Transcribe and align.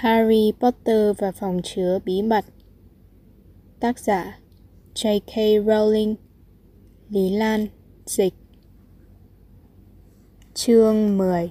Harry 0.00 0.52
Potter 0.60 1.16
và 1.18 1.32
phòng 1.32 1.60
chứa 1.64 1.98
bí 2.04 2.22
mật. 2.22 2.44
Tác 3.80 3.98
giả 3.98 4.38
J.K. 4.94 5.34
Rowling. 5.66 6.14
Lý 7.08 7.30
Lan, 7.30 7.66
Dịch. 8.06 8.34
Chương 10.54 11.18
10 11.18 11.50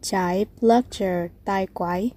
Trái 0.00 0.46
Bludger 0.60 1.30
tai 1.44 1.66
quái. 1.66 2.10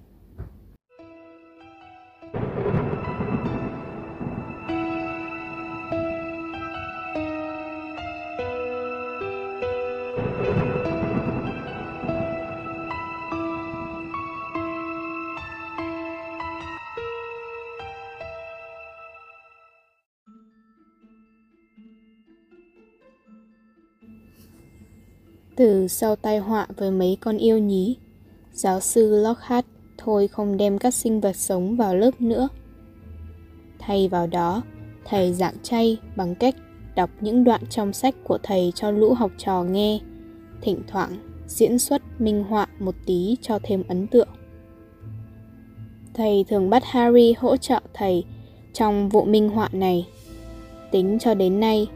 Từ 25.84 25.88
sau 25.88 26.16
tai 26.16 26.38
họa 26.38 26.66
với 26.76 26.90
mấy 26.90 27.16
con 27.20 27.38
yêu 27.38 27.58
nhí, 27.58 27.96
giáo 28.52 28.80
sư 28.80 29.22
Lockhart 29.22 29.66
thôi 29.98 30.28
không 30.28 30.56
đem 30.56 30.78
các 30.78 30.94
sinh 30.94 31.20
vật 31.20 31.36
sống 31.36 31.76
vào 31.76 31.96
lớp 31.96 32.10
nữa. 32.20 32.48
Thay 33.78 34.08
vào 34.08 34.26
đó, 34.26 34.62
thầy 35.04 35.32
giảng 35.32 35.54
chay 35.62 35.98
bằng 36.16 36.34
cách 36.34 36.54
đọc 36.94 37.10
những 37.20 37.44
đoạn 37.44 37.60
trong 37.70 37.92
sách 37.92 38.14
của 38.24 38.38
thầy 38.42 38.72
cho 38.74 38.90
lũ 38.90 39.14
học 39.14 39.30
trò 39.38 39.62
nghe, 39.62 39.98
thỉnh 40.60 40.82
thoảng 40.88 41.16
diễn 41.46 41.78
xuất 41.78 42.02
minh 42.18 42.44
họa 42.44 42.66
một 42.78 42.94
tí 43.06 43.36
cho 43.42 43.58
thêm 43.62 43.82
ấn 43.88 44.06
tượng. 44.06 44.28
Thầy 46.14 46.44
thường 46.48 46.70
bắt 46.70 46.82
Harry 46.84 47.34
hỗ 47.38 47.56
trợ 47.56 47.80
thầy 47.94 48.24
trong 48.72 49.08
vụ 49.08 49.24
minh 49.24 49.48
họa 49.48 49.68
này. 49.72 50.08
Tính 50.90 51.18
cho 51.20 51.34
đến 51.34 51.60
nay, 51.60 51.86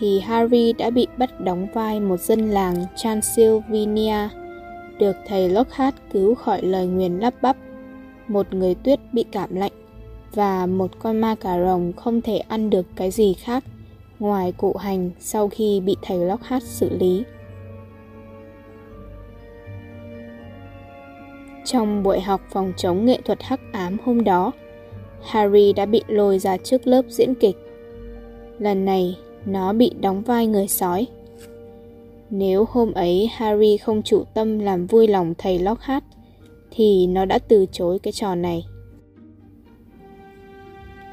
thì 0.00 0.20
Harry 0.20 0.72
đã 0.72 0.90
bị 0.90 1.06
bắt 1.18 1.40
đóng 1.40 1.66
vai 1.74 2.00
một 2.00 2.20
dân 2.20 2.50
làng 2.50 2.84
Transylvania, 2.96 4.28
được 4.98 5.16
thầy 5.26 5.48
Lockhart 5.48 5.96
cứu 6.12 6.34
khỏi 6.34 6.62
lời 6.62 6.86
nguyền 6.86 7.18
lắp 7.18 7.34
bắp, 7.42 7.56
một 8.28 8.54
người 8.54 8.74
tuyết 8.74 9.00
bị 9.12 9.24
cảm 9.32 9.54
lạnh 9.54 9.72
và 10.34 10.66
một 10.66 10.90
con 10.98 11.20
ma 11.20 11.34
cà 11.34 11.58
rồng 11.64 11.92
không 11.92 12.20
thể 12.20 12.38
ăn 12.38 12.70
được 12.70 12.86
cái 12.96 13.10
gì 13.10 13.34
khác 13.34 13.64
ngoài 14.18 14.52
cụ 14.56 14.76
hành 14.76 15.10
sau 15.18 15.48
khi 15.48 15.80
bị 15.80 15.96
thầy 16.02 16.18
Lockhart 16.18 16.64
xử 16.64 16.90
lý. 16.98 17.24
Trong 21.64 22.02
buổi 22.02 22.20
học 22.20 22.40
phòng 22.50 22.72
chống 22.76 23.04
nghệ 23.04 23.20
thuật 23.24 23.42
hắc 23.42 23.60
ám 23.72 23.96
hôm 24.04 24.24
đó, 24.24 24.52
Harry 25.22 25.72
đã 25.72 25.86
bị 25.86 26.02
lôi 26.08 26.38
ra 26.38 26.56
trước 26.56 26.86
lớp 26.86 27.02
diễn 27.08 27.34
kịch. 27.34 27.56
Lần 28.58 28.84
này, 28.84 29.16
nó 29.46 29.72
bị 29.72 29.90
đóng 30.00 30.22
vai 30.22 30.46
người 30.46 30.68
sói. 30.68 31.06
Nếu 32.30 32.66
hôm 32.70 32.92
ấy 32.92 33.30
Harry 33.36 33.76
không 33.76 34.02
chủ 34.02 34.24
tâm 34.34 34.58
làm 34.58 34.86
vui 34.86 35.08
lòng 35.08 35.34
thầy 35.38 35.58
Lockhart, 35.58 36.04
thì 36.70 37.06
nó 37.06 37.24
đã 37.24 37.38
từ 37.38 37.66
chối 37.72 37.98
cái 37.98 38.12
trò 38.12 38.34
này. 38.34 38.64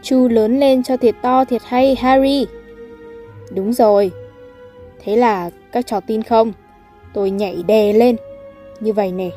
Chu 0.01 0.27
lớn 0.27 0.59
lên 0.59 0.83
cho 0.83 0.97
thiệt 0.97 1.15
to 1.21 1.45
thiệt 1.45 1.61
hay 1.65 1.95
Harry. 1.95 2.45
Đúng 3.51 3.73
rồi. 3.73 4.11
Thế 5.03 5.15
là 5.15 5.49
các 5.71 5.87
trò 5.87 5.99
tin 5.99 6.23
không? 6.23 6.53
Tôi 7.13 7.29
nhảy 7.29 7.63
đè 7.67 7.93
lên. 7.93 8.15
Như 8.79 8.93
vậy 8.93 9.11
nè. 9.11 9.29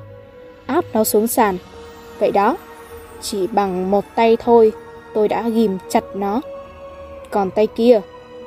Áp 0.66 0.84
nó 0.92 1.04
xuống 1.04 1.26
sàn. 1.26 1.56
Vậy 2.18 2.32
đó. 2.32 2.56
Chỉ 3.20 3.46
bằng 3.46 3.90
một 3.90 4.04
tay 4.14 4.36
thôi 4.36 4.72
tôi 5.14 5.28
đã 5.28 5.48
ghim 5.48 5.78
chặt 5.88 6.04
nó. 6.14 6.40
Còn 7.30 7.50
tay 7.50 7.66
kia 7.66 8.00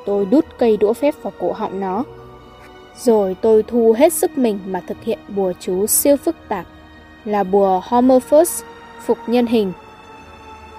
tôi 0.05 0.25
đút 0.25 0.45
cây 0.57 0.77
đũa 0.77 0.93
phép 0.93 1.15
vào 1.21 1.33
cổ 1.39 1.51
họng 1.51 1.79
nó. 1.79 2.03
Rồi 2.97 3.35
tôi 3.41 3.63
thu 3.63 3.95
hết 3.97 4.13
sức 4.13 4.37
mình 4.37 4.59
mà 4.65 4.81
thực 4.87 5.03
hiện 5.03 5.19
bùa 5.35 5.53
chú 5.59 5.87
siêu 5.87 6.17
phức 6.17 6.35
tạp 6.47 6.65
là 7.25 7.43
bùa 7.43 7.81
Homophus 7.83 8.63
phục 9.05 9.17
nhân 9.27 9.45
hình. 9.45 9.71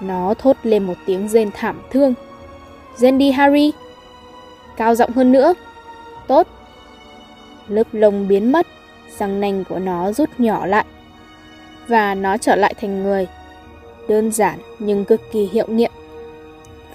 Nó 0.01 0.33
thốt 0.33 0.57
lên 0.63 0.83
một 0.83 0.93
tiếng 1.05 1.27
rên 1.27 1.51
thảm 1.53 1.81
thương. 1.91 2.13
Rên 2.97 3.17
đi 3.17 3.31
Harry. 3.31 3.71
Cao 4.77 4.95
giọng 4.95 5.11
hơn 5.11 5.31
nữa. 5.31 5.53
Tốt. 6.27 6.47
Lớp 7.67 7.87
lông 7.91 8.27
biến 8.27 8.51
mất, 8.51 8.67
răng 9.17 9.39
nanh 9.39 9.63
của 9.69 9.79
nó 9.79 10.11
rút 10.11 10.29
nhỏ 10.37 10.65
lại. 10.65 10.85
Và 11.87 12.15
nó 12.15 12.37
trở 12.37 12.55
lại 12.55 12.73
thành 12.73 13.03
người. 13.03 13.27
Đơn 14.07 14.31
giản 14.31 14.59
nhưng 14.79 15.05
cực 15.05 15.21
kỳ 15.31 15.49
hiệu 15.53 15.67
nghiệm. 15.67 15.91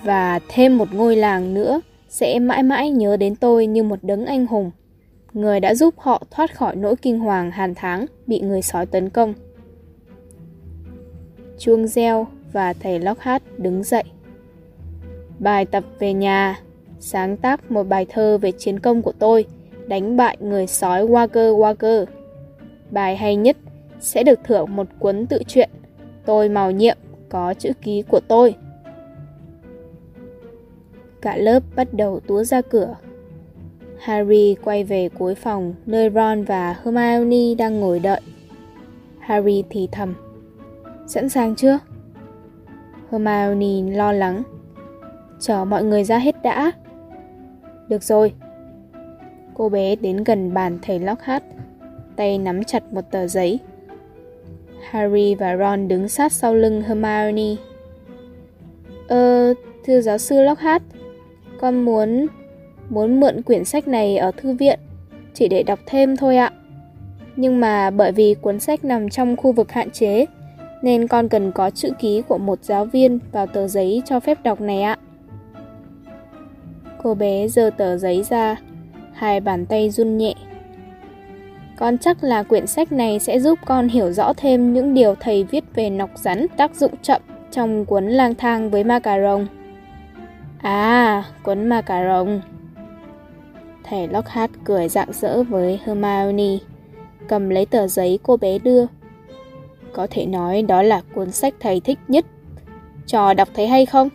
Và 0.03 0.41
thêm 0.49 0.79
một 0.79 0.95
ngôi 0.95 1.17
làng 1.17 1.55
nữa 1.55 1.81
sẽ 2.09 2.39
mãi 2.39 2.63
mãi 2.63 2.91
nhớ 2.91 3.17
đến 3.17 3.37
tôi 3.37 3.67
như 3.67 3.83
một 3.83 3.99
đấng 4.03 4.27
anh 4.27 4.47
hùng, 4.47 4.71
người 5.33 5.61
đã 5.61 5.75
giúp 5.75 5.95
họ 5.97 6.23
thoát 6.31 6.57
khỏi 6.57 6.77
nỗi 6.77 6.97
kinh 6.97 7.19
hoàng 7.19 7.51
hàn 7.51 7.75
tháng 7.75 8.07
bị 8.27 8.41
người 8.41 8.63
sói 8.63 8.87
tấn 8.87 9.11
công. 9.11 9.35
Chuông 11.59 11.87
reo 11.87 12.27
và 12.53 12.73
thầy 12.73 12.99
Lockhart 12.99 13.43
đứng 13.57 13.83
dậy. 13.83 14.05
Bài 15.39 15.65
tập 15.65 15.85
về 15.99 16.13
nhà, 16.13 16.61
sáng 17.01 17.37
tác 17.37 17.71
một 17.71 17.89
bài 17.89 18.07
thơ 18.09 18.39
về 18.39 18.53
chiến 18.53 18.81
công 18.81 19.03
của 19.03 19.13
tôi, 19.13 19.47
đánh 19.87 20.17
bại 20.17 20.37
người 20.41 20.67
sói 20.67 21.07
Walker 21.07 21.59
Walker. 21.59 22.07
Bài 22.91 23.17
hay 23.17 23.37
nhất 23.37 23.57
sẽ 24.01 24.23
được 24.23 24.39
thưởng 24.45 24.77
một 24.77 24.87
cuốn 24.99 25.27
tự 25.27 25.43
truyện, 25.47 25.71
tôi 26.25 26.49
màu 26.49 26.71
nhiệm, 26.71 26.97
có 27.29 27.55
chữ 27.55 27.73
ký 27.83 28.03
của 28.03 28.21
tôi. 28.29 28.55
Cả 31.21 31.37
lớp 31.37 31.63
bắt 31.77 31.89
đầu 31.93 32.21
túa 32.21 32.45
ra 32.45 32.61
cửa. 32.61 32.97
Harry 33.99 34.57
quay 34.65 34.85
về 34.85 35.09
cuối 35.09 35.35
phòng 35.35 35.75
nơi 35.87 36.11
Ron 36.11 36.45
và 36.45 36.77
Hermione 36.85 37.55
đang 37.59 37.81
ngồi 37.81 37.99
đợi. 37.99 38.21
Harry 39.19 39.65
thì 39.71 39.89
thầm. 39.93 40.15
Sẵn 41.07 41.29
sàng 41.29 41.55
chưa? 41.55 41.79
Hermione 43.11 43.97
lo 43.97 44.13
lắng. 44.13 44.43
Chờ 45.41 45.65
mọi 45.65 45.85
người 45.85 46.05
ra 46.05 46.19
hết 46.19 46.43
đã. 46.43 46.73
Được 47.89 48.03
rồi. 48.03 48.33
Cô 49.55 49.69
bé 49.69 49.97
đến 49.97 50.25
gần 50.25 50.55
bàn 50.55 50.79
thầy 50.83 50.99
Lockhart, 50.99 51.45
tay 52.17 52.39
nắm 52.39 52.65
chặt 52.65 52.93
một 52.93 53.11
tờ 53.11 53.27
giấy. 53.27 53.59
Harry 54.91 55.35
và 55.35 55.57
Ron 55.57 55.89
đứng 55.89 56.09
sát 56.09 56.33
sau 56.33 56.55
lưng 56.55 56.83
Hermione. 56.83 57.57
Ờ, 59.09 59.55
thưa 59.85 60.01
giáo 60.01 60.19
sư 60.19 60.43
Lockhart, 60.43 60.83
con 61.61 61.85
muốn 61.85 62.27
muốn 62.89 63.21
mượn 63.21 63.43
quyển 63.43 63.65
sách 63.65 63.89
này 63.89 64.17
ở 64.17 64.31
thư 64.37 64.53
viện 64.53 64.79
chỉ 65.35 65.49
để 65.49 65.63
đọc 65.63 65.79
thêm 65.87 66.17
thôi 66.17 66.37
ạ. 66.37 66.51
Nhưng 67.37 67.61
mà 67.61 67.91
bởi 67.91 68.13
vì 68.13 68.35
cuốn 68.35 68.61
sách 68.61 68.85
nằm 68.85 69.09
trong 69.09 69.37
khu 69.37 69.53
vực 69.53 69.73
hạn 69.73 69.91
chế 69.91 70.27
nên 70.83 71.09
con 71.09 71.29
cần 71.29 71.53
có 71.53 71.71
chữ 71.71 71.91
ký 71.99 72.23
của 72.29 72.39
một 72.39 72.65
giáo 72.65 72.85
viên 72.85 73.19
vào 73.33 73.47
tờ 73.47 73.69
giấy 73.69 74.03
cho 74.05 74.21
phép 74.21 74.39
đọc 74.43 74.61
này 74.61 74.83
ạ. 74.83 74.99
Cô 77.03 77.15
bé 77.15 77.49
giơ 77.49 77.71
tờ 77.71 77.97
giấy 77.97 78.23
ra, 78.31 78.57
hai 79.13 79.41
bàn 79.41 79.67
tay 79.67 79.91
run 79.91 80.19
nhẹ. 80.19 80.35
Con 81.77 81.99
chắc 81.99 82.25
là 82.25 82.43
quyển 82.43 82.67
sách 82.67 82.93
này 82.93 83.19
sẽ 83.19 83.41
giúp 83.41 83.59
con 83.67 83.89
hiểu 83.89 84.13
rõ 84.13 84.33
thêm 84.33 84.73
những 84.73 84.95
điều 84.95 85.15
thầy 85.15 85.45
viết 85.45 85.65
về 85.75 85.91
nọc 85.91 86.11
rắn 86.15 86.47
tác 86.57 86.75
dụng 86.77 86.93
chậm 87.03 87.23
trong 87.51 87.85
cuốn 87.85 88.05
lang 88.05 88.35
thang 88.35 88.71
với 88.71 88.85
ma 88.85 88.99
cà 88.99 89.21
rồng. 89.21 89.47
À, 90.59 91.25
cuốn 91.43 91.69
mà 91.69 91.81
cà 91.81 92.05
rồng. 92.05 92.41
Thầy 93.85 94.09
Lockhart 94.09 94.53
cười 94.65 94.89
rạng 94.89 95.13
rỡ 95.13 95.43
với 95.43 95.81
Hermione, 95.85 96.59
cầm 97.29 97.49
lấy 97.49 97.67
tờ 97.67 97.87
giấy 97.87 98.19
cô 98.23 98.37
bé 98.37 98.59
đưa. 98.59 98.87
Có 99.93 100.07
thể 100.11 100.27
nói 100.27 100.63
đó 100.63 100.83
là 100.83 101.03
cuốn 101.15 101.31
sách 101.31 101.55
thầy 101.61 101.81
thích 101.81 101.99
nhất. 102.09 102.25
Trò 103.07 103.35
đọc 103.35 103.49
thấy 103.55 103.67
hay 103.67 103.87
không? 103.87 104.09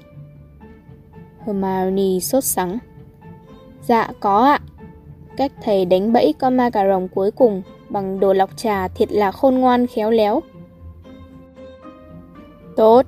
Hermione 1.45 2.19
sốt 2.19 2.43
sắng. 2.43 2.77
Dạ 3.81 4.11
có 4.19 4.43
ạ. 4.43 4.59
Cách 5.37 5.51
thầy 5.63 5.85
đánh 5.85 6.13
bẫy 6.13 6.33
con 6.39 6.57
ma 6.57 6.69
cà 6.69 6.87
rồng 6.87 7.07
cuối 7.07 7.31
cùng 7.31 7.61
bằng 7.89 8.19
đồ 8.19 8.33
lọc 8.33 8.57
trà 8.57 8.87
thiệt 8.87 9.11
là 9.11 9.31
khôn 9.31 9.55
ngoan 9.55 9.87
khéo 9.87 10.11
léo. 10.11 10.41
Tốt, 12.75 13.05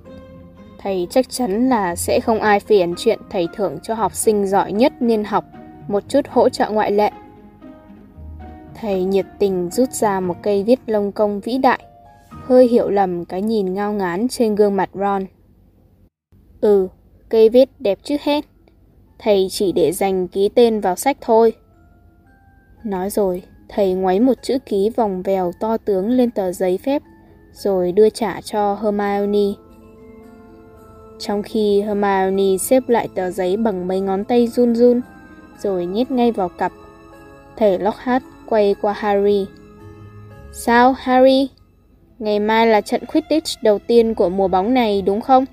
thầy 0.85 1.07
chắc 1.09 1.29
chắn 1.29 1.69
là 1.69 1.95
sẽ 1.95 2.19
không 2.19 2.39
ai 2.39 2.59
phiền 2.59 2.93
chuyện 2.97 3.19
thầy 3.29 3.47
thưởng 3.55 3.77
cho 3.83 3.93
học 3.93 4.15
sinh 4.15 4.47
giỏi 4.47 4.71
nhất 4.71 4.93
niên 5.01 5.23
học 5.23 5.45
một 5.87 6.03
chút 6.09 6.21
hỗ 6.29 6.49
trợ 6.49 6.69
ngoại 6.69 6.91
lệ. 6.91 7.11
Thầy 8.75 9.03
nhiệt 9.03 9.25
tình 9.39 9.69
rút 9.69 9.91
ra 9.91 10.19
một 10.19 10.35
cây 10.43 10.63
viết 10.63 10.79
lông 10.85 11.11
công 11.11 11.39
vĩ 11.39 11.57
đại, 11.57 11.79
hơi 12.29 12.67
hiểu 12.67 12.89
lầm 12.89 13.25
cái 13.25 13.41
nhìn 13.41 13.73
ngao 13.73 13.93
ngán 13.93 14.27
trên 14.27 14.55
gương 14.55 14.75
mặt 14.75 14.89
Ron. 14.93 15.25
Ừ, 16.61 16.87
cây 17.29 17.49
viết 17.49 17.69
đẹp 17.79 17.99
chứ 18.03 18.17
hết. 18.21 18.45
Thầy 19.19 19.47
chỉ 19.49 19.71
để 19.71 19.91
dành 19.91 20.27
ký 20.27 20.49
tên 20.49 20.79
vào 20.79 20.95
sách 20.95 21.17
thôi. 21.21 21.53
Nói 22.83 23.09
rồi, 23.09 23.43
thầy 23.69 23.93
ngoáy 23.93 24.19
một 24.19 24.37
chữ 24.41 24.57
ký 24.65 24.89
vòng 24.89 25.21
vèo 25.21 25.51
to 25.59 25.77
tướng 25.77 26.09
lên 26.09 26.31
tờ 26.31 26.51
giấy 26.51 26.79
phép, 26.83 27.01
rồi 27.51 27.91
đưa 27.91 28.09
trả 28.09 28.41
cho 28.41 28.75
Hermione. 28.75 29.64
Trong 31.19 31.43
khi 31.43 31.81
Hermione 31.81 32.57
xếp 32.57 32.89
lại 32.89 33.07
tờ 33.15 33.31
giấy 33.31 33.57
bằng 33.57 33.87
mấy 33.87 33.99
ngón 33.99 34.23
tay 34.23 34.47
run 34.47 34.75
run, 34.75 35.01
rồi 35.59 35.85
nhét 35.85 36.11
ngay 36.11 36.31
vào 36.31 36.49
cặp, 36.49 36.71
thầy 37.57 37.79
Lockhart 37.79 38.23
quay 38.45 38.75
qua 38.81 38.93
Harry. 38.93 39.45
Sao, 40.51 40.95
Harry? 40.97 41.49
Ngày 42.19 42.39
mai 42.39 42.67
là 42.67 42.81
trận 42.81 43.05
Quidditch 43.05 43.63
đầu 43.63 43.79
tiên 43.79 44.13
của 44.13 44.29
mùa 44.29 44.47
bóng 44.47 44.73
này 44.73 45.01
đúng 45.01 45.21
không? 45.21 45.45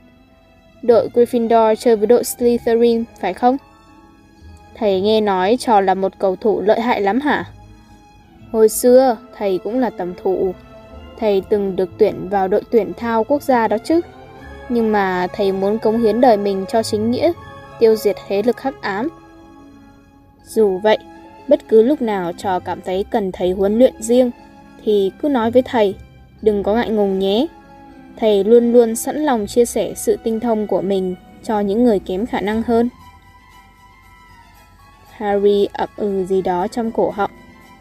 Đội 0.82 1.09
Gryffindor 1.14 1.75
chơi 1.75 1.97
với 1.97 2.06
đội 2.06 2.25
Slytherin, 2.25 3.05
phải 3.20 3.35
không? 3.35 3.56
Thầy 4.75 5.00
nghe 5.00 5.20
nói 5.20 5.56
trò 5.61 5.81
là 5.81 5.94
một 5.94 6.12
cầu 6.19 6.37
thủ 6.37 6.61
lợi 6.61 6.81
hại 6.81 7.00
lắm 7.00 7.20
hả? 7.20 7.44
Hồi 8.53 8.69
xưa, 8.69 9.17
thầy 9.37 9.59
cũng 9.59 9.79
là 9.79 9.91
tầm 9.91 10.14
thủ. 10.23 10.55
Thầy 11.19 11.43
từng 11.49 11.76
được 11.76 11.91
tuyển 11.99 12.29
vào 12.29 12.49
đội 12.49 12.62
tuyển 12.70 12.93
thao 12.97 13.25
quốc 13.25 13.43
gia 13.43 13.69
đó 13.69 13.76
chứ. 13.85 14.00
Nhưng 14.72 14.92
mà 14.92 15.26
thầy 15.32 15.52
muốn 15.52 15.78
cống 15.78 15.98
hiến 15.98 16.20
đời 16.20 16.36
mình 16.36 16.64
cho 16.69 16.82
chính 16.82 17.10
nghĩa, 17.10 17.32
tiêu 17.78 17.96
diệt 17.96 18.16
thế 18.26 18.42
lực 18.42 18.60
hắc 18.60 18.82
ám. 18.82 19.08
Dù 20.44 20.78
vậy, 20.78 20.98
bất 21.48 21.69
cứ 21.69 21.82
lúc 21.82 22.02
nào 22.02 22.32
trò 22.32 22.58
cảm 22.58 22.80
thấy 22.84 23.04
cần 23.10 23.32
thầy 23.32 23.50
huấn 23.50 23.78
luyện 23.78 24.02
riêng, 24.02 24.30
thì 24.84 25.12
cứ 25.22 25.28
nói 25.28 25.50
với 25.50 25.62
thầy, 25.62 25.94
đừng 26.42 26.62
có 26.62 26.74
ngại 26.74 26.90
ngùng 26.90 27.19
nhé. 27.19 27.46
Thầy 28.16 28.44
luôn 28.44 28.72
luôn 28.72 28.96
sẵn 28.96 29.16
lòng 29.16 29.46
chia 29.46 29.64
sẻ 29.64 29.92
sự 29.96 30.16
tinh 30.24 30.40
thông 30.40 30.66
của 30.66 30.80
mình 30.80 31.14
cho 31.42 31.60
những 31.60 31.84
người 31.84 31.98
kém 31.98 32.26
khả 32.26 32.40
năng 32.40 32.62
hơn. 32.62 32.88
Harry 35.10 35.68
ậm 35.72 35.88
ừ 35.96 36.25
gì 36.25 36.42
đó 36.42 36.66
trong 36.68 36.90
cổ 36.90 37.10
họng, 37.10 37.30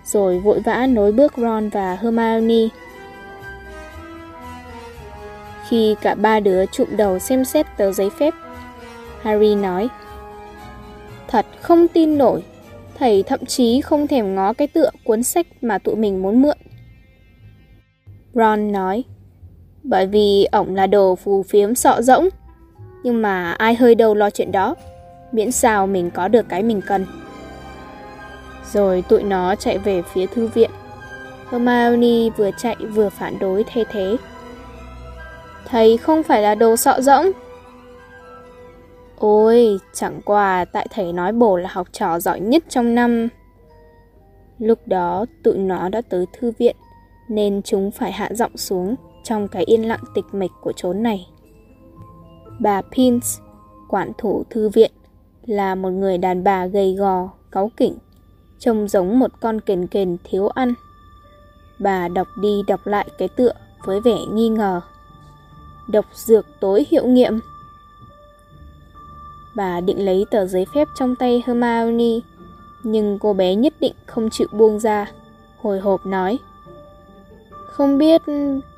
rồi 0.05 0.39
vội 0.39 0.59
vã 0.59 0.87
nối 0.87 1.11
bước 1.11 1.33
Ron 1.37 1.69
và 1.69 1.97
Hermione. 2.01 2.67
Khi 5.71 5.95
cả 6.01 6.15
ba 6.15 6.39
đứa 6.39 6.65
trụm 6.65 6.87
đầu 6.97 7.19
xem 7.19 7.45
xét 7.45 7.65
tờ 7.77 7.91
giấy 7.91 8.09
phép, 8.09 8.33
Harry 9.21 9.55
nói 9.55 9.89
Thật 11.27 11.45
không 11.61 11.87
tin 11.87 12.17
nổi, 12.17 12.43
thầy 12.97 13.23
thậm 13.23 13.45
chí 13.45 13.81
không 13.81 14.07
thèm 14.07 14.35
ngó 14.35 14.53
cái 14.53 14.67
tựa 14.67 14.89
cuốn 15.03 15.23
sách 15.23 15.47
mà 15.61 15.77
tụi 15.77 15.95
mình 15.95 16.21
muốn 16.21 16.41
mượn. 16.41 16.57
Ron 18.33 18.71
nói 18.71 19.03
Bởi 19.83 20.07
vì 20.07 20.45
ổng 20.51 20.75
là 20.75 20.87
đồ 20.87 21.15
phù 21.15 21.43
phiếm 21.43 21.75
sọ 21.75 22.01
rỗng, 22.01 22.29
nhưng 23.03 23.21
mà 23.21 23.51
ai 23.51 23.75
hơi 23.75 23.95
đâu 23.95 24.15
lo 24.15 24.29
chuyện 24.29 24.51
đó, 24.51 24.75
miễn 25.31 25.51
sao 25.51 25.87
mình 25.87 26.11
có 26.11 26.27
được 26.27 26.45
cái 26.49 26.63
mình 26.63 26.81
cần. 26.87 27.05
Rồi 28.73 29.01
tụi 29.01 29.23
nó 29.23 29.55
chạy 29.55 29.77
về 29.77 30.01
phía 30.13 30.25
thư 30.25 30.47
viện. 30.47 30.71
Hermione 31.51 32.29
vừa 32.37 32.49
chạy 32.57 32.75
vừa 32.75 33.09
phản 33.09 33.39
đối 33.39 33.63
thay 33.63 33.85
thế. 33.91 34.17
Thầy 35.65 35.97
không 35.97 36.23
phải 36.23 36.41
là 36.41 36.55
đồ 36.55 36.75
sọ 36.75 37.01
rỗng. 37.01 37.31
Ôi, 39.17 39.79
chẳng 39.93 40.21
qua 40.25 40.65
tại 40.65 40.87
thầy 40.91 41.13
nói 41.13 41.31
bổ 41.31 41.57
là 41.57 41.69
học 41.71 41.87
trò 41.91 42.19
giỏi 42.19 42.39
nhất 42.39 42.63
trong 42.69 42.95
năm. 42.95 43.27
Lúc 44.59 44.79
đó 44.85 45.25
tụi 45.43 45.57
nó 45.57 45.89
đã 45.89 46.01
tới 46.09 46.25
thư 46.33 46.51
viện, 46.57 46.75
nên 47.27 47.61
chúng 47.61 47.91
phải 47.91 48.11
hạ 48.11 48.29
giọng 48.33 48.57
xuống 48.57 48.95
trong 49.23 49.47
cái 49.47 49.63
yên 49.63 49.87
lặng 49.87 50.03
tịch 50.15 50.25
mịch 50.31 50.51
của 50.61 50.71
chốn 50.71 51.03
này. 51.03 51.27
Bà 52.59 52.81
Pins, 52.81 53.39
quản 53.89 54.11
thủ 54.17 54.43
thư 54.49 54.69
viện, 54.69 54.91
là 55.45 55.75
một 55.75 55.89
người 55.89 56.17
đàn 56.17 56.43
bà 56.43 56.65
gầy 56.65 56.95
gò, 56.95 57.29
cáu 57.51 57.71
kỉnh 57.77 57.97
trông 58.59 58.87
giống 58.87 59.19
một 59.19 59.31
con 59.41 59.61
kền 59.61 59.87
kền 59.87 60.17
thiếu 60.23 60.47
ăn. 60.47 60.73
Bà 61.79 62.07
đọc 62.07 62.27
đi 62.41 62.61
đọc 62.67 62.87
lại 62.87 63.07
cái 63.17 63.27
tựa 63.27 63.53
với 63.85 64.01
vẻ 64.01 64.17
nghi 64.33 64.49
ngờ. 64.49 64.81
Độc 65.91 66.05
dược 66.13 66.45
tối 66.59 66.85
hiệu 66.89 67.07
nghiệm. 67.07 67.39
Bà 69.55 69.81
định 69.81 70.05
lấy 70.05 70.25
tờ 70.31 70.45
giấy 70.45 70.65
phép 70.73 70.87
trong 70.95 71.15
tay 71.15 71.43
Hermione, 71.47 72.19
nhưng 72.83 73.19
cô 73.19 73.33
bé 73.33 73.55
nhất 73.55 73.73
định 73.79 73.93
không 74.05 74.29
chịu 74.29 74.47
buông 74.51 74.79
ra, 74.79 75.11
hồi 75.61 75.79
hộp 75.79 76.05
nói. 76.05 76.39
Không 77.71 77.97
biết 77.97 78.21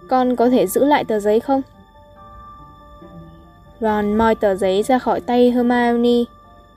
con 0.07 0.35
có 0.35 0.49
thể 0.49 0.67
giữ 0.67 0.85
lại 0.85 1.03
tờ 1.03 1.19
giấy 1.19 1.39
không? 1.39 1.61
Ron 3.79 4.17
moi 4.17 4.35
tờ 4.35 4.55
giấy 4.55 4.83
ra 4.83 4.99
khỏi 4.99 5.21
tay 5.21 5.51
Hermione, 5.51 6.23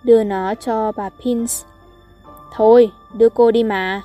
đưa 0.02 0.24
nó 0.24 0.54
cho 0.54 0.92
bà 0.92 1.10
Pins. 1.24 1.64
Thôi, 2.52 2.90
đưa 3.14 3.28
cô 3.28 3.50
đi 3.50 3.62
mà. 3.62 4.02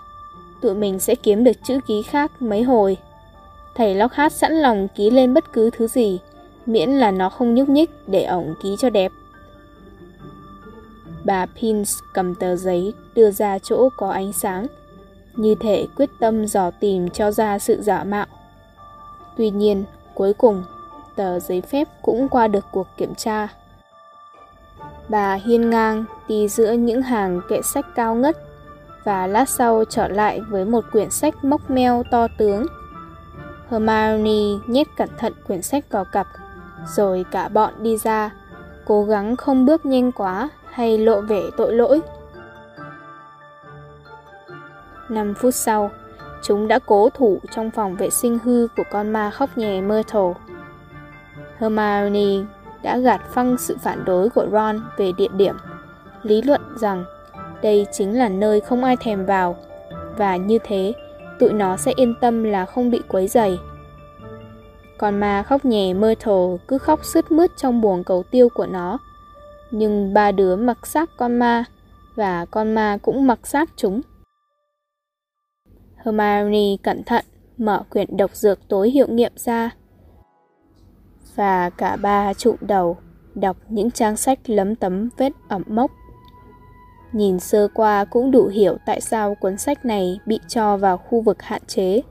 Tụi 0.62 0.75
mình 0.75 1.00
sẽ 1.00 1.16
kiếm 1.16 1.44
được 1.44 1.63
chữ 1.63 1.80
ký 1.88 2.01
khác 2.01 2.42
mấy 2.42 2.63
hồi. 2.63 2.98
Thầy 3.76 3.96
Lockhart 3.96 4.34
sẵn 4.34 4.54
lòng 4.54 4.88
ký 4.96 5.10
lên 5.10 5.34
bất 5.34 5.54
cứ 5.54 5.70
thứ 5.70 5.88
gì, 5.88 6.20
miễn 6.66 6.90
là 6.90 7.12
nó 7.12 7.30
không 7.30 7.56
nhúc 7.56 7.70
nhích 7.70 7.90
để 8.08 8.24
ổng 8.24 8.56
ký 8.64 8.76
cho 8.80 8.90
đẹp. 8.90 9.12
Bà 11.24 11.46
Pins 11.46 12.00
cầm 12.14 12.36
tờ 12.36 12.56
giấy 12.56 12.94
đưa 13.16 13.32
ra 13.32 13.60
chỗ 13.60 13.90
có 13.98 14.10
ánh 14.10 14.34
sáng, 14.34 14.68
như 15.36 15.56
thể 15.56 15.88
quyết 15.96 16.10
tâm 16.20 16.46
dò 16.46 16.72
tìm 16.72 17.10
cho 17.10 17.32
ra 17.32 17.60
sự 17.60 17.82
giả 17.82 18.04
mạo. 18.04 18.26
Tuy 19.38 19.50
nhiên, 19.50 19.84
cuối 20.14 20.34
cùng, 20.34 20.64
tờ 21.16 21.40
giấy 21.40 21.62
phép 21.62 21.88
cũng 22.02 22.30
qua 22.30 22.48
được 22.48 22.66
cuộc 22.72 22.88
kiểm 22.98 23.16
tra. 23.16 23.48
Bà 25.10 25.34
hiên 25.34 25.70
ngang 25.70 26.06
đi 26.28 26.48
giữa 26.48 26.72
những 26.72 27.02
hàng 27.02 27.42
kệ 27.50 27.62
sách 27.62 27.86
cao 27.96 28.16
ngất 28.16 28.38
và 29.04 29.28
lát 29.28 29.50
sau 29.50 29.84
trở 29.90 30.08
lại 30.08 30.40
với 30.50 30.66
một 30.66 30.86
quyển 30.92 31.10
sách 31.12 31.44
mốc 31.44 31.70
meo 31.70 32.04
to 32.12 32.28
tướng. 32.38 32.66
Hermione 33.72 34.60
nhét 34.68 34.88
cẩn 34.98 35.10
thận 35.18 35.34
quyển 35.48 35.62
sách 35.62 35.84
vào 35.92 36.06
cặp, 36.06 36.28
rồi 36.88 37.26
cả 37.32 37.48
bọn 37.48 37.74
đi 37.80 37.98
ra, 37.98 38.32
cố 38.86 39.04
gắng 39.04 39.36
không 39.36 39.66
bước 39.66 39.86
nhanh 39.86 40.12
quá 40.12 40.50
hay 40.72 40.98
lộ 40.98 41.22
vẻ 41.22 41.42
tội 41.58 41.74
lỗi. 41.74 42.02
5 45.10 45.34
phút 45.34 45.56
sau, 45.56 45.92
chúng 46.44 46.68
đã 46.68 46.80
cố 46.80 47.10
thủ 47.10 47.40
trong 47.52 47.72
phòng 47.72 47.96
vệ 47.96 48.10
sinh 48.10 48.40
hư 48.44 48.68
của 48.78 48.84
con 48.92 49.14
ma 49.14 49.30
khóc 49.30 49.50
nhè 49.58 49.82
Myrtle. 49.82 50.34
Hermione 51.58 52.46
đã 52.84 52.98
gạt 52.98 53.22
phăng 53.34 53.58
sự 53.58 53.78
phản 53.82 54.06
đối 54.06 54.30
của 54.30 54.46
Ron 54.52 54.82
về 54.98 55.12
địa 55.18 55.28
điểm, 55.38 55.56
lý 56.24 56.42
luận 56.42 56.62
rằng 56.76 57.06
đây 57.62 57.88
chính 57.92 58.18
là 58.18 58.30
nơi 58.30 58.62
không 58.62 58.84
ai 58.84 58.98
thèm 58.98 59.26
vào, 59.26 59.58
và 60.18 60.36
như 60.36 60.58
thế, 60.64 60.94
tụi 61.42 61.54
nó 61.54 61.78
sẽ 61.78 61.94
yên 61.96 62.14
tâm 62.22 62.44
là 62.44 62.66
không 62.66 62.92
bị 62.92 63.02
quấy 63.08 63.27
rầy. 63.27 63.60
Còn 64.98 65.20
ma 65.20 65.44
khóc 65.44 65.65
nhè 65.65 65.94
Myrtle 65.94 66.58
cứ 66.68 66.77
khóc 66.77 67.06
sướt 67.06 67.32
mướt 67.32 67.51
trong 67.58 67.82
buồng 67.82 68.04
cầu 68.04 68.24
tiêu 68.24 68.50
của 68.50 68.65
nó. 68.65 68.98
Nhưng 69.72 70.13
ba 70.13 70.32
đứa 70.32 70.56
mặc 70.56 70.88
xác 70.88 71.10
con 71.18 71.39
ma, 71.39 71.63
và 72.15 72.46
con 72.46 72.75
ma 72.75 72.98
cũng 73.01 73.27
mặc 73.27 73.48
xác 73.48 73.70
chúng. 73.75 74.01
Hermione 75.96 76.77
cẩn 76.84 77.04
thận 77.04 77.25
mở 77.58 77.84
quyển 77.89 78.18
độc 78.18 78.36
dược 78.36 78.68
tối 78.68 78.89
hiệu 78.89 79.08
nghiệm 79.08 79.34
ra 79.36 79.70
và 81.36 81.70
cả 81.70 81.96
ba 81.96 82.34
trụ 82.34 82.56
đầu 82.62 82.98
đọc 83.36 83.58
những 83.70 83.92
trang 83.92 84.18
sách 84.18 84.39
lấm 84.46 84.75
tấm 84.75 85.10
vết 85.18 85.34
ẩm 85.48 85.63
mốc. 85.68 85.92
Nhìn 87.13 87.39
sơ 87.39 87.68
qua 87.74 88.06
cũng 88.06 88.32
đủ 88.32 88.48
hiểu 88.48 88.77
tại 88.86 89.01
sao 89.01 89.36
cuốn 89.36 89.58
sách 89.58 89.86
này 89.86 90.20
bị 90.25 90.39
cho 90.48 90.77
vào 90.77 90.98
khu 90.98 91.22
vực 91.22 91.41
hạn 91.41 91.62
chế. 91.68 92.01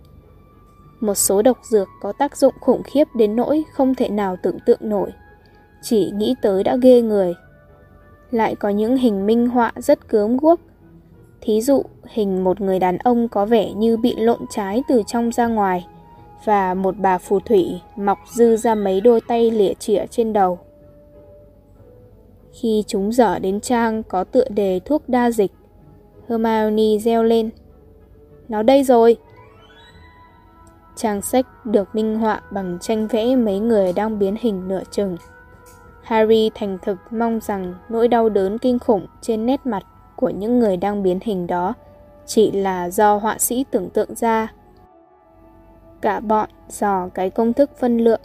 Một 1.00 1.14
số 1.14 1.42
độc 1.42 1.58
dược 1.70 1.88
có 2.00 2.12
tác 2.12 2.36
dụng 2.36 2.54
khủng 2.60 2.82
khiếp 2.82 3.04
đến 3.14 3.36
nỗi 3.36 3.64
không 3.72 3.94
thể 3.94 4.08
nào 4.08 4.36
tưởng 4.42 4.58
tượng 4.66 4.80
nổi. 4.80 5.12
Chỉ 5.82 6.10
nghĩ 6.14 6.34
tới 6.42 6.64
đã 6.64 6.76
ghê 6.82 7.02
người. 7.02 7.34
Lại 8.30 8.54
có 8.54 8.68
những 8.68 8.96
hình 8.96 9.26
minh 9.26 9.48
họa 9.48 9.72
rất 9.76 10.08
cướm 10.08 10.36
guốc. 10.36 10.60
Thí 11.40 11.60
dụ, 11.60 11.82
hình 12.08 12.44
một 12.44 12.60
người 12.60 12.78
đàn 12.78 12.98
ông 12.98 13.28
có 13.28 13.46
vẻ 13.46 13.72
như 13.72 13.96
bị 13.96 14.16
lộn 14.16 14.40
trái 14.50 14.82
từ 14.88 15.02
trong 15.06 15.32
ra 15.32 15.46
ngoài– 15.46 15.86
và 16.44 16.74
một 16.74 16.94
bà 16.98 17.18
phù 17.18 17.40
thủy 17.40 17.80
mọc 17.96 18.18
dư 18.34 18.56
ra 18.56 18.74
mấy 18.74 19.00
đôi 19.00 19.20
tay 19.20 19.50
lịa 19.50 19.74
chĩa 19.74 20.06
trên 20.10 20.32
đầu. 20.32 20.58
Khi 22.52 22.84
chúng 22.86 23.12
dở 23.12 23.38
đến 23.38 23.60
trang 23.60 24.02
có 24.02 24.24
tựa 24.24 24.48
đề 24.48 24.80
thuốc 24.84 25.08
đa 25.08 25.30
dịch, 25.30 25.52
Hermione 26.28 26.98
reo 26.98 27.22
lên. 27.22 27.50
Nó 28.48 28.62
đây 28.62 28.84
rồi! 28.84 29.16
Trang 30.96 31.22
sách 31.22 31.46
được 31.64 31.94
minh 31.94 32.18
họa 32.18 32.40
bằng 32.50 32.78
tranh 32.80 33.06
vẽ 33.06 33.36
mấy 33.36 33.58
người 33.58 33.92
đang 33.92 34.18
biến 34.18 34.36
hình 34.40 34.68
nửa 34.68 34.82
chừng. 34.90 35.16
Harry 36.02 36.50
thành 36.54 36.78
thực 36.82 36.98
mong 37.10 37.40
rằng 37.40 37.74
nỗi 37.88 38.08
đau 38.08 38.28
đớn 38.28 38.58
kinh 38.58 38.78
khủng 38.78 39.06
trên 39.20 39.46
nét 39.46 39.66
mặt 39.66 39.82
của 40.16 40.28
những 40.28 40.58
người 40.58 40.76
đang 40.76 41.02
biến 41.02 41.18
hình 41.22 41.46
đó 41.46 41.74
chỉ 42.26 42.50
là 42.50 42.90
do 42.90 43.16
họa 43.16 43.38
sĩ 43.38 43.64
tưởng 43.70 43.90
tượng 43.90 44.14
ra 44.14 44.48
cả 46.02 46.20
bọn 46.20 46.50
dò 46.68 47.08
cái 47.14 47.30
công 47.30 47.52
thức 47.52 47.70
phân 47.78 47.98
lượng, 47.98 48.20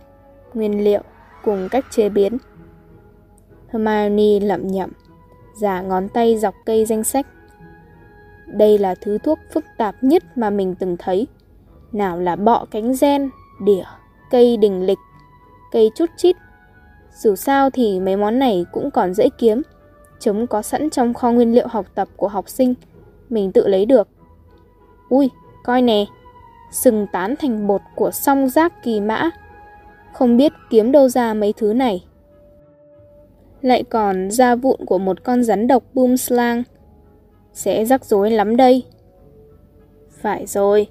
nguyên 0.53 0.84
liệu 0.84 1.01
cùng 1.44 1.67
cách 1.72 1.86
chế 1.91 2.10
biến. 2.10 2.38
Hermione 3.75 4.39
lẩm 4.39 4.67
nhẩm, 4.67 4.89
giả 5.53 5.82
ngón 5.82 6.10
tay 6.10 6.38
dọc 6.38 6.55
cây 6.65 6.86
danh 6.86 7.03
sách. 7.03 7.27
Đây 8.48 8.77
là 8.77 8.96
thứ 9.01 9.17
thuốc 9.17 9.39
phức 9.53 9.65
tạp 9.77 9.96
nhất 10.03 10.24
mà 10.38 10.50
mình 10.50 10.75
từng 10.75 10.98
thấy. 11.00 11.27
Nào 11.91 12.20
là 12.20 12.36
bọ 12.36 12.65
cánh 12.72 12.94
gen, 13.01 13.29
đỉa, 13.62 13.84
cây 14.32 14.58
đình 14.58 14.86
lịch, 14.86 14.98
cây 15.72 15.91
chút 15.96 16.10
chít. 16.17 16.36
Dù 17.17 17.36
sao 17.36 17.70
thì 17.70 18.00
mấy 18.00 18.17
món 18.17 18.39
này 18.39 18.65
cũng 18.72 18.91
còn 18.91 19.13
dễ 19.13 19.29
kiếm. 19.38 19.62
Chúng 20.20 20.48
có 20.48 20.62
sẵn 20.62 20.89
trong 20.89 21.13
kho 21.13 21.32
nguyên 21.32 21.53
liệu 21.55 21.67
học 21.67 21.86
tập 21.96 22.08
của 22.15 22.27
học 22.27 22.50
sinh. 22.50 22.74
Mình 23.29 23.51
tự 23.51 23.67
lấy 23.67 23.86
được. 23.86 24.08
Ui, 25.10 25.29
coi 25.63 25.82
nè. 25.82 26.05
Sừng 26.72 27.08
tán 27.12 27.36
thành 27.36 27.67
bột 27.67 27.82
của 27.96 28.12
song 28.12 28.50
giác 28.50 28.84
kỳ 28.84 29.00
mã. 29.00 29.29
Không 30.13 30.38
biết 30.38 30.53
kiếm 30.70 30.91
đâu 30.91 31.10
ra 31.10 31.34
mấy 31.34 31.53
thứ 31.53 31.74
này. 31.74 32.05
Lại 33.65 33.84
còn 33.84 34.31
da 34.31 34.55
vụn 34.55 34.86
của 34.86 34.98
một 34.98 35.24
con 35.24 35.43
rắn 35.43 35.67
độc 35.67 35.84
boomslang. 35.93 36.63
Sẽ 37.53 37.86
rắc 37.86 38.05
rối 38.05 38.31
lắm 38.31 38.57
đây. 38.57 38.84
Phải 40.22 40.45
rồi, 40.45 40.88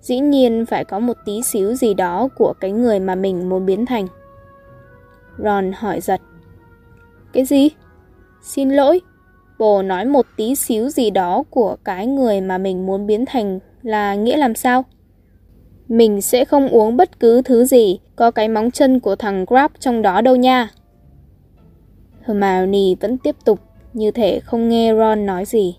dĩ 0.00 0.20
nhiên 0.20 0.66
phải 0.66 0.84
có 0.84 0.98
một 0.98 1.16
tí 1.24 1.42
xíu 1.42 1.74
gì 1.74 1.94
đó 1.94 2.28
của 2.36 2.54
cái 2.60 2.72
người 2.72 3.00
mà 3.00 3.14
mình 3.14 3.48
muốn 3.48 3.66
biến 3.66 3.86
thành. 3.86 4.06
Ron 5.38 5.72
hỏi 5.72 6.00
giật. 6.00 6.20
Cái 7.32 7.44
gì? 7.44 7.70
Xin 8.42 8.70
lỗi, 8.70 9.00
bồ 9.58 9.82
nói 9.82 10.04
một 10.04 10.26
tí 10.36 10.54
xíu 10.54 10.88
gì 10.88 11.10
đó 11.10 11.42
của 11.50 11.76
cái 11.84 12.06
người 12.06 12.40
mà 12.40 12.58
mình 12.58 12.86
muốn 12.86 13.06
biến 13.06 13.24
thành 13.26 13.58
là 13.82 14.14
nghĩa 14.14 14.36
làm 14.36 14.54
sao? 14.54 14.84
Mình 15.88 16.20
sẽ 16.20 16.44
không 16.44 16.68
uống 16.68 16.96
bất 16.96 17.20
cứ 17.20 17.42
thứ 17.42 17.64
gì 17.64 17.98
có 18.16 18.30
cái 18.30 18.48
móng 18.48 18.70
chân 18.70 19.00
của 19.00 19.16
thằng 19.16 19.44
Grab 19.48 19.70
trong 19.80 20.02
đó 20.02 20.20
đâu 20.20 20.36
nha. 20.36 20.70
Hermione 22.26 22.94
vẫn 23.00 23.18
tiếp 23.18 23.36
tục 23.44 23.60
như 23.92 24.10
thể 24.10 24.40
không 24.40 24.68
nghe 24.68 24.94
Ron 24.94 25.26
nói 25.26 25.44
gì. 25.44 25.78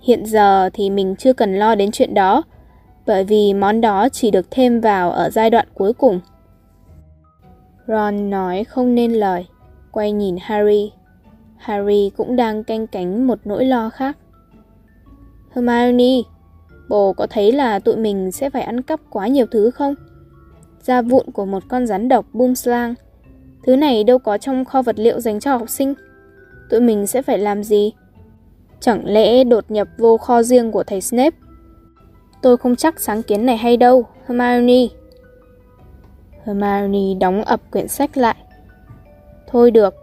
Hiện 0.00 0.26
giờ 0.26 0.70
thì 0.72 0.90
mình 0.90 1.16
chưa 1.16 1.32
cần 1.32 1.54
lo 1.54 1.74
đến 1.74 1.90
chuyện 1.92 2.14
đó, 2.14 2.42
bởi 3.06 3.24
vì 3.24 3.54
món 3.54 3.80
đó 3.80 4.08
chỉ 4.08 4.30
được 4.30 4.46
thêm 4.50 4.80
vào 4.80 5.10
ở 5.10 5.30
giai 5.30 5.50
đoạn 5.50 5.68
cuối 5.74 5.92
cùng. 5.92 6.20
Ron 7.86 8.30
nói 8.30 8.64
không 8.64 8.94
nên 8.94 9.12
lời, 9.12 9.46
quay 9.90 10.12
nhìn 10.12 10.36
Harry. 10.40 10.92
Harry 11.56 12.10
cũng 12.16 12.36
đang 12.36 12.64
canh 12.64 12.86
cánh 12.86 13.26
một 13.26 13.38
nỗi 13.44 13.64
lo 13.64 13.90
khác. 13.90 14.18
Hermione, 15.54 16.22
bồ 16.88 17.12
có 17.12 17.26
thấy 17.30 17.52
là 17.52 17.78
tụi 17.78 17.96
mình 17.96 18.32
sẽ 18.32 18.50
phải 18.50 18.62
ăn 18.62 18.82
cắp 18.82 19.00
quá 19.10 19.26
nhiều 19.26 19.46
thứ 19.50 19.70
không? 19.70 19.94
Da 20.80 21.02
vụn 21.02 21.26
của 21.32 21.46
một 21.46 21.62
con 21.68 21.86
rắn 21.86 22.08
độc 22.08 22.26
boomslang. 22.32 22.94
Thứ 23.66 23.76
này 23.76 24.04
đâu 24.04 24.18
có 24.18 24.38
trong 24.38 24.64
kho 24.64 24.82
vật 24.82 24.98
liệu 24.98 25.20
dành 25.20 25.40
cho 25.40 25.56
học 25.56 25.68
sinh. 25.70 25.94
Tụi 26.70 26.80
mình 26.80 27.06
sẽ 27.06 27.22
phải 27.22 27.38
làm 27.38 27.64
gì? 27.64 27.92
Chẳng 28.80 29.02
lẽ 29.04 29.44
đột 29.44 29.70
nhập 29.70 29.88
vô 29.98 30.16
kho 30.16 30.42
riêng 30.42 30.72
của 30.72 30.84
thầy 30.84 31.00
Snape? 31.00 31.36
Tôi 32.42 32.56
không 32.56 32.76
chắc 32.76 33.00
sáng 33.00 33.22
kiến 33.22 33.46
này 33.46 33.56
hay 33.56 33.76
đâu, 33.76 34.06
Hermione. 34.26 34.86
Hermione 36.44 37.14
đóng 37.20 37.44
ập 37.44 37.60
quyển 37.70 37.88
sách 37.88 38.16
lại. 38.16 38.36
Thôi 39.46 39.70
được, 39.70 39.94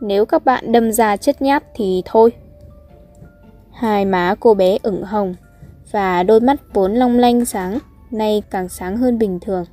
nếu 0.00 0.26
các 0.26 0.44
bạn 0.44 0.72
đâm 0.72 0.92
ra 0.92 1.16
chết 1.16 1.42
nhát 1.42 1.64
thì 1.74 2.02
thôi. 2.04 2.32
Hai 3.72 4.04
má 4.04 4.34
cô 4.40 4.54
bé 4.54 4.78
ửng 4.82 5.02
hồng 5.02 5.34
và 5.90 6.22
đôi 6.22 6.40
mắt 6.40 6.60
vốn 6.72 6.94
long 6.94 7.18
lanh 7.18 7.44
sáng, 7.44 7.78
nay 8.10 8.42
càng 8.50 8.68
sáng 8.68 8.96
hơn 8.96 9.18
bình 9.18 9.40
thường. 9.40 9.64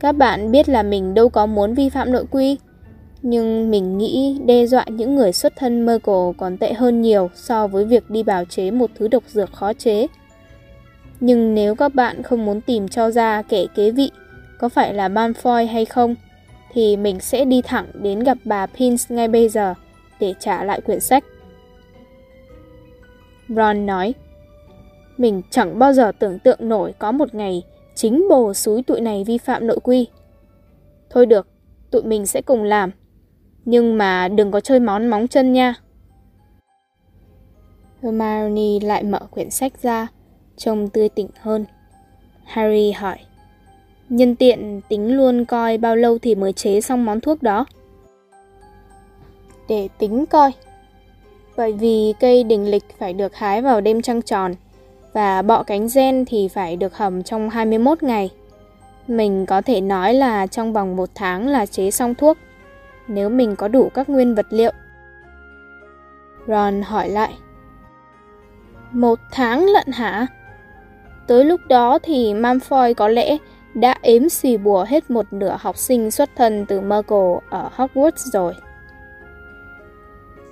Các 0.00 0.12
bạn 0.12 0.50
biết 0.50 0.68
là 0.68 0.82
mình 0.82 1.14
đâu 1.14 1.28
có 1.28 1.46
muốn 1.46 1.74
vi 1.74 1.88
phạm 1.88 2.12
nội 2.12 2.24
quy, 2.30 2.56
nhưng 3.22 3.70
mình 3.70 3.98
nghĩ 3.98 4.38
đe 4.46 4.66
dọa 4.66 4.84
những 4.88 5.14
người 5.14 5.32
xuất 5.32 5.56
thân 5.56 5.86
mơ 5.86 5.98
cổ 6.02 6.34
còn 6.38 6.56
tệ 6.56 6.72
hơn 6.72 7.02
nhiều 7.02 7.30
so 7.34 7.66
với 7.66 7.84
việc 7.84 8.10
đi 8.10 8.22
bào 8.22 8.44
chế 8.44 8.70
một 8.70 8.90
thứ 8.94 9.08
độc 9.08 9.22
dược 9.26 9.52
khó 9.52 9.72
chế. 9.72 10.06
Nhưng 11.20 11.54
nếu 11.54 11.74
các 11.74 11.94
bạn 11.94 12.22
không 12.22 12.44
muốn 12.44 12.60
tìm 12.60 12.88
cho 12.88 13.10
ra 13.10 13.42
kẻ 13.42 13.66
kế 13.74 13.90
vị 13.90 14.10
có 14.58 14.68
phải 14.68 14.94
là 14.94 15.08
Malfoy 15.08 15.66
hay 15.66 15.84
không, 15.84 16.14
thì 16.72 16.96
mình 16.96 17.20
sẽ 17.20 17.44
đi 17.44 17.62
thẳng 17.62 17.86
đến 17.94 18.20
gặp 18.20 18.38
bà 18.44 18.66
Pins 18.66 19.12
ngay 19.12 19.28
bây 19.28 19.48
giờ 19.48 19.74
để 20.20 20.34
trả 20.40 20.64
lại 20.64 20.80
quyển 20.80 21.00
sách. 21.00 21.24
Ron 23.48 23.86
nói, 23.86 24.14
mình 25.18 25.42
chẳng 25.50 25.78
bao 25.78 25.92
giờ 25.92 26.12
tưởng 26.18 26.38
tượng 26.38 26.68
nổi 26.68 26.94
có 26.98 27.12
một 27.12 27.34
ngày 27.34 27.62
chính 27.94 28.28
bồ 28.28 28.54
xúi 28.54 28.82
tụi 28.82 29.00
này 29.00 29.24
vi 29.24 29.38
phạm 29.38 29.66
nội 29.66 29.78
quy. 29.82 30.08
Thôi 31.10 31.26
được, 31.26 31.48
tụi 31.90 32.02
mình 32.02 32.26
sẽ 32.26 32.42
cùng 32.42 32.62
làm. 32.62 32.90
Nhưng 33.64 33.98
mà 33.98 34.28
đừng 34.28 34.50
có 34.50 34.60
chơi 34.60 34.80
món 34.80 35.06
móng 35.06 35.28
chân 35.28 35.52
nha. 35.52 35.74
Hermione 38.02 38.86
lại 38.86 39.02
mở 39.02 39.18
quyển 39.30 39.50
sách 39.50 39.82
ra, 39.82 40.08
trông 40.56 40.88
tươi 40.88 41.08
tỉnh 41.08 41.28
hơn. 41.40 41.64
Harry 42.44 42.92
hỏi. 42.92 43.16
Nhân 44.08 44.36
tiện 44.36 44.80
tính 44.88 45.16
luôn 45.16 45.44
coi 45.44 45.78
bao 45.78 45.96
lâu 45.96 46.18
thì 46.18 46.34
mới 46.34 46.52
chế 46.52 46.80
xong 46.80 47.04
món 47.04 47.20
thuốc 47.20 47.42
đó. 47.42 47.66
Để 49.68 49.88
tính 49.98 50.26
coi. 50.26 50.52
Bởi 51.56 51.72
vì 51.72 52.14
cây 52.20 52.44
đình 52.44 52.70
lịch 52.70 52.84
phải 52.98 53.12
được 53.12 53.34
hái 53.34 53.62
vào 53.62 53.80
đêm 53.80 54.02
trăng 54.02 54.22
tròn 54.22 54.54
và 55.14 55.42
bọ 55.42 55.62
cánh 55.62 55.88
gen 55.94 56.24
thì 56.24 56.48
phải 56.48 56.76
được 56.76 56.96
hầm 56.96 57.22
trong 57.22 57.50
21 57.50 58.02
ngày. 58.02 58.30
Mình 59.08 59.46
có 59.46 59.62
thể 59.62 59.80
nói 59.80 60.14
là 60.14 60.46
trong 60.46 60.72
vòng 60.72 60.96
một 60.96 61.08
tháng 61.14 61.48
là 61.48 61.66
chế 61.66 61.90
xong 61.90 62.14
thuốc, 62.14 62.38
nếu 63.08 63.28
mình 63.28 63.56
có 63.56 63.68
đủ 63.68 63.90
các 63.94 64.08
nguyên 64.08 64.34
vật 64.34 64.46
liệu. 64.50 64.72
Ron 66.46 66.82
hỏi 66.82 67.08
lại. 67.08 67.34
Một 68.92 69.18
tháng 69.32 69.66
lận 69.66 69.86
hả? 69.92 70.26
Tới 71.26 71.44
lúc 71.44 71.60
đó 71.68 71.98
thì 72.02 72.34
Malfoy 72.34 72.94
có 72.94 73.08
lẽ 73.08 73.36
đã 73.74 73.98
ếm 74.02 74.28
xì 74.28 74.56
bùa 74.56 74.84
hết 74.88 75.10
một 75.10 75.32
nửa 75.32 75.56
học 75.60 75.76
sinh 75.76 76.10
xuất 76.10 76.30
thân 76.36 76.66
từ 76.66 76.80
Muggle 76.80 77.40
ở 77.50 77.70
Hogwarts 77.76 78.30
rồi. 78.32 78.54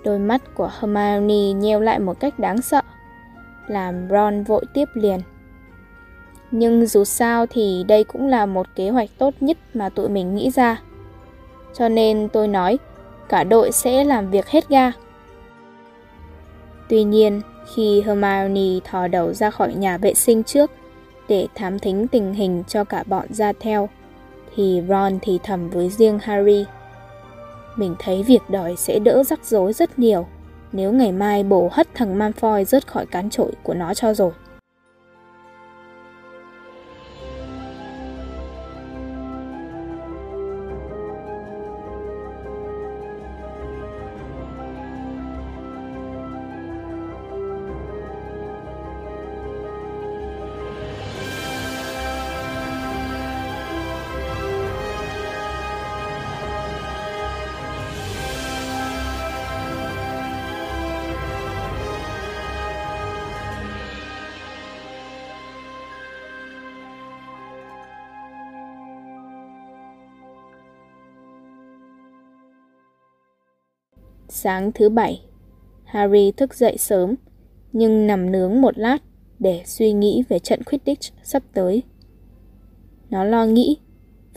Đôi 0.04 0.18
mắt 0.18 0.54
của 0.54 0.70
Hermione 0.80 1.52
nheo 1.52 1.80
lại 1.80 1.98
một 1.98 2.20
cách 2.20 2.38
đáng 2.38 2.62
sợ, 2.62 2.82
làm 3.66 4.08
Ron 4.10 4.42
vội 4.42 4.64
tiếp 4.74 4.88
liền. 4.94 5.20
Nhưng 6.50 6.86
dù 6.86 7.04
sao 7.04 7.46
thì 7.46 7.84
đây 7.88 8.04
cũng 8.04 8.26
là 8.26 8.46
một 8.46 8.66
kế 8.74 8.90
hoạch 8.90 9.10
tốt 9.18 9.34
nhất 9.40 9.58
mà 9.74 9.88
tụi 9.88 10.08
mình 10.08 10.34
nghĩ 10.34 10.50
ra. 10.50 10.82
Cho 11.74 11.88
nên 11.88 12.28
tôi 12.32 12.48
nói, 12.48 12.78
cả 13.28 13.44
đội 13.44 13.72
sẽ 13.72 14.04
làm 14.04 14.30
việc 14.30 14.48
hết 14.48 14.68
ga. 14.68 14.92
Tuy 16.88 17.04
nhiên, 17.04 17.40
khi 17.74 18.02
Hermione 18.06 18.80
thò 18.84 19.08
đầu 19.08 19.32
ra 19.32 19.50
khỏi 19.50 19.74
nhà 19.74 19.98
vệ 19.98 20.14
sinh 20.14 20.42
trước, 20.42 20.70
để 21.28 21.46
thám 21.54 21.78
thính 21.78 22.08
tình 22.08 22.34
hình 22.34 22.62
cho 22.68 22.84
cả 22.84 23.04
bọn 23.06 23.26
ra 23.30 23.52
theo, 23.60 23.88
thì 24.56 24.82
Ron 24.88 25.18
thì 25.22 25.38
thầm 25.42 25.70
với 25.70 25.88
riêng 25.88 26.18
Harry. 26.22 26.64
Mình 27.76 27.94
thấy 27.98 28.22
việc 28.22 28.42
đòi 28.48 28.76
sẽ 28.76 28.98
đỡ 28.98 29.22
rắc 29.24 29.44
rối 29.44 29.72
rất 29.72 29.98
nhiều 29.98 30.26
nếu 30.72 30.92
ngày 30.92 31.12
mai 31.12 31.44
bổ 31.44 31.68
hất 31.72 31.88
thằng 31.94 32.18
Malfoy 32.18 32.64
rớt 32.64 32.86
khỏi 32.86 33.06
cán 33.06 33.30
trội 33.30 33.52
của 33.62 33.74
nó 33.74 33.94
cho 33.94 34.14
rồi. 34.14 34.32
Sáng 74.42 74.72
thứ 74.72 74.88
bảy, 74.88 75.20
Harry 75.84 76.32
thức 76.32 76.54
dậy 76.54 76.76
sớm, 76.78 77.14
nhưng 77.72 78.06
nằm 78.06 78.32
nướng 78.32 78.60
một 78.60 78.78
lát 78.78 78.98
để 79.38 79.62
suy 79.64 79.92
nghĩ 79.92 80.22
về 80.28 80.38
trận 80.38 80.62
Quidditch 80.62 81.12
sắp 81.22 81.42
tới. 81.54 81.82
Nó 83.10 83.24
lo 83.24 83.44
nghĩ, 83.46 83.76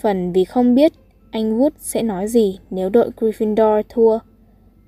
phần 0.01 0.31
vì 0.31 0.45
không 0.45 0.75
biết 0.75 0.91
anh 1.31 1.59
Wood 1.59 1.69
sẽ 1.77 2.03
nói 2.03 2.27
gì 2.27 2.59
nếu 2.69 2.89
đội 2.89 3.09
Gryffindor 3.17 3.83
thua, 3.89 4.19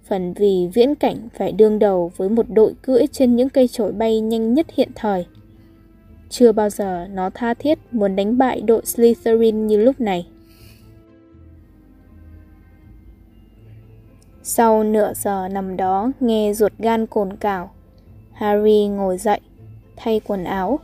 phần 0.04 0.34
vì 0.34 0.70
viễn 0.74 0.96
cảnh 0.96 1.28
phải 1.38 1.52
đương 1.52 1.80
đầu 1.80 2.12
với 2.18 2.30
một 2.30 2.46
đội 2.50 2.74
cưỡi 2.82 3.08
trên 3.12 3.36
những 3.36 3.50
cây 3.50 3.68
chổi 3.68 3.92
bay 3.92 4.20
nhanh 4.20 4.54
nhất 4.54 4.68
hiện 4.76 4.90
thời. 4.96 5.26
Chưa 6.30 6.52
bao 6.52 6.70
giờ 6.70 7.08
nó 7.08 7.30
tha 7.30 7.54
thiết 7.54 7.80
muốn 7.92 8.16
đánh 8.16 8.38
bại 8.38 8.62
đội 8.62 8.82
Slytherin 8.86 9.68
như 9.68 9.78
lúc 9.78 10.02
này. 10.02 10.28
Sau 14.50 14.84
nửa 14.84 15.14
giờ 15.14 15.48
nằm 15.48 15.78
đó 15.78 16.12
nghe 16.20 16.54
ruột 16.54 16.72
gan 16.80 17.06
cồn 17.06 17.38
cào, 17.38 17.72
Harry 18.34 18.88
ngồi 18.88 19.18
dậy, 19.18 19.40
thay 19.96 20.22
quần 20.28 20.44
áo, 20.44 20.80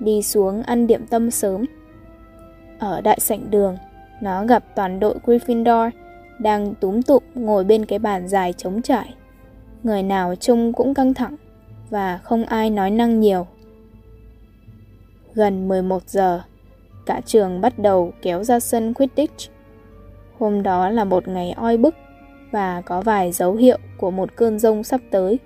đi 0.00 0.22
xuống 0.22 0.62
ăn 0.62 0.86
điểm 0.86 1.06
tâm 1.06 1.30
sớm. 1.30 1.64
Ở 2.78 3.00
đại 3.00 3.20
sảnh 3.20 3.50
đường, 3.50 3.76
nó 4.20 4.44
gặp 4.44 4.64
toàn 4.74 5.00
đội 5.00 5.14
Gryffindor 5.26 5.90
đang 6.38 6.74
túm 6.74 7.02
tụm 7.02 7.22
ngồi 7.34 7.64
bên 7.64 7.86
cái 7.86 7.98
bàn 7.98 8.28
dài 8.28 8.52
trống 8.52 8.82
trải. 8.82 9.14
Người 9.82 10.02
nào 10.02 10.34
trông 10.34 10.72
cũng 10.72 10.94
căng 10.94 11.14
thẳng 11.14 11.36
và 11.90 12.18
không 12.18 12.44
ai 12.44 12.70
nói 12.70 12.90
năng 12.90 13.20
nhiều. 13.20 13.46
Gần 15.34 15.68
11 15.68 16.02
giờ, 16.08 16.42
cả 17.06 17.20
trường 17.26 17.60
bắt 17.60 17.78
đầu 17.78 18.12
kéo 18.22 18.44
ra 18.44 18.60
sân 18.60 18.94
Quidditch. 18.94 19.50
Hôm 20.38 20.62
đó 20.62 20.90
là 20.90 21.04
một 21.04 21.28
ngày 21.28 21.52
oi 21.52 21.76
bức 21.76 21.94
và 22.50 22.80
có 22.80 23.00
vài 23.00 23.32
dấu 23.32 23.54
hiệu 23.54 23.78
của 23.98 24.10
một 24.10 24.36
cơn 24.36 24.58
rông 24.58 24.84
sắp 24.84 25.00
tới. 25.10 25.38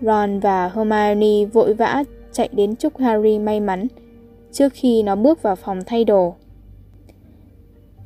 Ron 0.00 0.40
và 0.40 0.68
Hermione 0.68 1.44
vội 1.44 1.74
vã 1.74 2.04
chạy 2.32 2.48
đến 2.52 2.76
chúc 2.76 2.98
Harry 2.98 3.38
may 3.38 3.60
mắn 3.60 3.86
trước 4.52 4.72
khi 4.72 5.02
nó 5.02 5.16
bước 5.16 5.42
vào 5.42 5.56
phòng 5.56 5.80
thay 5.86 6.04
đồ. 6.04 6.34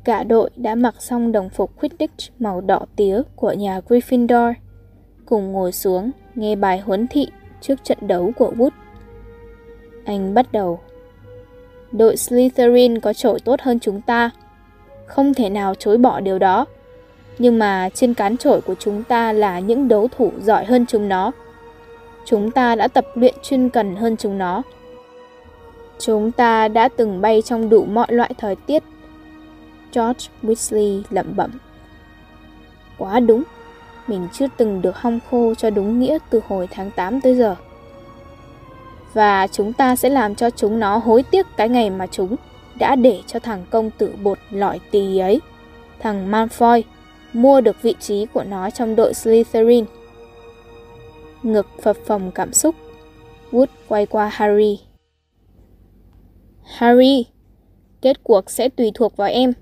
Cả 0.03 0.23
đội 0.23 0.49
đã 0.55 0.75
mặc 0.75 0.95
xong 0.99 1.31
đồng 1.31 1.49
phục 1.49 1.79
Quidditch 1.79 2.31
màu 2.39 2.61
đỏ 2.61 2.85
tía 2.95 3.21
của 3.35 3.53
nhà 3.53 3.81
Gryffindor, 3.87 4.53
cùng 5.25 5.51
ngồi 5.51 5.71
xuống 5.71 6.11
nghe 6.35 6.55
bài 6.55 6.79
huấn 6.79 7.07
thị 7.07 7.27
trước 7.61 7.83
trận 7.83 7.97
đấu 8.01 8.31
của 8.37 8.53
Wood. 8.57 8.69
Anh 10.05 10.33
bắt 10.33 10.51
đầu. 10.51 10.79
Đội 11.91 12.17
Slytherin 12.17 12.99
có 12.99 13.13
trội 13.13 13.39
tốt 13.39 13.61
hơn 13.61 13.79
chúng 13.79 14.01
ta. 14.01 14.29
Không 15.05 15.33
thể 15.33 15.49
nào 15.49 15.75
chối 15.75 15.97
bỏ 15.97 16.19
điều 16.19 16.39
đó. 16.39 16.65
Nhưng 17.37 17.59
mà 17.59 17.89
trên 17.93 18.13
cán 18.13 18.37
trổi 18.37 18.61
của 18.61 18.75
chúng 18.79 19.03
ta 19.03 19.33
là 19.33 19.59
những 19.59 19.87
đấu 19.87 20.07
thủ 20.17 20.31
giỏi 20.41 20.65
hơn 20.65 20.85
chúng 20.85 21.09
nó. 21.09 21.31
Chúng 22.25 22.51
ta 22.51 22.75
đã 22.75 22.87
tập 22.87 23.05
luyện 23.15 23.35
chuyên 23.43 23.69
cần 23.69 23.95
hơn 23.95 24.17
chúng 24.17 24.37
nó. 24.37 24.61
Chúng 25.99 26.31
ta 26.31 26.67
đã 26.67 26.87
từng 26.87 27.21
bay 27.21 27.41
trong 27.41 27.69
đủ 27.69 27.85
mọi 27.85 28.07
loại 28.09 28.31
thời 28.37 28.55
tiết. 28.55 28.83
George 29.93 30.25
Weasley 30.43 31.01
lẩm 31.09 31.35
bẩm. 31.35 31.51
Quá 32.97 33.19
đúng, 33.19 33.43
mình 34.07 34.27
chưa 34.33 34.47
từng 34.57 34.81
được 34.81 34.97
hong 34.97 35.19
khô 35.31 35.53
cho 35.55 35.69
đúng 35.69 35.99
nghĩa 35.99 36.17
từ 36.29 36.41
hồi 36.47 36.67
tháng 36.71 36.91
8 36.91 37.21
tới 37.21 37.35
giờ. 37.35 37.55
Và 39.13 39.47
chúng 39.47 39.73
ta 39.73 39.95
sẽ 39.95 40.09
làm 40.09 40.35
cho 40.35 40.49
chúng 40.49 40.79
nó 40.79 40.97
hối 40.97 41.23
tiếc 41.23 41.45
cái 41.57 41.69
ngày 41.69 41.89
mà 41.89 42.07
chúng 42.07 42.35
đã 42.79 42.95
để 42.95 43.21
cho 43.27 43.39
thằng 43.39 43.65
công 43.69 43.91
tử 43.97 44.13
bột 44.23 44.37
lõi 44.51 44.79
tì 44.91 45.17
ấy, 45.17 45.41
thằng 45.99 46.31
Malfoy, 46.31 46.81
mua 47.37 47.61
được 47.61 47.81
vị 47.81 47.95
trí 47.99 48.25
của 48.25 48.43
nó 48.43 48.69
trong 48.69 48.95
đội 48.95 49.13
Slytherin. 49.13 49.85
Ngực 51.43 51.67
phập 51.81 51.97
phồng 52.05 52.31
cảm 52.31 52.53
xúc, 52.53 52.75
Wood 53.51 53.67
quay 53.87 54.05
qua 54.05 54.29
Harry. 54.33 54.79
Harry, 56.63 57.25
kết 58.01 58.23
cuộc 58.23 58.49
sẽ 58.49 58.69
tùy 58.69 58.91
thuộc 58.95 59.17
vào 59.17 59.29
em. 59.29 59.53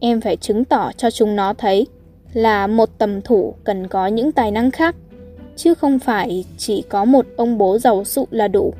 Em 0.00 0.20
phải 0.20 0.36
chứng 0.36 0.64
tỏ 0.64 0.90
cho 0.96 1.10
chúng 1.10 1.36
nó 1.36 1.54
thấy 1.54 1.86
là 2.32 2.66
một 2.66 2.88
tầm 2.98 3.22
thủ 3.22 3.54
cần 3.64 3.88
có 3.88 4.06
những 4.06 4.32
tài 4.32 4.50
năng 4.50 4.70
khác, 4.70 4.96
chứ 5.56 5.74
không 5.74 5.98
phải 5.98 6.44
chỉ 6.58 6.82
có 6.88 7.04
một 7.04 7.26
ông 7.36 7.58
bố 7.58 7.78
giàu 7.78 8.04
sụ 8.04 8.28
là 8.30 8.48
đủ. 8.48 8.74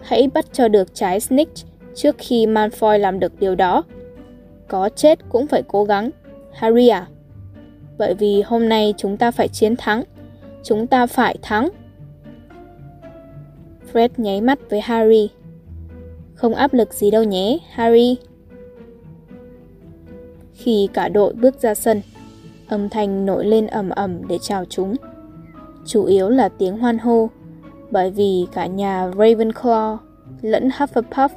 Hãy 0.00 0.28
bắt 0.34 0.46
cho 0.52 0.68
được 0.68 0.94
trái 0.94 1.20
Snitch 1.20 1.66
trước 1.94 2.14
khi 2.18 2.46
Malfoy 2.46 2.98
làm 2.98 3.20
được 3.20 3.40
điều 3.40 3.54
đó. 3.54 3.84
Có 4.68 4.88
chết 4.88 5.18
cũng 5.28 5.46
phải 5.46 5.62
cố 5.68 5.84
gắng, 5.84 6.10
Harry 6.52 6.88
à. 6.88 7.06
Bởi 7.98 8.14
vì 8.14 8.42
hôm 8.42 8.68
nay 8.68 8.94
chúng 8.96 9.16
ta 9.16 9.30
phải 9.30 9.48
chiến 9.48 9.76
thắng. 9.76 10.02
Chúng 10.62 10.86
ta 10.86 11.06
phải 11.06 11.36
thắng. 11.42 11.68
Fred 13.92 14.08
nháy 14.16 14.40
mắt 14.40 14.58
với 14.70 14.80
Harry. 14.80 15.30
Không 16.34 16.54
áp 16.54 16.74
lực 16.74 16.94
gì 16.94 17.10
đâu 17.10 17.24
nhé, 17.24 17.58
Harry. 17.70 18.16
Khi 20.52 20.88
cả 20.92 21.08
đội 21.08 21.32
bước 21.32 21.60
ra 21.60 21.74
sân, 21.74 22.00
âm 22.68 22.88
thanh 22.88 23.26
nổi 23.26 23.44
lên 23.44 23.66
ầm 23.66 23.90
ầm 23.90 24.28
để 24.28 24.38
chào 24.42 24.64
chúng. 24.64 24.94
Chủ 25.86 26.04
yếu 26.04 26.28
là 26.28 26.48
tiếng 26.48 26.78
hoan 26.78 26.98
hô, 26.98 27.30
bởi 27.90 28.10
vì 28.10 28.46
cả 28.52 28.66
nhà 28.66 29.10
Ravenclaw 29.10 29.96
lẫn 30.42 30.68
Hufflepuff 30.68 31.28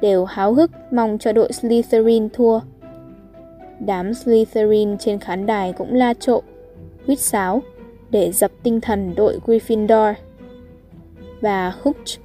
đều 0.00 0.24
háo 0.24 0.54
hức 0.54 0.70
mong 0.90 1.18
cho 1.18 1.32
đội 1.32 1.52
Slytherin 1.52 2.28
thua. 2.32 2.60
Đám 3.86 4.14
Slytherin 4.14 4.98
trên 4.98 5.18
khán 5.18 5.46
đài 5.46 5.72
cũng 5.72 5.94
la 5.94 6.14
trộn, 6.14 6.44
huýt 7.06 7.18
sáo 7.18 7.62
để 8.10 8.32
dập 8.32 8.50
tinh 8.62 8.80
thần 8.80 9.14
đội 9.14 9.38
Gryffindor. 9.46 10.14
Và 11.40 11.72
Hooch, 11.82 12.20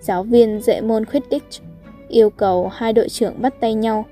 giáo 0.00 0.22
viên 0.22 0.60
dạy 0.60 0.82
môn 0.82 1.04
Quidditch, 1.04 1.62
yêu 2.08 2.30
cầu 2.30 2.68
hai 2.68 2.92
đội 2.92 3.08
trưởng 3.08 3.42
bắt 3.42 3.54
tay 3.60 3.74
nhau. 3.74 4.04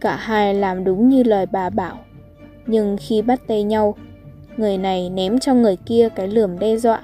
Cả 0.00 0.16
hai 0.16 0.54
làm 0.54 0.84
đúng 0.84 1.08
như 1.08 1.22
lời 1.22 1.46
bà 1.46 1.70
bảo. 1.70 1.98
Nhưng 2.66 2.96
khi 3.00 3.22
bắt 3.22 3.40
tay 3.46 3.62
nhau, 3.62 3.94
người 4.56 4.78
này 4.78 5.10
ném 5.10 5.38
cho 5.38 5.54
người 5.54 5.76
kia 5.76 6.08
cái 6.08 6.28
lườm 6.28 6.58
đe 6.58 6.76
dọa. 6.76 7.02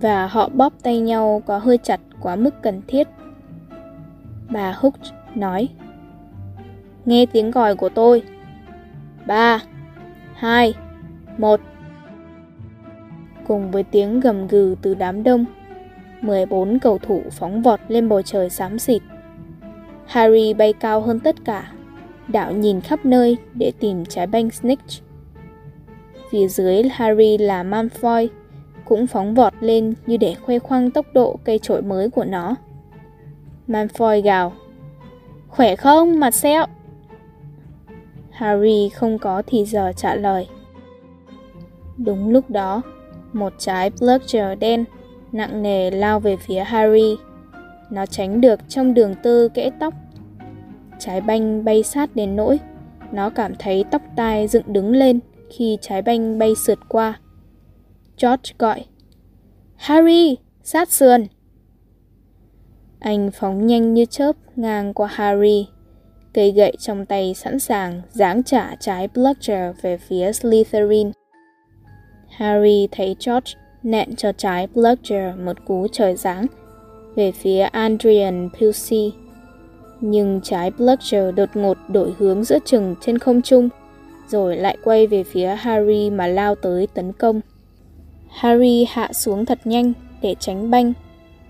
Và 0.00 0.26
họ 0.26 0.48
bóp 0.48 0.72
tay 0.82 1.00
nhau 1.00 1.42
có 1.46 1.58
hơi 1.58 1.78
chặt 1.78 2.00
quá 2.20 2.36
mức 2.36 2.62
cần 2.62 2.82
thiết. 2.88 3.08
Bà 4.50 4.72
Hooch 4.72 5.00
nói 5.34 5.68
Nghe 7.04 7.26
tiếng 7.26 7.50
gọi 7.50 7.76
của 7.76 7.88
tôi. 7.88 8.22
ba 9.26 9.62
hai 10.34 10.74
một 11.38 11.60
Cùng 13.46 13.70
với 13.70 13.82
tiếng 13.82 14.20
gầm 14.20 14.46
gừ 14.46 14.74
từ 14.82 14.94
đám 14.94 15.22
đông, 15.22 15.44
14 16.20 16.78
cầu 16.78 16.98
thủ 16.98 17.22
phóng 17.30 17.62
vọt 17.62 17.80
lên 17.88 18.08
bầu 18.08 18.22
trời 18.22 18.50
xám 18.50 18.78
xịt. 18.78 19.02
Harry 20.06 20.54
bay 20.54 20.72
cao 20.72 21.00
hơn 21.00 21.20
tất 21.20 21.36
cả, 21.44 21.72
đảo 22.28 22.52
nhìn 22.52 22.80
khắp 22.80 23.04
nơi 23.04 23.36
để 23.54 23.72
tìm 23.80 24.04
trái 24.04 24.26
banh 24.26 24.50
Snitch. 24.50 25.02
Phía 26.30 26.48
dưới 26.48 26.82
Harry 26.82 27.38
là 27.38 27.64
Malfoy, 27.64 28.28
cũng 28.84 29.06
phóng 29.06 29.34
vọt 29.34 29.52
lên 29.60 29.94
như 30.06 30.16
để 30.16 30.34
khoe 30.34 30.58
khoang 30.58 30.90
tốc 30.90 31.06
độ 31.14 31.36
cây 31.44 31.58
trội 31.58 31.82
mới 31.82 32.10
của 32.10 32.24
nó. 32.24 32.54
Malfoy 33.68 34.22
gào. 34.22 34.52
Khỏe 35.48 35.76
không, 35.76 36.20
mặt 36.20 36.34
sẹo? 36.34 36.66
Harry 38.34 38.88
không 38.88 39.18
có 39.18 39.42
thì 39.46 39.64
giờ 39.64 39.92
trả 39.96 40.14
lời. 40.14 40.48
Đúng 41.96 42.30
lúc 42.30 42.50
đó, 42.50 42.82
một 43.32 43.52
trái 43.58 43.90
Bludger 44.00 44.58
đen 44.58 44.84
nặng 45.32 45.62
nề 45.62 45.90
lao 45.90 46.20
về 46.20 46.36
phía 46.36 46.60
Harry. 46.60 47.16
Nó 47.90 48.06
tránh 48.06 48.40
được 48.40 48.60
trong 48.68 48.94
đường 48.94 49.14
tư 49.22 49.48
kẽ 49.48 49.70
tóc. 49.80 49.94
Trái 50.98 51.20
banh 51.20 51.64
bay 51.64 51.82
sát 51.82 52.16
đến 52.16 52.36
nỗi, 52.36 52.58
nó 53.12 53.30
cảm 53.30 53.54
thấy 53.58 53.84
tóc 53.90 54.02
tai 54.16 54.48
dựng 54.48 54.72
đứng 54.72 54.92
lên 54.92 55.20
khi 55.50 55.78
trái 55.80 56.02
banh 56.02 56.38
bay 56.38 56.54
sượt 56.54 56.78
qua. 56.88 57.20
George 58.22 58.52
gọi. 58.58 58.84
Harry, 59.76 60.36
sát 60.62 60.92
sườn. 60.92 61.26
Anh 62.98 63.30
phóng 63.30 63.66
nhanh 63.66 63.94
như 63.94 64.04
chớp 64.04 64.36
ngang 64.56 64.94
qua 64.94 65.08
Harry. 65.12 65.68
Cây 66.34 66.50
gậy 66.52 66.72
trong 66.78 67.06
tay 67.06 67.34
sẵn 67.34 67.58
sàng 67.58 68.02
giáng 68.12 68.42
trả 68.42 68.74
trái 68.80 69.08
Bludger 69.14 69.76
về 69.82 69.96
phía 69.96 70.32
Slytherin. 70.32 71.10
Harry 72.28 72.88
thấy 72.92 73.16
George 73.26 73.52
nện 73.82 74.16
cho 74.16 74.32
trái 74.32 74.66
Bludger 74.66 75.38
một 75.38 75.56
cú 75.64 75.86
trời 75.92 76.16
giáng 76.16 76.46
về 77.16 77.32
phía 77.32 77.60
Andrian 77.62 78.48
Pusey. 78.60 79.12
Nhưng 80.00 80.40
trái 80.42 80.70
Bludger 80.70 81.34
đột 81.34 81.48
ngột 81.54 81.76
đổi 81.88 82.14
hướng 82.18 82.44
giữa 82.44 82.58
chừng 82.64 82.94
trên 83.00 83.18
không 83.18 83.42
trung, 83.42 83.68
rồi 84.28 84.56
lại 84.56 84.76
quay 84.84 85.06
về 85.06 85.24
phía 85.24 85.48
Harry 85.48 86.10
mà 86.10 86.26
lao 86.26 86.54
tới 86.54 86.86
tấn 86.94 87.12
công. 87.12 87.40
Harry 88.28 88.86
hạ 88.90 89.12
xuống 89.12 89.46
thật 89.46 89.58
nhanh 89.64 89.92
để 90.22 90.34
tránh 90.40 90.70
banh, 90.70 90.92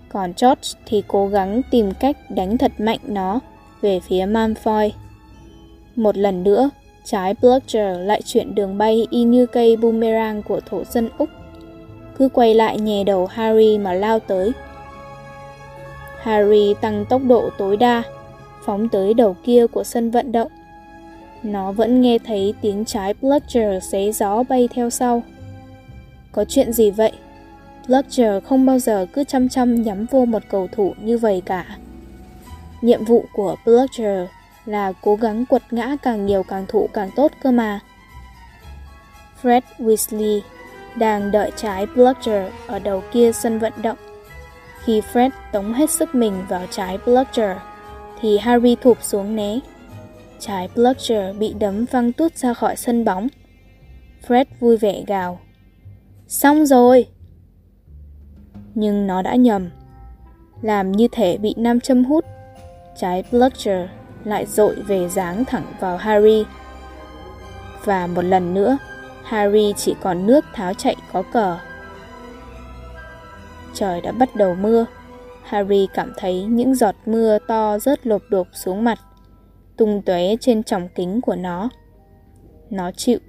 còn 0.09 0.33
George 0.41 0.79
thì 0.85 1.03
cố 1.07 1.27
gắng 1.27 1.61
tìm 1.71 1.91
cách 1.99 2.17
đánh 2.29 2.57
thật 2.57 2.71
mạnh 2.77 2.99
nó 3.07 3.39
về 3.81 3.99
phía 3.99 4.25
Malfoy. 4.25 4.89
Một 5.95 6.17
lần 6.17 6.43
nữa, 6.43 6.69
trái 7.03 7.35
Bludger 7.41 7.99
lại 7.99 8.21
chuyển 8.21 8.55
đường 8.55 8.77
bay 8.77 9.07
y 9.09 9.23
như 9.23 9.45
cây 9.45 9.77
boomerang 9.77 10.43
của 10.43 10.59
thổ 10.65 10.83
dân 10.83 11.09
Úc. 11.17 11.29
Cứ 12.17 12.29
quay 12.29 12.53
lại 12.53 12.79
nhè 12.79 13.03
đầu 13.03 13.25
Harry 13.25 13.77
mà 13.77 13.93
lao 13.93 14.19
tới. 14.19 14.51
Harry 16.21 16.73
tăng 16.81 17.05
tốc 17.09 17.21
độ 17.27 17.49
tối 17.57 17.77
đa, 17.77 18.03
phóng 18.65 18.89
tới 18.89 19.13
đầu 19.13 19.35
kia 19.43 19.67
của 19.67 19.83
sân 19.83 20.11
vận 20.11 20.31
động. 20.31 20.51
Nó 21.43 21.71
vẫn 21.71 22.01
nghe 22.01 22.17
thấy 22.19 22.53
tiếng 22.61 22.85
trái 22.85 23.13
Bludger 23.21 23.83
xé 23.83 24.11
gió 24.11 24.43
bay 24.43 24.69
theo 24.73 24.89
sau. 24.89 25.23
Có 26.31 26.45
chuyện 26.45 26.73
gì 26.73 26.91
vậy? 26.91 27.11
Bludger 27.87 28.43
không 28.43 28.65
bao 28.65 28.79
giờ 28.79 29.05
cứ 29.13 29.23
chăm 29.23 29.49
chăm 29.49 29.83
nhắm 29.83 30.05
vô 30.11 30.25
một 30.25 30.43
cầu 30.49 30.67
thủ 30.71 30.93
như 31.01 31.17
vậy 31.17 31.41
cả. 31.45 31.77
Nhiệm 32.81 33.05
vụ 33.05 33.25
của 33.33 33.55
Bludger 33.65 34.29
là 34.65 34.93
cố 35.01 35.15
gắng 35.15 35.45
quật 35.45 35.73
ngã 35.73 35.95
càng 36.01 36.25
nhiều 36.25 36.43
càng 36.43 36.65
thụ 36.67 36.89
càng 36.93 37.09
tốt 37.15 37.31
cơ 37.43 37.51
mà. 37.51 37.79
Fred 39.41 39.61
Weasley 39.79 40.41
đang 40.95 41.31
đợi 41.31 41.51
trái 41.55 41.85
Bludger 41.85 42.51
ở 42.67 42.79
đầu 42.79 43.03
kia 43.11 43.31
sân 43.31 43.59
vận 43.59 43.73
động. 43.81 43.97
Khi 44.83 45.01
Fred 45.13 45.29
tống 45.51 45.73
hết 45.73 45.89
sức 45.89 46.15
mình 46.15 46.45
vào 46.49 46.65
trái 46.71 46.97
Bludger, 47.05 47.57
thì 48.21 48.37
Harry 48.37 48.75
thụp 48.75 49.03
xuống 49.03 49.35
né. 49.35 49.59
Trái 50.39 50.69
Bludger 50.75 51.37
bị 51.37 51.53
đấm 51.59 51.85
văng 51.85 52.13
tút 52.13 52.35
ra 52.35 52.53
khỏi 52.53 52.75
sân 52.75 53.05
bóng. 53.05 53.27
Fred 54.27 54.45
vui 54.59 54.77
vẻ 54.77 55.03
gào. 55.07 55.39
Xong 56.27 56.65
rồi! 56.65 57.07
Nhưng 58.75 59.07
nó 59.07 59.21
đã 59.21 59.35
nhầm. 59.35 59.69
Làm 60.61 60.91
như 60.91 61.07
thể 61.11 61.37
bị 61.37 61.53
nam 61.57 61.79
châm 61.79 62.05
hút, 62.05 62.25
trái 62.95 63.23
Bludger 63.31 63.89
lại 64.23 64.45
dội 64.45 64.75
về 64.75 65.09
dáng 65.09 65.45
thẳng 65.45 65.65
vào 65.79 65.97
Harry. 65.97 66.45
Và 67.83 68.07
một 68.07 68.21
lần 68.21 68.53
nữa, 68.53 68.77
Harry 69.23 69.73
chỉ 69.77 69.95
còn 70.01 70.25
nước 70.25 70.45
tháo 70.53 70.73
chạy 70.73 70.95
có 71.13 71.23
cờ. 71.33 71.57
Trời 73.73 74.01
đã 74.01 74.11
bắt 74.11 74.35
đầu 74.35 74.55
mưa. 74.55 74.85
Harry 75.43 75.87
cảm 75.93 76.13
thấy 76.17 76.43
những 76.43 76.75
giọt 76.75 76.95
mưa 77.05 77.37
to 77.47 77.79
rớt 77.79 78.07
lộp 78.07 78.21
đột 78.29 78.47
xuống 78.53 78.83
mặt, 78.83 78.99
tung 79.77 80.01
tóe 80.01 80.35
trên 80.35 80.63
tròng 80.63 80.87
kính 80.95 81.21
của 81.21 81.35
nó. 81.35 81.69
Nó 82.69 82.91
chịu, 82.91 83.19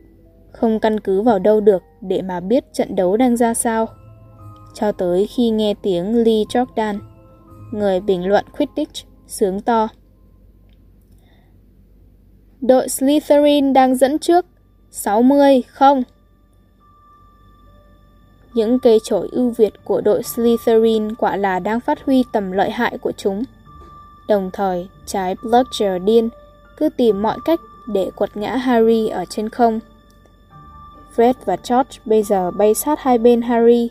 không 0.53 0.81
căn 0.81 1.01
cứ 1.01 1.23
vào 1.23 1.39
đâu 1.39 1.61
được 1.61 1.83
để 2.01 2.23
mà 2.23 2.41
biết 2.41 2.65
trận 2.73 2.97
đấu 2.97 3.17
đang 3.17 3.37
ra 3.37 3.55
sao. 3.55 3.87
Cho 4.75 4.93
tới 4.93 5.27
khi 5.27 5.51
nghe 5.51 5.75
tiếng 5.83 6.25
Lee 6.25 6.45
Jordan, 6.45 6.99
người 7.73 8.01
bình 8.01 8.29
luận 8.29 8.45
Quidditch, 8.59 9.07
sướng 9.27 9.61
to. 9.61 9.89
Đội 12.61 12.89
Slytherin 12.89 13.73
đang 13.73 13.97
dẫn 13.97 14.19
trước 14.19 14.47
60 14.91 15.63
không. 15.69 16.03
Những 18.55 18.79
cây 18.79 18.99
chổi 19.05 19.29
ưu 19.33 19.51
việt 19.51 19.73
của 19.85 20.01
đội 20.01 20.23
Slytherin 20.23 21.15
quả 21.15 21.37
là 21.37 21.59
đang 21.59 21.81
phát 21.81 22.05
huy 22.05 22.25
tầm 22.33 22.53
lợi 22.53 22.71
hại 22.71 22.99
của 22.99 23.13
chúng. 23.17 23.45
Đồng 24.29 24.51
thời, 24.53 24.89
trái 25.07 25.37
Bludger 25.43 26.03
điên 26.05 26.29
cứ 26.77 26.89
tìm 26.89 27.23
mọi 27.23 27.39
cách 27.45 27.61
để 27.87 28.11
quật 28.17 28.37
ngã 28.37 28.57
Harry 28.57 29.09
ở 29.09 29.25
trên 29.25 29.49
không. 29.49 29.81
Fred 31.17 31.35
và 31.45 31.57
George 31.69 31.99
bây 32.05 32.23
giờ 32.23 32.51
bay 32.51 32.75
sát 32.75 33.01
hai 33.01 33.19
bên 33.19 33.43
Harry. 33.43 33.91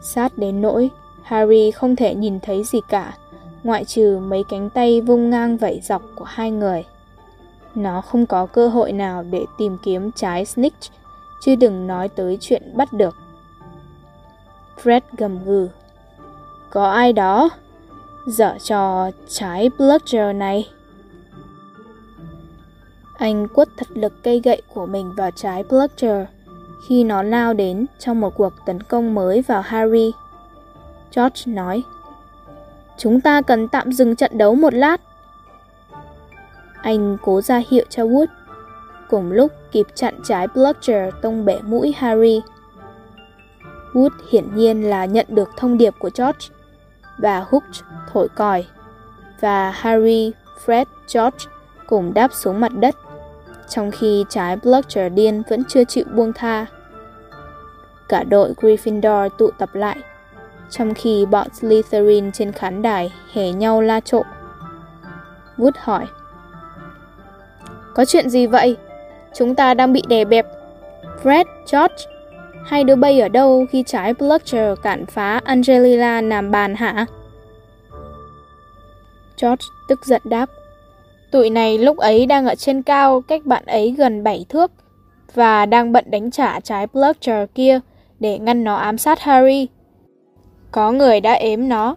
Sát 0.00 0.38
đến 0.38 0.60
nỗi 0.60 0.90
Harry 1.22 1.70
không 1.70 1.96
thể 1.96 2.14
nhìn 2.14 2.40
thấy 2.40 2.64
gì 2.64 2.80
cả, 2.88 3.16
ngoại 3.66 3.84
trừ 3.84 4.18
mấy 4.18 4.44
cánh 4.48 4.70
tay 4.70 5.00
vung 5.00 5.30
ngang 5.30 5.56
vẩy 5.56 5.80
dọc 5.82 6.02
của 6.14 6.24
hai 6.24 6.50
người. 6.50 6.84
Nó 7.74 8.00
không 8.00 8.26
có 8.26 8.46
cơ 8.46 8.68
hội 8.68 8.92
nào 8.92 9.24
để 9.30 9.44
tìm 9.58 9.76
kiếm 9.82 10.10
trái 10.12 10.44
snitch, 10.44 10.92
chứ 11.42 11.56
đừng 11.56 11.86
nói 11.86 12.08
tới 12.08 12.38
chuyện 12.40 12.62
bắt 12.74 12.92
được. 12.92 13.16
Fred 14.82 15.00
gầm 15.18 15.44
gừ. 15.44 15.68
Có 16.70 16.90
ai 16.90 17.12
đó 17.12 17.48
dở 18.26 18.54
cho 18.62 19.10
trái 19.28 19.70
Bludger 19.78 20.36
này. 20.36 20.68
Anh 23.18 23.48
quất 23.48 23.68
thật 23.76 23.88
lực 23.94 24.22
cây 24.22 24.40
gậy 24.44 24.62
của 24.74 24.86
mình 24.86 25.12
vào 25.16 25.30
trái 25.30 25.64
Bludger 25.68 26.26
khi 26.88 27.04
nó 27.04 27.22
lao 27.22 27.54
đến 27.54 27.86
trong 27.98 28.20
một 28.20 28.34
cuộc 28.36 28.52
tấn 28.66 28.82
công 28.82 29.14
mới 29.14 29.42
vào 29.42 29.62
Harry. 29.62 30.12
George 31.16 31.42
nói, 31.46 31.82
Chúng 32.98 33.20
ta 33.20 33.42
cần 33.42 33.68
tạm 33.68 33.92
dừng 33.92 34.16
trận 34.16 34.38
đấu 34.38 34.54
một 34.54 34.74
lát. 34.74 35.00
Anh 36.82 37.16
cố 37.22 37.40
ra 37.40 37.62
hiệu 37.68 37.84
cho 37.88 38.04
Wood, 38.04 38.26
cùng 39.10 39.32
lúc 39.32 39.52
kịp 39.72 39.86
chặn 39.94 40.14
trái 40.24 40.46
Bludger 40.54 41.14
tông 41.22 41.44
bể 41.44 41.58
mũi 41.62 41.94
Harry. 41.96 42.42
Wood 43.92 44.10
hiển 44.30 44.54
nhiên 44.54 44.90
là 44.90 45.04
nhận 45.04 45.26
được 45.28 45.50
thông 45.56 45.78
điệp 45.78 45.94
của 45.98 46.10
George 46.18 46.46
và 47.18 47.44
Hooch 47.50 47.84
thổi 48.12 48.28
còi 48.34 48.66
và 49.40 49.70
Harry, 49.70 50.32
Fred, 50.66 50.84
George 51.14 51.38
cùng 51.86 52.14
đáp 52.14 52.32
xuống 52.32 52.60
mặt 52.60 52.72
đất 52.72 52.96
trong 53.68 53.90
khi 53.90 54.24
trái 54.28 54.56
Bludger 54.56 55.12
điên 55.12 55.42
vẫn 55.48 55.64
chưa 55.64 55.84
chịu 55.84 56.04
buông 56.14 56.32
tha. 56.32 56.66
Cả 58.08 58.24
đội 58.24 58.54
Gryffindor 58.60 59.28
tụ 59.28 59.50
tập 59.58 59.74
lại 59.74 59.96
trong 60.70 60.94
khi 60.94 61.26
bọn 61.30 61.46
Slytherin 61.52 62.32
trên 62.32 62.52
khán 62.52 62.82
đài 62.82 63.12
hẻ 63.32 63.52
nhau 63.52 63.80
la 63.80 64.00
trộn. 64.00 64.26
Wood 65.58 65.72
hỏi 65.78 66.06
Có 67.94 68.04
chuyện 68.04 68.30
gì 68.30 68.46
vậy? 68.46 68.76
Chúng 69.34 69.54
ta 69.54 69.74
đang 69.74 69.92
bị 69.92 70.02
đè 70.08 70.24
bẹp. 70.24 70.46
Fred, 71.22 71.44
George, 71.72 71.96
hai 72.66 72.84
đứa 72.84 72.96
bay 72.96 73.20
ở 73.20 73.28
đâu 73.28 73.66
khi 73.70 73.84
trái 73.86 74.14
Bludger 74.14 74.78
cản 74.82 75.06
phá 75.06 75.40
Angelina 75.44 76.20
làm 76.20 76.50
bàn 76.50 76.74
hả? 76.74 77.06
George 79.42 79.64
tức 79.88 80.06
giận 80.06 80.22
đáp. 80.24 80.50
Tụi 81.30 81.50
này 81.50 81.78
lúc 81.78 81.96
ấy 81.96 82.26
đang 82.26 82.46
ở 82.46 82.54
trên 82.54 82.82
cao 82.82 83.20
cách 83.20 83.46
bạn 83.46 83.66
ấy 83.66 83.94
gần 83.98 84.24
7 84.24 84.46
thước 84.48 84.70
và 85.34 85.66
đang 85.66 85.92
bận 85.92 86.04
đánh 86.10 86.30
trả 86.30 86.60
trái 86.60 86.86
Bludger 86.86 87.48
kia 87.54 87.80
để 88.20 88.38
ngăn 88.38 88.64
nó 88.64 88.76
ám 88.76 88.98
sát 88.98 89.20
Harry. 89.20 89.68
Có 90.70 90.92
người 90.92 91.20
đã 91.20 91.32
ếm 91.32 91.68
nó, 91.68 91.96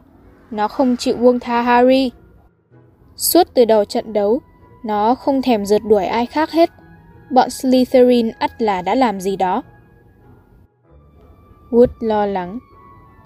nó 0.52 0.68
không 0.68 0.98
chịu 0.98 1.18
buông 1.18 1.40
tha 1.40 1.62
Harry. 1.62 2.12
Suốt 3.16 3.48
từ 3.54 3.66
đầu 3.66 3.86
trận 3.86 4.14
đấu, 4.14 4.40
nó 4.84 5.16
không 5.16 5.42
thèm 5.42 5.66
rượt 5.66 5.82
đuổi 5.90 6.06
ai 6.06 6.26
khác 6.26 6.52
hết. 6.52 6.70
Bọn 7.32 7.50
Slytherin 7.50 8.32
ắt 8.40 8.62
là 8.62 8.82
đã 8.82 8.96
làm 8.96 9.22
gì 9.22 9.36
đó. 9.36 9.64
Wood 11.72 11.88
lo 12.00 12.26
lắng. 12.26 12.60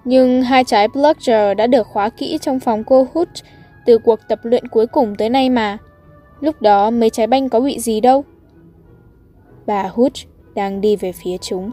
Nhưng 0.04 0.42
hai 0.42 0.64
trái 0.64 0.88
Bludger 0.88 1.56
đã 1.56 1.66
được 1.66 1.86
khóa 1.86 2.08
kỹ 2.08 2.38
trong 2.40 2.60
phòng 2.60 2.84
cô 2.84 3.06
Hút 3.14 3.28
từ 3.86 3.98
cuộc 3.98 4.18
tập 4.28 4.38
luyện 4.42 4.68
cuối 4.68 4.86
cùng 4.86 5.14
tới 5.16 5.30
nay 5.30 5.50
mà. 5.50 5.78
Lúc 6.40 6.62
đó 6.62 6.90
mấy 6.90 7.10
trái 7.10 7.26
banh 7.26 7.48
có 7.48 7.60
bị 7.60 7.80
gì 7.80 8.00
đâu. 8.00 8.24
Bà 9.66 9.82
Hút 9.82 10.12
đang 10.54 10.80
đi 10.80 10.96
về 10.96 11.12
phía 11.12 11.36
chúng. 11.38 11.70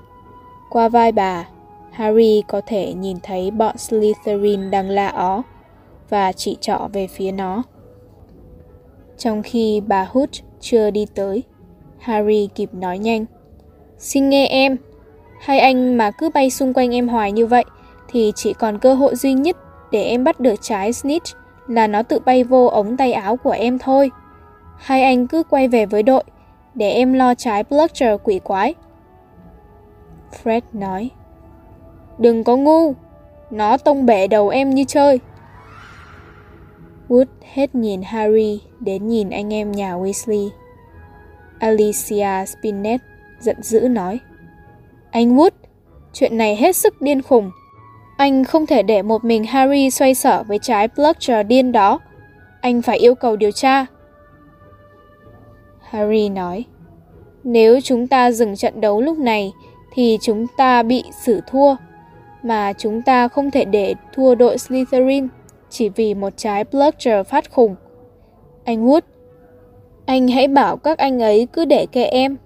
Qua 0.70 0.90
vai 0.90 1.12
bà, 1.12 1.46
Harry 1.92 2.44
có 2.48 2.62
thể 2.66 2.94
nhìn 2.94 3.18
thấy 3.24 3.52
bọn 3.52 3.78
Slytherin 3.78 4.72
đang 4.72 4.90
la 4.90 5.08
ó 5.08 5.42
và 6.10 6.32
chỉ 6.32 6.58
trỏ 6.62 6.88
về 6.94 7.08
phía 7.08 7.32
nó. 7.32 7.64
Trong 9.18 9.44
khi 9.44 9.82
bà 9.88 10.08
Hút 10.10 10.30
chưa 10.60 10.92
đi 10.92 11.06
tới, 11.16 11.44
Harry 12.00 12.50
kịp 12.56 12.74
nói 12.74 13.00
nhanh. 13.00 13.26
Xin 13.98 14.30
nghe 14.30 14.48
em, 14.48 14.78
hai 15.42 15.60
anh 15.60 15.98
mà 15.98 16.12
cứ 16.12 16.30
bay 16.30 16.50
xung 16.50 16.74
quanh 16.74 16.96
em 16.96 17.08
hoài 17.08 17.32
như 17.32 17.46
vậy 17.46 17.66
thì 18.08 18.32
chỉ 18.36 18.54
còn 18.54 18.80
cơ 18.80 18.94
hội 18.94 19.16
duy 19.16 19.34
nhất 19.34 19.58
để 19.92 20.04
em 20.04 20.24
bắt 20.24 20.40
được 20.40 20.56
trái 20.62 20.94
Snitch 20.94 21.36
là 21.68 21.88
nó 21.88 22.04
tự 22.04 22.20
bay 22.20 22.44
vô 22.44 22.66
ống 22.66 22.98
tay 22.98 23.14
áo 23.14 23.38
của 23.38 23.52
em 23.52 23.80
thôi. 23.80 24.12
Hai 24.78 25.04
anh 25.04 25.28
cứ 25.28 25.44
quay 25.44 25.68
về 25.68 25.86
với 25.86 26.04
đội 26.04 26.24
để 26.76 26.92
em 26.92 27.14
lo 27.14 27.36
trái 27.36 27.64
Bludger 27.64 28.20
quỷ 28.24 28.40
quái. 28.40 28.74
Fred 30.44 30.62
nói. 30.74 31.10
Đừng 32.22 32.44
có 32.44 32.56
ngu, 32.58 32.94
nó 33.52 33.78
tông 33.78 34.06
bể 34.06 34.28
đầu 34.28 34.50
em 34.50 34.70
như 34.70 34.84
chơi. 34.88 35.20
Wood 37.10 37.26
hết 37.54 37.76
nhìn 37.76 38.02
Harry 38.02 38.62
đến 38.80 39.08
nhìn 39.08 39.30
anh 39.30 39.54
em 39.54 39.72
nhà 39.72 39.96
Weasley. 39.96 40.50
Alicia 41.60 42.46
Spinnet 42.46 43.02
giận 43.40 43.64
dữ 43.64 43.80
nói. 43.80 44.20
Anh 45.12 45.38
Wood, 45.38 45.52
chuyện 46.14 46.38
này 46.38 46.56
hết 46.56 46.76
sức 46.76 47.02
điên 47.02 47.22
khùng. 47.22 47.52
Anh 48.18 48.44
không 48.44 48.66
thể 48.66 48.84
để 48.84 49.02
một 49.02 49.24
mình 49.24 49.44
Harry 49.44 49.90
xoay 49.90 50.16
sở 50.16 50.44
với 50.48 50.60
trái 50.62 50.88
Bludger 50.88 51.48
điên 51.48 51.72
đó. 51.72 52.00
Anh 52.62 52.82
phải 52.82 52.98
yêu 52.98 53.16
cầu 53.16 53.36
điều 53.36 53.52
tra. 53.52 53.86
Harry 55.82 56.30
nói. 56.30 56.66
Nếu 57.44 57.82
chúng 57.82 58.08
ta 58.08 58.32
dừng 58.32 58.56
trận 58.56 58.82
đấu 58.82 59.02
lúc 59.02 59.18
này 59.18 59.52
thì 59.94 60.18
chúng 60.22 60.48
ta 60.58 60.84
bị 60.84 61.04
xử 61.26 61.42
thua. 61.48 61.76
Mà 62.44 62.74
chúng 62.74 63.02
ta 63.02 63.28
không 63.28 63.52
thể 63.52 63.66
để 63.66 63.96
thua 64.14 64.36
đội 64.36 64.58
Slytherin 64.58 65.28
chỉ 65.70 65.90
vì 65.90 66.14
một 66.14 66.34
trái 66.38 66.64
Bludger 66.64 67.28
phát 67.28 67.52
khủng. 67.52 67.76
Anh 68.64 68.88
Wood, 68.88 69.02
anh 70.06 70.28
hãy 70.28 70.48
bảo 70.48 70.78
các 70.78 70.98
anh 70.98 71.20
ấy 71.20 71.48
cứ 71.54 71.66
để 71.66 71.86
kệ 71.92 72.04
em. 72.04 72.38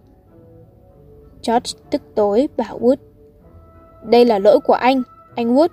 George 1.47 1.71
tức 1.89 2.01
tối 2.15 2.49
bảo 2.57 2.79
Wood. 2.79 2.95
Đây 4.03 4.25
là 4.25 4.39
lỗi 4.39 4.59
của 4.59 4.73
anh, 4.73 5.03
anh 5.35 5.55
Wood. 5.55 5.69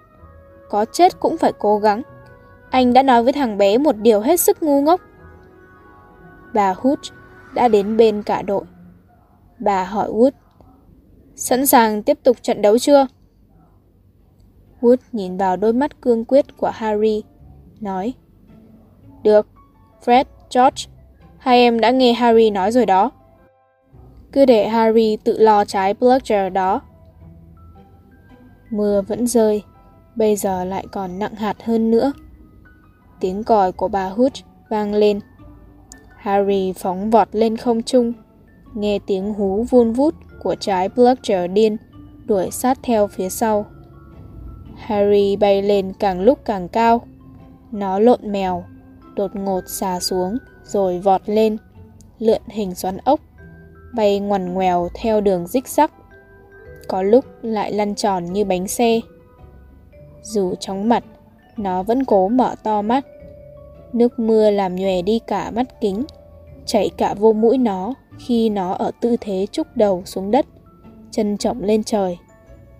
Có 0.70 0.85
chết 0.92 1.20
cũng 1.20 1.38
phải 1.38 1.52
cố 1.58 1.78
gắng. 1.78 2.02
Anh 2.70 2.92
đã 2.92 3.02
nói 3.02 3.22
với 3.22 3.32
thằng 3.32 3.58
bé 3.58 3.78
một 3.78 3.96
điều 3.96 4.20
hết 4.20 4.40
sức 4.40 4.62
ngu 4.62 4.82
ngốc. 4.82 5.00
Bà 6.54 6.74
Hood 6.76 6.98
đã 7.54 7.68
đến 7.68 7.96
bên 7.96 8.22
cả 8.22 8.42
đội. 8.42 8.64
Bà 9.58 9.85
hỏi 9.85 10.08
Wood. 10.08 10.30
Sẵn 11.35 11.66
sàng 11.66 12.02
tiếp 12.02 12.18
tục 12.22 12.37
trận 12.42 12.62
đấu 12.62 12.78
chưa? 12.78 13.06
Wood 14.83 14.97
nhìn 15.12 15.37
vào 15.37 15.57
đôi 15.57 15.73
mắt 15.73 16.01
cương 16.01 16.25
quyết 16.25 16.57
của 16.57 16.71
Harry, 16.75 17.23
nói. 17.81 18.14
Được, 19.23 19.47
Fred, 20.05 20.25
George, 20.55 20.87
hai 21.38 21.59
em 21.59 21.81
đã 21.81 21.90
nghe 21.90 22.12
Harry 22.12 22.51
nói 22.51 22.73
rồi 22.73 22.87
đó. 22.87 23.11
Cứ 24.33 24.45
để 24.45 24.68
Harry 24.68 25.16
tự 25.25 25.38
lo 25.38 25.64
trái 25.64 25.95
Bludger 25.95 26.53
đó. 26.53 26.81
Mưa 28.71 29.03
vẫn 29.03 29.27
rơi, 29.27 29.62
bây 30.16 30.37
giờ 30.37 30.64
lại 30.64 30.87
còn 30.92 31.18
nặng 31.18 31.35
hạt 31.35 31.62
hơn 31.64 31.90
nữa. 31.90 32.12
Tiếng 33.21 33.45
còi 33.45 33.73
của 33.73 33.88
bà 33.88 34.09
Hooch 34.09 34.33
vang 34.68 34.95
lên. 34.95 35.21
Harry 36.16 36.73
phóng 36.73 37.11
vọt 37.11 37.29
lên 37.33 37.57
không 37.57 37.83
trung, 37.83 38.12
nghe 38.75 38.99
tiếng 39.07 39.35
hú 39.35 39.62
vun 39.71 39.92
vút 39.92 40.14
của 40.42 40.55
trái 40.61 40.88
Bludger 40.88 41.51
điên 41.51 41.77
đuổi 42.25 42.51
sát 42.51 42.79
theo 42.83 43.07
phía 43.07 43.29
sau. 43.29 43.66
Harry 44.83 45.37
bay 45.37 45.62
lên 45.62 45.92
càng 45.99 46.21
lúc 46.21 46.38
càng 46.45 46.68
cao. 46.68 47.03
Nó 47.73 47.99
lộn 47.99 48.33
mèo, 48.33 48.64
đột 49.16 49.37
ngột 49.37 49.61
xà 49.66 50.01
xuống 50.01 50.38
rồi 50.64 50.99
vọt 50.99 51.21
lên, 51.27 51.57
lượn 52.18 52.42
hình 52.49 52.75
xoắn 52.75 52.97
ốc, 52.97 53.21
bay 53.95 54.21
ngoằn 54.21 54.55
ngoèo 54.55 54.88
theo 54.95 55.21
đường 55.21 55.47
rích 55.47 55.68
rắc. 55.68 55.92
Có 56.88 57.03
lúc 57.03 57.25
lại 57.42 57.73
lăn 57.73 57.95
tròn 57.95 58.25
như 58.25 58.45
bánh 58.45 58.68
xe. 58.68 59.01
Dù 60.23 60.55
chóng 60.55 60.88
mặt, 60.88 61.05
nó 61.57 61.83
vẫn 61.83 62.05
cố 62.05 62.29
mở 62.29 62.55
to 62.62 62.83
mắt. 62.83 63.07
Nước 63.92 64.18
mưa 64.18 64.51
làm 64.51 64.77
nhòe 64.77 65.03
đi 65.03 65.18
cả 65.18 65.51
mắt 65.51 65.81
kính, 65.81 66.05
chảy 66.66 66.90
cả 66.97 67.14
vô 67.14 67.33
mũi 67.33 67.59
nó 67.59 67.95
khi 68.18 68.49
nó 68.49 68.73
ở 68.73 68.90
tư 69.01 69.16
thế 69.21 69.47
trúc 69.53 69.66
đầu 69.75 70.03
xuống 70.05 70.31
đất, 70.31 70.47
chân 71.11 71.38
trọng 71.38 71.62
lên 71.62 71.85
trời, 71.85 72.18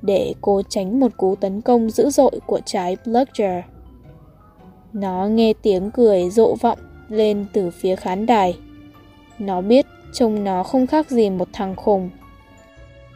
để 0.03 0.35
cô 0.41 0.63
tránh 0.69 1.01
một 1.01 1.17
cú 1.17 1.37
tấn 1.37 1.61
công 1.61 1.91
dữ 1.91 2.11
dội 2.11 2.41
của 2.47 2.61
trái 2.65 2.97
Bludger. 3.05 3.65
Nó 4.93 5.27
nghe 5.27 5.53
tiếng 5.63 5.91
cười 5.91 6.31
rộ 6.31 6.55
vọng 6.61 6.79
lên 7.09 7.47
từ 7.53 7.71
phía 7.71 7.97
khán 7.97 8.27
đài. 8.27 8.59
Nó 9.39 9.61
biết 9.61 9.87
trông 10.13 10.45
nó 10.45 10.63
không 10.63 10.87
khác 10.87 11.11
gì 11.11 11.31
một 11.31 11.49
thằng 11.53 11.77
khùng. 11.77 12.11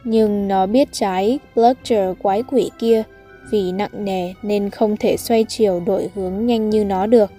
Nhưng 0.03 0.47
nó 0.47 0.65
biết 0.65 0.87
trái 0.91 1.39
Bludger 1.55 2.17
quái 2.21 2.43
quỷ 2.43 2.71
kia 2.79 3.03
vì 3.49 3.71
nặng 3.71 4.05
nề 4.05 4.33
nên 4.41 4.69
không 4.69 4.97
thể 4.97 5.17
xoay 5.17 5.45
chiều 5.47 5.81
đổi 5.85 6.09
hướng 6.15 6.45
nhanh 6.45 6.69
như 6.69 6.85
nó 6.85 7.05
được. 7.05 7.31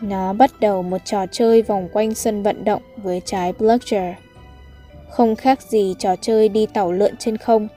Nó 0.00 0.32
bắt 0.32 0.50
đầu 0.60 0.82
một 0.82 0.98
trò 1.04 1.26
chơi 1.26 1.62
vòng 1.62 1.88
quanh 1.92 2.14
sân 2.14 2.42
vận 2.42 2.64
động 2.64 2.82
với 2.96 3.22
trái 3.24 3.52
Bludger. 3.52 4.14
Không 5.10 5.36
khác 5.36 5.62
gì 5.62 5.94
trò 5.98 6.16
chơi 6.16 6.48
đi 6.48 6.66
tàu 6.66 6.92
lượn 6.92 7.16
trên 7.16 7.36
không, 7.36 7.68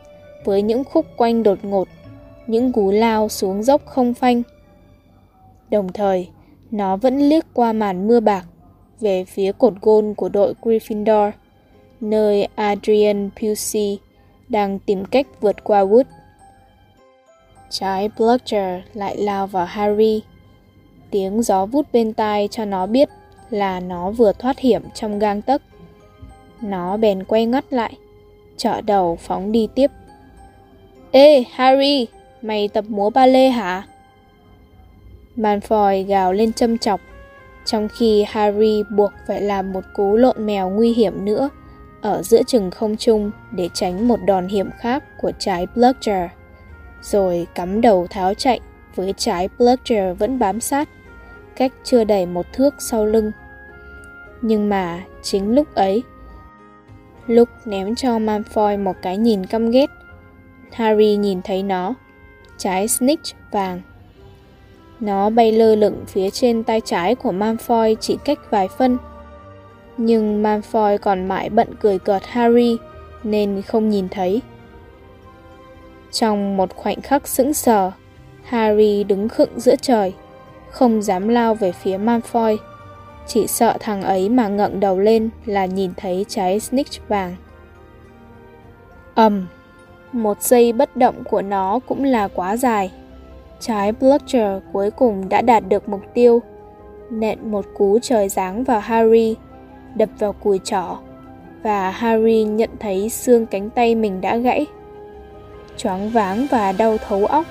với 0.45 0.61
những 0.61 0.83
khúc 0.83 1.05
quanh 1.17 1.43
đột 1.43 1.65
ngột, 1.65 1.87
những 2.47 2.71
cú 2.71 2.91
lao 2.91 3.29
xuống 3.29 3.63
dốc 3.63 3.85
không 3.85 4.13
phanh. 4.13 4.43
Đồng 5.69 5.93
thời, 5.93 6.29
nó 6.71 6.97
vẫn 6.97 7.19
liếc 7.19 7.45
qua 7.53 7.73
màn 7.73 8.07
mưa 8.07 8.19
bạc 8.19 8.45
về 8.99 9.25
phía 9.25 9.51
cột 9.51 9.73
gôn 9.81 10.13
của 10.13 10.29
đội 10.29 10.53
Gryffindor, 10.61 11.31
nơi 12.01 12.47
Adrian 12.55 13.29
Pusey 13.39 13.99
đang 14.49 14.79
tìm 14.79 15.05
cách 15.05 15.27
vượt 15.41 15.63
qua 15.63 15.85
Wood. 15.85 16.03
Trái 17.69 18.09
Bludger 18.17 18.81
lại 18.93 19.17
lao 19.17 19.47
vào 19.47 19.65
Harry. 19.65 20.23
Tiếng 21.11 21.41
gió 21.41 21.65
vút 21.65 21.85
bên 21.93 22.13
tai 22.13 22.47
cho 22.51 22.65
nó 22.65 22.85
biết 22.85 23.09
là 23.49 23.79
nó 23.79 24.11
vừa 24.11 24.31
thoát 24.33 24.59
hiểm 24.59 24.81
trong 24.93 25.19
gang 25.19 25.41
tấc. 25.41 25.61
Nó 26.61 26.97
bèn 26.97 27.23
quay 27.23 27.45
ngắt 27.45 27.73
lại, 27.73 27.93
trở 28.57 28.81
đầu 28.81 29.15
phóng 29.15 29.51
đi 29.51 29.67
tiếp. 29.75 29.91
Ê, 31.15 31.45
Harry, 31.51 32.07
mày 32.41 32.67
tập 32.67 32.85
múa 32.87 33.09
ba 33.09 33.25
lê 33.25 33.49
hả? 33.49 33.83
Malfoy 35.37 36.05
gào 36.05 36.33
lên 36.33 36.53
châm 36.53 36.77
chọc, 36.77 37.01
trong 37.65 37.87
khi 37.87 38.25
Harry 38.27 38.83
buộc 38.95 39.11
phải 39.27 39.41
làm 39.41 39.73
một 39.73 39.83
cú 39.93 40.15
lộn 40.15 40.45
mèo 40.45 40.69
nguy 40.69 40.93
hiểm 40.93 41.25
nữa 41.25 41.49
ở 42.01 42.21
giữa 42.23 42.43
chừng 42.47 42.71
không 42.71 42.97
trung 42.97 43.31
để 43.51 43.69
tránh 43.73 44.07
một 44.07 44.19
đòn 44.25 44.47
hiểm 44.47 44.69
khác 44.79 45.03
của 45.21 45.31
trái 45.39 45.67
Bludger 45.75 46.29
rồi 47.01 47.47
cắm 47.55 47.81
đầu 47.81 48.07
tháo 48.09 48.33
chạy 48.33 48.59
với 48.95 49.13
trái 49.17 49.49
Bludger 49.57 50.17
vẫn 50.17 50.39
bám 50.39 50.59
sát, 50.59 50.89
cách 51.55 51.71
chưa 51.83 52.03
đầy 52.03 52.25
một 52.25 52.45
thước 52.53 52.73
sau 52.79 53.05
lưng. 53.05 53.31
Nhưng 54.41 54.69
mà 54.69 55.03
chính 55.21 55.55
lúc 55.55 55.75
ấy, 55.75 56.03
lúc 57.27 57.49
ném 57.65 57.95
cho 57.95 58.19
Malfoy 58.19 58.83
một 58.83 58.95
cái 59.01 59.17
nhìn 59.17 59.45
căm 59.45 59.71
ghét, 59.71 59.89
Harry 60.75 61.15
nhìn 61.15 61.41
thấy 61.41 61.63
nó, 61.63 61.93
trái 62.57 62.87
snitch 62.87 63.35
vàng. 63.51 63.81
Nó 64.99 65.29
bay 65.29 65.51
lơ 65.51 65.75
lửng 65.75 66.03
phía 66.07 66.29
trên 66.29 66.63
tay 66.63 66.81
trái 66.85 67.15
của 67.15 67.31
Malfoy 67.31 67.95
chỉ 67.95 68.17
cách 68.25 68.39
vài 68.49 68.67
phân. 68.77 68.97
Nhưng 69.97 70.43
Malfoy 70.43 70.97
còn 70.97 71.27
mãi 71.27 71.49
bận 71.49 71.67
cười 71.79 71.99
cợt 71.99 72.21
Harry 72.25 72.77
nên 73.23 73.61
không 73.61 73.89
nhìn 73.89 74.09
thấy. 74.09 74.41
Trong 76.11 76.57
một 76.57 76.75
khoảnh 76.75 77.01
khắc 77.01 77.27
sững 77.27 77.53
sờ, 77.53 77.91
Harry 78.43 79.03
đứng 79.03 79.29
khựng 79.29 79.59
giữa 79.59 79.75
trời, 79.81 80.13
không 80.71 81.01
dám 81.01 81.27
lao 81.27 81.55
về 81.55 81.71
phía 81.71 81.97
Malfoy. 81.97 82.57
Chỉ 83.27 83.47
sợ 83.47 83.77
thằng 83.79 84.01
ấy 84.01 84.29
mà 84.29 84.47
ngẩng 84.47 84.79
đầu 84.79 84.99
lên 84.99 85.29
là 85.45 85.65
nhìn 85.65 85.91
thấy 85.97 86.25
trái 86.29 86.59
snitch 86.59 87.07
vàng. 87.07 87.35
ầm, 89.15 89.47
một 90.11 90.41
giây 90.41 90.73
bất 90.73 90.97
động 90.97 91.23
của 91.23 91.41
nó 91.41 91.79
cũng 91.87 92.03
là 92.03 92.27
quá 92.27 92.57
dài. 92.57 92.91
Trái 93.59 93.91
Blutcher 93.91 94.63
cuối 94.73 94.91
cùng 94.91 95.29
đã 95.29 95.41
đạt 95.41 95.63
được 95.69 95.89
mục 95.89 96.01
tiêu, 96.13 96.41
nện 97.09 97.51
một 97.51 97.65
cú 97.77 97.99
trời 98.01 98.29
giáng 98.29 98.63
vào 98.63 98.79
Harry, 98.79 99.35
đập 99.95 100.09
vào 100.19 100.33
cùi 100.33 100.59
trỏ, 100.63 100.97
và 101.63 101.91
Harry 101.91 102.43
nhận 102.43 102.69
thấy 102.79 103.09
xương 103.09 103.45
cánh 103.45 103.69
tay 103.69 103.95
mình 103.95 104.21
đã 104.21 104.37
gãy 104.37 104.65
choáng 105.77 106.09
váng 106.09 106.47
và 106.51 106.71
đau 106.71 106.97
thấu 106.97 107.25
óc. 107.25 107.45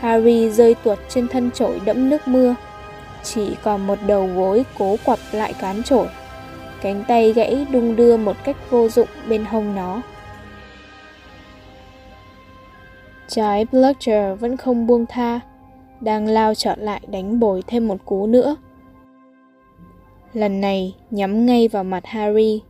Harry 0.00 0.50
rơi 0.50 0.74
tuột 0.74 0.98
trên 1.08 1.28
thân 1.28 1.50
chổi 1.50 1.80
đẫm 1.84 2.10
nước 2.10 2.28
mưa. 2.28 2.54
Chỉ 3.22 3.56
còn 3.62 3.86
một 3.86 3.98
đầu 4.06 4.28
gối 4.34 4.64
cố 4.78 4.96
quặp 5.04 5.18
lại 5.32 5.54
cán 5.60 5.82
chổi. 5.82 6.06
Cánh 6.82 7.04
tay 7.08 7.32
gãy 7.32 7.66
đung 7.70 7.96
đưa 7.96 8.16
một 8.16 8.36
cách 8.44 8.56
vô 8.70 8.88
dụng 8.88 9.08
bên 9.28 9.44
hông 9.44 9.74
nó. 9.74 10.02
Trái 13.28 13.64
Bludger 13.72 14.40
vẫn 14.40 14.56
không 14.56 14.86
buông 14.86 15.06
tha, 15.08 15.40
đang 16.00 16.26
lao 16.26 16.54
trở 16.54 16.76
lại 16.76 17.00
đánh 17.10 17.40
bồi 17.40 17.62
thêm 17.66 17.88
một 17.88 18.04
cú 18.04 18.26
nữa. 18.26 18.56
Lần 20.32 20.60
này 20.60 20.94
nhắm 21.10 21.46
ngay 21.46 21.68
vào 21.68 21.84
mặt 21.84 22.06
Harry, 22.06 22.62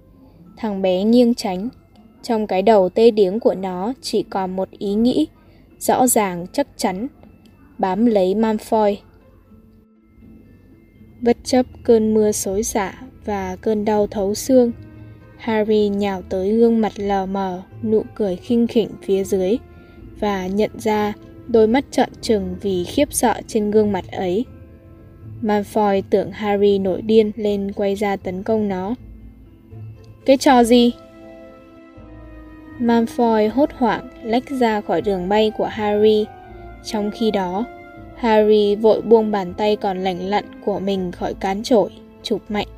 thằng 0.57 0.83
bé 0.83 1.05
nghiêng 1.05 1.35
tránh, 1.35 1.69
trong 2.23 2.47
cái 2.47 2.63
đầu 2.63 2.89
tê 2.89 3.11
điếng 3.11 3.41
của 3.41 3.55
nó 3.55 3.93
chỉ 4.01 4.23
còn 4.23 4.57
một 4.57 4.71
ý 4.71 4.95
nghĩ, 4.95 5.27
rõ 5.79 6.07
ràng 6.07 6.47
chắc 6.53 6.67
chắn, 6.77 7.07
bám 7.79 8.07
lấy 8.07 8.35
Malfoy. 8.35 8.97
Bất 11.21 11.37
chấp 11.45 11.67
cơn 11.85 12.15
mưa 12.15 12.33
xối 12.33 12.63
xả 12.63 12.95
và 13.25 13.57
cơn 13.57 13.85
đau 13.85 14.07
thấu 14.07 14.35
xương, 14.35 14.73
Harry 15.37 15.89
nhào 15.89 16.23
tới 16.23 16.53
gương 16.53 16.81
mặt 16.81 16.93
lờ 16.97 17.27
mờ, 17.27 17.63
nụ 17.83 18.03
cười 18.15 18.37
khinh 18.37 18.67
khỉnh 18.67 18.89
phía 19.03 19.25
dưới 19.25 19.59
và 20.21 20.47
nhận 20.47 20.71
ra 20.79 21.13
đôi 21.49 21.67
mắt 21.67 21.85
trợn 21.91 22.09
trừng 22.21 22.57
vì 22.61 22.85
khiếp 22.85 23.09
sợ 23.13 23.35
trên 23.47 23.71
gương 23.71 23.93
mặt 23.93 24.05
ấy. 24.13 24.45
Malfoy 25.43 26.03
tưởng 26.11 26.31
Harry 26.31 26.79
nổi 26.79 27.03
điên 27.03 27.33
lên 27.37 27.73
quay 27.73 27.95
ra 27.95 28.17
tấn 28.17 28.43
công 28.43 28.69
nó. 28.69 28.95
Cái 30.27 30.37
trò 30.37 30.65
gì? 30.65 30.93
Malfoy 32.79 33.51
hốt 33.51 33.71
hoảng 33.73 34.09
lách 34.23 34.51
ra 34.51 34.81
khỏi 34.81 35.03
đường 35.03 35.29
bay 35.29 35.53
của 35.59 35.67
Harry. 35.67 36.27
Trong 36.85 37.11
khi 37.11 37.31
đó, 37.31 37.65
Harry 38.17 38.75
vội 38.75 39.03
buông 39.03 39.31
bàn 39.31 39.55
tay 39.55 39.77
còn 39.77 39.99
lành 39.99 40.21
lặn 40.21 40.45
của 40.65 40.79
mình 40.79 41.13
khỏi 41.13 41.35
cán 41.35 41.63
chổi, 41.63 41.91
chụp 42.23 42.43
mạnh. 42.49 42.69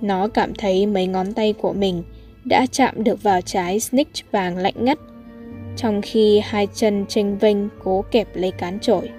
Nó 0.00 0.28
cảm 0.28 0.54
thấy 0.54 0.86
mấy 0.86 1.06
ngón 1.06 1.32
tay 1.32 1.52
của 1.52 1.72
mình 1.72 2.02
đã 2.44 2.66
chạm 2.72 3.04
được 3.04 3.22
vào 3.22 3.40
trái 3.40 3.80
snitch 3.80 4.30
vàng 4.30 4.56
lạnh 4.56 4.74
ngắt, 4.76 4.98
trong 5.76 6.02
khi 6.02 6.40
hai 6.44 6.68
chân 6.74 7.04
tranh 7.08 7.38
vênh 7.38 7.56
cố 7.84 8.04
kẹp 8.10 8.28
lấy 8.34 8.50
cán 8.50 8.78
chổi. 8.80 9.10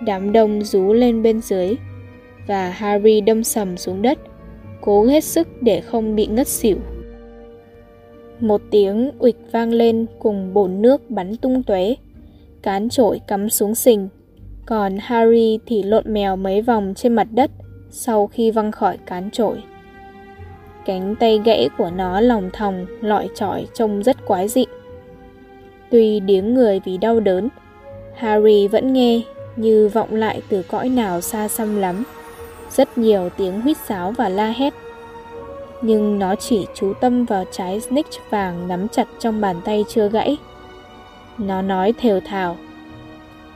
Đám 0.00 0.32
đông 0.32 0.62
rú 0.62 0.92
lên 0.92 1.22
bên 1.22 1.40
dưới, 1.40 1.74
và 2.46 2.70
Harry 2.70 3.20
đâm 3.20 3.44
sầm 3.44 3.76
xuống 3.76 4.02
đất, 4.02 4.18
cố 4.80 5.04
hết 5.04 5.24
sức 5.24 5.48
để 5.60 5.80
không 5.80 6.16
bị 6.16 6.26
ngất 6.26 6.48
xỉu. 6.48 6.76
Một 8.40 8.60
tiếng 8.70 9.10
ụịch 9.18 9.36
vang 9.52 9.72
lên 9.72 10.06
cùng 10.18 10.54
bồn 10.54 10.82
nước 10.82 11.10
bắn 11.10 11.36
tung 11.36 11.62
tóe. 11.62 11.94
Cán 12.62 12.88
chổi 12.88 13.20
cắm 13.26 13.50
xuống 13.50 13.74
sình, 13.74 14.08
còn 14.66 14.96
Harry 15.00 15.58
thì 15.66 15.82
lộn 15.82 16.12
mèo 16.12 16.36
mấy 16.36 16.62
vòng 16.62 16.92
trên 16.96 17.14
mặt 17.14 17.28
đất 17.30 17.50
sau 17.90 18.26
khi 18.26 18.50
văng 18.50 18.72
khỏi 18.72 18.98
cán 19.06 19.30
chổi. 19.30 19.56
Cánh 20.84 21.14
tay 21.20 21.40
gãy 21.44 21.68
của 21.78 21.90
nó 21.90 22.20
lòng 22.20 22.50
thòng, 22.52 22.86
lọi 23.00 23.28
trọi 23.34 23.66
trông 23.74 24.02
rất 24.02 24.26
quái 24.26 24.48
dị. 24.48 24.64
Tuy 25.90 26.20
điếng 26.20 26.54
người 26.54 26.80
vì 26.84 26.98
đau 26.98 27.20
đớn, 27.20 27.48
Harry 28.14 28.68
vẫn 28.68 28.92
nghe 28.92 29.20
như 29.56 29.90
vọng 29.92 30.14
lại 30.14 30.42
từ 30.48 30.62
cõi 30.62 30.88
nào 30.88 31.20
xa 31.20 31.48
xăm 31.48 31.76
lắm. 31.76 32.04
Rất 32.70 32.98
nhiều 32.98 33.28
tiếng 33.36 33.60
huýt 33.60 33.76
sáo 33.76 34.12
và 34.12 34.28
la 34.28 34.46
hét 34.46 34.74
nhưng 35.82 36.18
nó 36.18 36.34
chỉ 36.34 36.66
chú 36.74 36.92
tâm 37.00 37.24
vào 37.24 37.44
trái 37.50 37.80
snitch 37.80 38.30
vàng 38.30 38.68
nắm 38.68 38.88
chặt 38.88 39.08
trong 39.18 39.40
bàn 39.40 39.56
tay 39.64 39.84
chưa 39.88 40.08
gãy. 40.08 40.36
Nó 41.38 41.62
nói 41.62 41.94
thều 41.98 42.20
thào. 42.20 42.56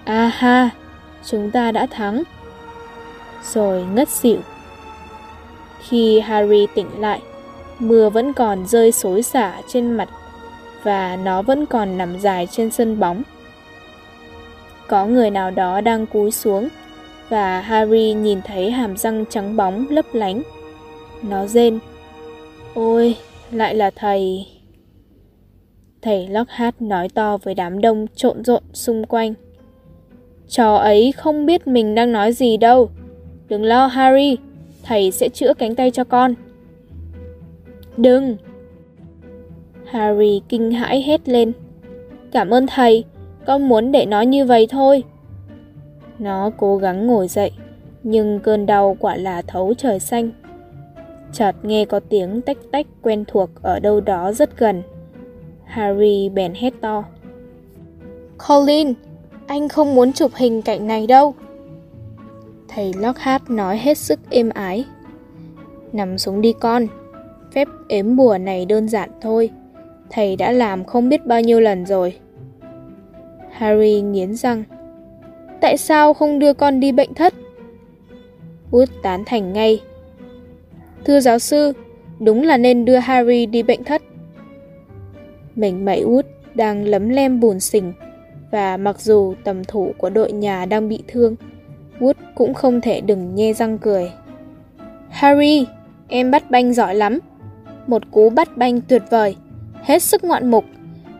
A 0.05 0.27
ha, 0.27 0.71
chúng 1.25 1.51
ta 1.51 1.73
đã 1.73 1.87
thắng. 1.87 2.23
Rồi 3.53 3.85
ngất 3.95 4.09
xỉu 4.09 4.38
Khi 5.81 6.21
Harry 6.21 6.66
tỉnh 6.75 7.01
lại, 7.01 7.21
mưa 7.79 8.11
vẫn 8.11 8.33
còn 8.33 8.66
rơi 8.66 8.93
xối 8.93 9.23
xả 9.23 9.61
trên 9.69 9.93
mặt 9.93 10.09
và 10.83 11.16
nó 11.16 11.43
vẫn 11.43 11.66
còn 11.66 11.99
nằm 11.99 12.19
dài 12.19 12.49
trên 12.51 12.71
sân 12.71 13.01
bóng. 13.01 13.23
Có 14.88 15.07
người 15.07 15.31
nào 15.31 15.51
đó 15.51 15.81
đang 15.81 16.07
cúi 16.07 16.31
xuống 16.31 16.69
và 17.29 17.61
Harry 17.61 18.12
nhìn 18.12 18.43
thấy 18.43 18.71
hàm 18.71 18.97
răng 18.97 19.25
trắng 19.31 19.57
bóng 19.57 19.87
lấp 19.90 20.05
lánh. 20.12 20.43
Nó 21.23 21.47
rên. 21.47 21.79
Ôi, 22.75 23.16
lại 23.51 23.75
là 23.75 23.90
thầy. 23.97 24.47
Thầy 26.03 26.29
Lockhart 26.29 26.77
nói 26.81 27.09
to 27.09 27.37
với 27.37 27.55
đám 27.55 27.81
đông 27.81 28.07
trộn 28.14 28.45
rộn 28.45 28.62
xung 28.73 29.07
quanh. 29.07 29.35
Trò 30.49 30.77
ấy 30.77 31.12
không 31.12 31.47
biết 31.47 31.66
mình 31.66 31.95
đang 31.95 32.12
nói 32.12 32.33
gì 32.33 32.57
đâu. 32.57 32.90
Đừng 33.49 33.62
lo 33.62 33.87
Harry, 33.87 34.37
thầy 34.83 35.11
sẽ 35.11 35.29
chữa 35.29 35.55
cánh 35.55 35.75
tay 35.75 35.90
cho 35.90 36.05
con. 36.05 36.35
Đừng! 37.97 38.37
Harry 39.90 40.42
kinh 40.48 40.70
hãi 40.72 41.03
hét 41.03 41.29
lên. 41.29 41.53
Cảm 42.33 42.50
ơn 42.50 42.66
thầy, 42.66 43.05
con 43.46 43.68
muốn 43.68 43.92
để 43.92 44.07
nó 44.07 44.20
như 44.20 44.44
vậy 44.44 44.66
thôi. 44.70 45.05
Nó 46.18 46.50
cố 46.57 46.76
gắng 46.76 47.07
ngồi 47.07 47.29
dậy, 47.29 47.50
nhưng 48.03 48.40
cơn 48.40 48.66
đau 48.66 48.96
quả 49.00 49.16
là 49.16 49.42
thấu 49.42 49.74
trời 49.79 50.00
xanh. 50.00 50.31
Chợt 51.33 51.53
nghe 51.62 51.85
có 51.85 52.00
tiếng 52.00 52.40
tách 52.40 52.57
tách 52.72 52.87
quen 53.03 53.24
thuộc 53.29 53.50
ở 53.62 53.81
đâu 53.81 54.00
đó 54.00 54.33
rất 54.33 54.59
gần. 54.59 54.83
Harry 55.64 56.29
bèn 56.29 56.55
hét 56.55 56.72
to. 56.81 57.05
Colin, 58.48 58.94
anh 59.46 59.68
không 59.68 59.94
muốn 59.94 60.12
chụp 60.12 60.31
hình 60.35 60.62
cảnh 60.62 60.87
này 60.87 61.07
đâu. 61.07 61.35
Thầy 62.68 62.92
Lockhart 62.92 63.50
nói 63.50 63.79
hết 63.79 63.98
sức 63.98 64.20
êm 64.31 64.50
ái. 64.50 64.85
Nằm 65.92 66.18
xuống 66.18 66.40
đi 66.40 66.53
con, 66.61 66.87
phép 67.53 67.68
ếm 67.88 68.16
bùa 68.16 68.38
này 68.38 68.64
đơn 68.64 68.88
giản 68.88 69.11
thôi. 69.20 69.50
Thầy 70.11 70.37
đã 70.37 70.53
làm 70.53 70.85
không 70.85 71.09
biết 71.09 71.27
bao 71.27 71.40
nhiêu 71.40 71.61
lần 71.61 71.87
rồi. 71.87 72.14
Harry 73.51 74.01
nghiến 74.01 74.35
răng. 74.35 74.64
Tại 75.61 75.77
sao 75.77 76.14
không 76.14 76.38
đưa 76.38 76.53
con 76.53 76.81
đi 76.81 76.92
bệnh 76.92 77.14
thất? 77.14 77.35
Wood 78.70 78.87
tán 79.03 79.23
thành 79.27 79.53
ngay. 79.53 79.81
Thưa 81.05 81.20
giáo 81.20 81.38
sư, 81.38 81.73
đúng 82.20 82.42
là 82.42 82.57
nên 82.57 82.85
đưa 82.85 82.96
Harry 82.96 83.46
đi 83.46 83.62
bệnh 83.62 83.85
thất. 83.85 84.03
Mình 85.57 85.85
mẩy 85.85 86.01
út 86.01 86.27
đang 86.55 86.85
lấm 86.85 87.09
lem 87.09 87.40
bùn 87.40 87.61
xình 87.61 87.92
và 88.51 88.77
mặc 88.77 89.01
dù 89.01 89.35
tầm 89.44 89.64
thủ 89.64 89.92
của 89.99 90.11
đội 90.11 90.33
nhà 90.33 90.66
đang 90.66 90.88
bị 90.88 91.03
thương, 91.09 91.37
Wood 91.99 92.14
cũng 92.35 92.55
không 92.55 92.81
thể 92.81 93.01
đừng 93.01 93.35
nhe 93.35 93.53
răng 93.53 93.79
cười. 93.79 94.12
Harry, 95.09 95.66
em 96.09 96.31
bắt 96.31 96.51
banh 96.51 96.75
giỏi 96.75 96.94
lắm. 96.94 97.18
Một 97.87 98.03
cú 98.11 98.31
bắt 98.31 98.57
banh 98.57 98.81
tuyệt 98.81 99.03
vời, 99.11 99.37
hết 99.83 100.03
sức 100.03 100.25
ngoạn 100.25 100.51
mục, 100.51 100.64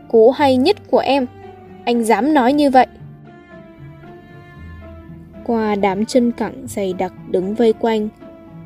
cú 0.09 0.31
hay 0.31 0.57
nhất 0.57 0.77
của 0.91 0.99
em. 0.99 1.25
Anh 1.85 2.03
dám 2.03 2.33
nói 2.33 2.53
như 2.53 2.69
vậy. 2.69 2.87
Qua 5.45 5.75
đám 5.75 6.05
chân 6.05 6.31
cẳng 6.31 6.63
dày 6.67 6.93
đặc 6.93 7.13
đứng 7.29 7.55
vây 7.55 7.73
quanh, 7.73 8.09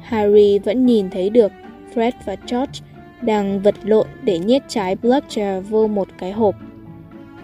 Harry 0.02 0.60
vẫn 0.60 0.86
nhìn 0.86 1.10
thấy 1.10 1.30
được 1.30 1.52
Fred 1.94 2.12
và 2.26 2.36
George 2.52 2.80
đang 3.22 3.60
vật 3.60 3.76
lộn 3.84 4.08
để 4.24 4.40
nhét 4.40 4.62
trái 4.68 4.96
Bludger 4.96 5.70
vô 5.70 5.88
một 5.88 6.08
cái 6.18 6.32
hộp. 6.32 6.56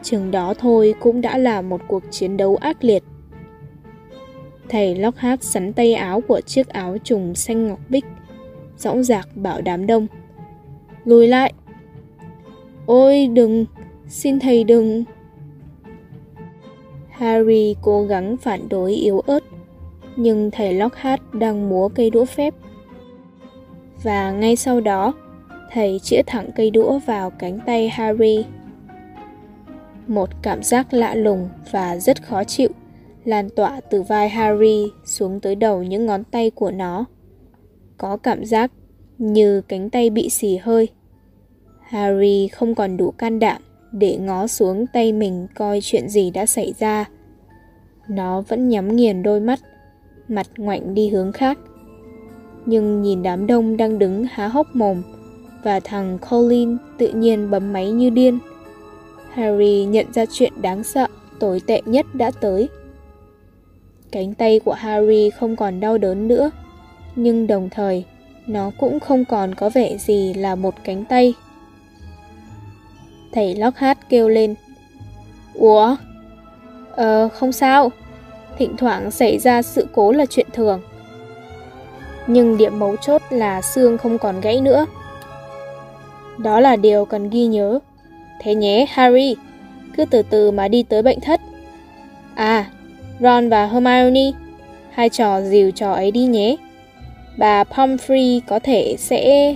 Chừng 0.03 0.31
đó 0.31 0.53
thôi 0.53 0.93
cũng 0.99 1.21
đã 1.21 1.37
là 1.37 1.61
một 1.61 1.81
cuộc 1.87 2.03
chiến 2.11 2.37
đấu 2.37 2.55
ác 2.55 2.83
liệt. 2.83 3.03
Thầy 4.69 4.95
Lockhart 4.95 5.43
sắn 5.43 5.73
tay 5.73 5.93
áo 5.93 6.21
của 6.27 6.41
chiếc 6.41 6.67
áo 6.67 6.97
trùng 7.03 7.35
xanh 7.35 7.67
ngọc 7.67 7.79
bích, 7.89 8.05
dõng 8.77 9.03
dạc 9.03 9.27
bảo 9.35 9.61
đám 9.61 9.87
đông. 9.87 10.07
Lùi 11.05 11.27
lại! 11.27 11.53
Ôi 12.85 13.27
đừng, 13.27 13.65
xin 14.07 14.39
thầy 14.39 14.63
đừng! 14.63 15.03
Harry 17.09 17.75
cố 17.81 18.03
gắng 18.03 18.37
phản 18.37 18.69
đối 18.69 18.93
yếu 18.93 19.19
ớt, 19.19 19.43
nhưng 20.15 20.51
thầy 20.51 20.73
Lockhart 20.73 21.21
đang 21.33 21.69
múa 21.69 21.89
cây 21.89 22.09
đũa 22.09 22.25
phép. 22.25 22.53
Và 24.03 24.31
ngay 24.31 24.55
sau 24.55 24.81
đó, 24.81 25.13
thầy 25.71 25.99
chĩa 25.99 26.21
thẳng 26.27 26.49
cây 26.55 26.71
đũa 26.71 26.99
vào 26.99 27.29
cánh 27.29 27.59
tay 27.65 27.89
Harry. 27.89 28.45
Một 30.07 30.29
cảm 30.41 30.63
giác 30.63 30.93
lạ 30.93 31.15
lùng 31.15 31.49
và 31.71 31.97
rất 31.97 32.23
khó 32.23 32.43
chịu 32.43 32.69
lan 33.25 33.49
tỏa 33.49 33.81
từ 33.89 34.01
vai 34.01 34.29
Harry 34.29 34.85
xuống 35.05 35.39
tới 35.39 35.55
đầu 35.55 35.83
những 35.83 36.05
ngón 36.05 36.23
tay 36.23 36.49
của 36.49 36.71
nó. 36.71 37.05
Có 37.97 38.17
cảm 38.17 38.45
giác 38.45 38.71
như 39.17 39.61
cánh 39.61 39.89
tay 39.89 40.09
bị 40.09 40.29
xì 40.29 40.57
hơi. 40.57 40.87
Harry 41.91 42.47
không 42.47 42.75
còn 42.75 42.97
đủ 42.97 43.11
can 43.11 43.39
đảm 43.39 43.61
để 43.91 44.17
ngó 44.17 44.47
xuống 44.47 44.87
tay 44.87 45.13
mình 45.13 45.47
coi 45.55 45.79
chuyện 45.81 46.09
gì 46.09 46.31
đã 46.31 46.45
xảy 46.45 46.73
ra. 46.79 47.05
Nó 48.07 48.41
vẫn 48.41 48.69
nhắm 48.69 48.95
nghiền 48.95 49.23
đôi 49.23 49.39
mắt, 49.39 49.59
mặt 50.27 50.47
ngoảnh 50.57 50.93
đi 50.93 51.09
hướng 51.09 51.31
khác. 51.31 51.57
Nhưng 52.65 53.01
nhìn 53.01 53.23
đám 53.23 53.47
đông 53.47 53.77
đang 53.77 53.99
đứng 53.99 54.25
há 54.31 54.47
hốc 54.47 54.75
mồm 54.75 55.01
và 55.63 55.79
thằng 55.79 56.17
Colin 56.29 56.77
tự 56.97 57.07
nhiên 57.07 57.51
bấm 57.51 57.73
máy 57.73 57.91
như 57.91 58.09
điên. 58.09 58.39
Harry 59.33 59.85
nhận 59.85 60.13
ra 60.13 60.25
chuyện 60.31 60.53
đáng 60.61 60.83
sợ, 60.83 61.07
tồi 61.39 61.61
tệ 61.67 61.81
nhất 61.85 62.05
đã 62.13 62.31
tới. 62.31 62.69
Cánh 64.11 64.33
tay 64.33 64.59
của 64.59 64.73
Harry 64.73 65.29
không 65.29 65.55
còn 65.55 65.79
đau 65.79 65.97
đớn 65.97 66.27
nữa, 66.27 66.51
nhưng 67.15 67.47
đồng 67.47 67.69
thời 67.69 68.05
nó 68.47 68.71
cũng 68.79 68.99
không 68.99 69.25
còn 69.25 69.55
có 69.55 69.69
vẻ 69.69 69.97
gì 69.97 70.33
là 70.33 70.55
một 70.55 70.73
cánh 70.83 71.05
tay. 71.05 71.33
Thầy 73.31 73.55
Lockhart 73.55 73.99
kêu 74.09 74.29
lên. 74.29 74.55
Ủa? 75.53 75.95
Ờ, 76.91 77.29
không 77.29 77.51
sao. 77.51 77.91
Thỉnh 78.57 78.77
thoảng 78.77 79.11
xảy 79.11 79.39
ra 79.39 79.61
sự 79.61 79.87
cố 79.93 80.11
là 80.11 80.25
chuyện 80.25 80.47
thường. 80.53 80.81
Nhưng 82.27 82.57
điểm 82.57 82.79
mấu 82.79 82.95
chốt 82.97 83.21
là 83.29 83.61
xương 83.61 83.97
không 83.97 84.17
còn 84.17 84.41
gãy 84.41 84.61
nữa. 84.61 84.85
Đó 86.37 86.59
là 86.59 86.75
điều 86.75 87.05
cần 87.05 87.29
ghi 87.29 87.45
nhớ. 87.45 87.79
Thế 88.41 88.55
nhé, 88.55 88.85
Harry, 88.89 89.35
cứ 89.97 90.05
từ 90.05 90.21
từ 90.21 90.51
mà 90.51 90.67
đi 90.67 90.83
tới 90.83 91.01
bệnh 91.01 91.19
thất. 91.19 91.41
À, 92.35 92.65
Ron 93.19 93.49
và 93.49 93.65
Hermione, 93.65 94.31
hai 94.91 95.09
trò 95.09 95.41
dìu 95.41 95.71
trò 95.71 95.91
ấy 95.93 96.11
đi 96.11 96.25
nhé. 96.25 96.55
Bà 97.37 97.63
Pomfrey 97.63 98.41
có 98.47 98.59
thể 98.59 98.95
sẽ 98.99 99.55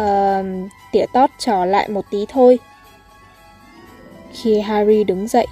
uh, 0.00 0.46
tỉa 0.92 1.04
tót 1.14 1.30
trò 1.38 1.64
lại 1.64 1.88
một 1.88 2.04
tí 2.10 2.24
thôi. 2.28 2.58
Khi 4.32 4.60
Harry 4.60 5.04
đứng 5.04 5.28
dậy, 5.28 5.46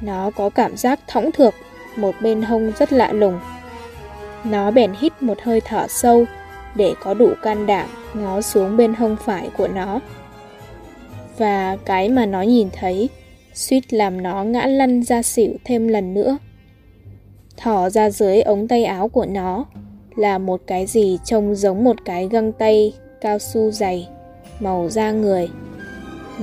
nó 0.00 0.30
có 0.30 0.50
cảm 0.50 0.76
giác 0.76 1.00
thõng 1.06 1.32
thược 1.32 1.54
một 1.96 2.14
bên 2.22 2.42
hông 2.42 2.72
rất 2.78 2.92
lạ 2.92 3.12
lùng. 3.12 3.40
Nó 4.44 4.70
bèn 4.70 4.92
hít 5.00 5.22
một 5.22 5.38
hơi 5.42 5.60
thở 5.60 5.86
sâu 5.88 6.24
để 6.74 6.94
có 7.02 7.14
đủ 7.14 7.30
can 7.42 7.66
đảm 7.66 7.88
ngó 8.14 8.40
xuống 8.40 8.76
bên 8.76 8.94
hông 8.94 9.16
phải 9.24 9.50
của 9.56 9.68
nó. 9.68 10.00
Và 11.38 11.76
cái 11.84 12.08
mà 12.08 12.26
nó 12.26 12.42
nhìn 12.42 12.68
thấy 12.72 13.08
suýt 13.54 13.92
làm 13.92 14.22
nó 14.22 14.44
ngã 14.44 14.66
lăn 14.66 15.02
ra 15.02 15.22
xỉu 15.22 15.52
thêm 15.64 15.88
lần 15.88 16.14
nữa. 16.14 16.38
Thỏ 17.56 17.90
ra 17.90 18.10
dưới 18.10 18.40
ống 18.40 18.68
tay 18.68 18.84
áo 18.84 19.08
của 19.08 19.26
nó 19.26 19.64
là 20.16 20.38
một 20.38 20.60
cái 20.66 20.86
gì 20.86 21.18
trông 21.24 21.54
giống 21.54 21.84
một 21.84 21.96
cái 22.04 22.28
găng 22.28 22.52
tay 22.52 22.92
cao 23.20 23.38
su 23.38 23.70
dày, 23.70 24.08
màu 24.60 24.88
da 24.88 25.10
người. 25.10 25.48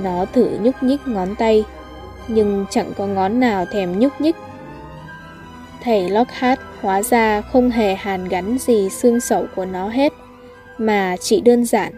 Nó 0.04 0.26
thử 0.26 0.50
nhúc 0.62 0.84
nhích 0.84 1.00
ngón 1.08 1.36
tay, 1.36 1.64
nhưng 2.28 2.66
chẳng 2.70 2.92
có 2.98 3.08
ngón 3.08 3.40
nào 3.40 3.66
thèm 3.66 4.00
nhúc 4.00 4.22
nhích. 4.22 4.36
Thầy 5.84 6.10
Lockhart 6.10 6.60
hóa 6.82 7.02
ra 7.02 7.42
không 7.42 7.70
hề 7.70 7.96
hàn 7.96 8.28
gắn 8.28 8.58
gì 8.58 8.90
xương 8.90 9.20
sẩu 9.20 9.46
của 9.56 9.66
nó 9.66 9.90
hết, 9.90 10.14
mà 10.78 11.16
chỉ 11.20 11.42
đơn 11.42 11.66
giản 11.66 11.94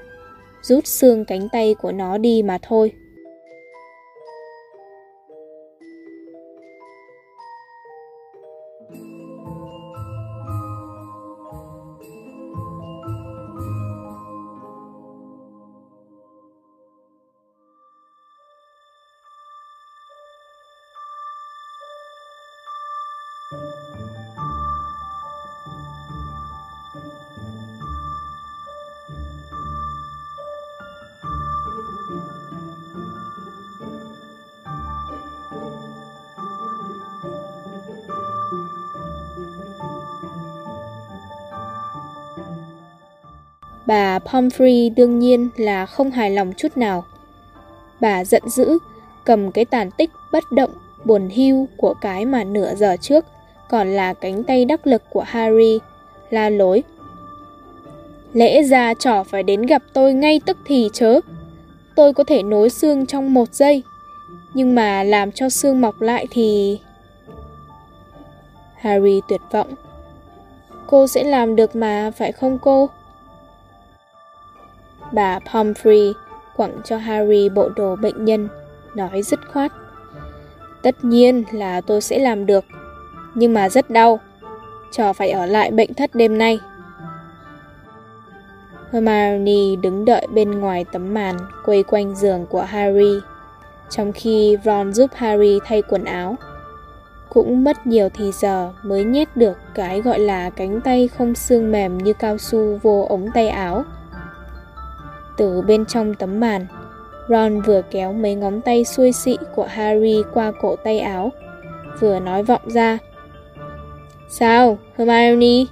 rút 0.62 0.88
xương 0.88 1.26
cánh 1.26 1.50
tay 1.50 1.76
của 1.82 1.92
nó 1.92 2.18
đi 2.18 2.44
mà 2.44 2.58
thôi. 2.62 2.92
Bà 43.90 44.20
Pomfrey 44.20 44.94
đương 44.96 45.20
nhiên 45.20 45.50
là 45.58 45.86
không 45.86 46.12
hài 46.12 46.32
lòng 46.32 46.54
chút 46.58 46.78
nào. 46.78 47.06
Bà 48.00 48.24
giận 48.26 48.50
dữ, 48.50 48.78
cầm 49.24 49.52
cái 49.52 49.66
tàn 49.66 49.92
tích 49.92 50.10
bất 50.32 50.44
động, 50.52 50.72
buồn 51.06 51.30
hưu 51.30 51.68
của 51.78 51.94
cái 52.02 52.26
mà 52.26 52.44
nửa 52.44 52.76
giờ 52.76 52.96
trước 53.02 53.26
còn 53.70 53.88
là 53.88 54.14
cánh 54.14 54.44
tay 54.44 54.66
đắc 54.66 54.88
lực 54.88 55.04
của 55.10 55.24
Harry, 55.28 55.80
la 56.30 56.50
lối. 56.50 56.84
Lẽ 58.34 58.64
ra 58.64 58.94
trò 58.94 59.24
phải 59.24 59.44
đến 59.44 59.62
gặp 59.62 59.84
tôi 59.94 60.14
ngay 60.14 60.42
tức 60.46 60.58
thì 60.66 60.90
chớ. 60.94 61.20
Tôi 61.96 62.14
có 62.14 62.24
thể 62.24 62.44
nối 62.44 62.70
xương 62.70 63.06
trong 63.06 63.34
một 63.34 63.54
giây, 63.54 63.84
nhưng 64.54 64.76
mà 64.76 65.04
làm 65.04 65.32
cho 65.32 65.50
xương 65.50 65.82
mọc 65.82 66.02
lại 66.02 66.28
thì... 66.32 66.80
Harry 68.76 69.22
tuyệt 69.28 69.42
vọng. 69.52 69.74
Cô 70.88 71.08
sẽ 71.08 71.24
làm 71.24 71.56
được 71.56 71.76
mà, 71.76 72.12
phải 72.18 72.32
không 72.32 72.60
cô? 72.62 72.90
Bà 75.12 75.40
Pomfrey 75.40 76.14
quẳng 76.56 76.82
cho 76.84 76.98
Harry 76.98 77.50
bộ 77.50 77.70
đồ 77.76 77.96
bệnh 77.96 78.26
nhân, 78.26 78.48
nói 78.96 79.22
dứt 79.22 79.40
khoát. 79.54 79.72
Tất 80.82 81.04
nhiên 81.04 81.44
là 81.52 81.82
tôi 81.82 82.02
sẽ 82.02 82.20
làm 82.20 82.46
được, 82.46 82.66
nhưng 83.34 83.54
mà 83.54 83.70
rất 83.70 83.90
đau. 83.90 84.20
Trò 84.92 85.14
phải 85.14 85.30
ở 85.30 85.46
lại 85.46 85.72
bệnh 85.72 85.94
thất 85.94 86.16
đêm 86.16 86.38
nay. 86.38 86.60
Hermione 88.92 89.76
đứng 89.82 90.06
đợi 90.06 90.28
bên 90.34 90.52
ngoài 90.52 90.86
tấm 90.92 91.14
màn 91.14 91.38
quay 91.66 91.84
quanh 91.84 92.16
giường 92.16 92.46
của 92.50 92.62
Harry, 92.62 93.20
trong 93.90 94.12
khi 94.12 94.58
Ron 94.66 94.94
giúp 94.94 95.12
Harry 95.16 95.60
thay 95.66 95.82
quần 95.82 96.04
áo. 96.04 96.36
Cũng 97.30 97.64
mất 97.64 97.88
nhiều 97.88 98.10
thì 98.14 98.32
giờ 98.32 98.74
mới 98.84 99.04
nhét 99.04 99.38
được 99.38 99.58
cái 99.74 100.02
gọi 100.02 100.20
là 100.20 100.50
cánh 100.50 100.82
tay 100.82 101.08
không 101.08 101.36
xương 101.36 101.72
mềm 101.72 101.98
như 101.98 102.14
cao 102.14 102.38
su 102.38 102.80
vô 102.82 103.06
ống 103.10 103.28
tay 103.34 103.50
áo. 103.50 103.84
Từ 105.40 105.62
bên 105.62 105.86
trong 105.86 106.14
tấm 106.14 106.40
màn, 106.40 106.68
Ron 107.30 107.62
vừa 107.62 107.82
kéo 107.82 108.14
mấy 108.14 108.36
ngón 108.36 108.62
tay 108.62 108.86
xuôi 108.86 109.12
xị 109.12 109.38
của 109.56 109.66
Harry 109.66 110.24
qua 110.34 110.52
cổ 110.62 110.76
tay 110.76 111.00
áo, 111.00 111.32
vừa 112.00 112.20
nói 112.20 112.44
vọng 112.44 112.62
ra. 112.66 112.98
Sao, 114.30 114.78
Hermione? 114.96 115.66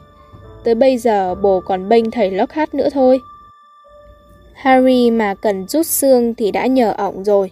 Tới 0.64 0.76
bây 0.76 0.98
giờ 0.98 1.36
bồ 1.36 1.60
còn 1.60 1.90
bênh 1.90 2.12
thầy 2.12 2.32
Lockhart 2.32 2.74
nữa 2.74 2.90
thôi. 2.90 3.20
Harry 4.54 5.12
mà 5.12 5.36
cần 5.36 5.68
rút 5.68 5.86
xương 5.86 6.36
thì 6.36 6.52
đã 6.52 6.66
nhờ 6.66 6.94
ổng 6.98 7.24
rồi. 7.24 7.52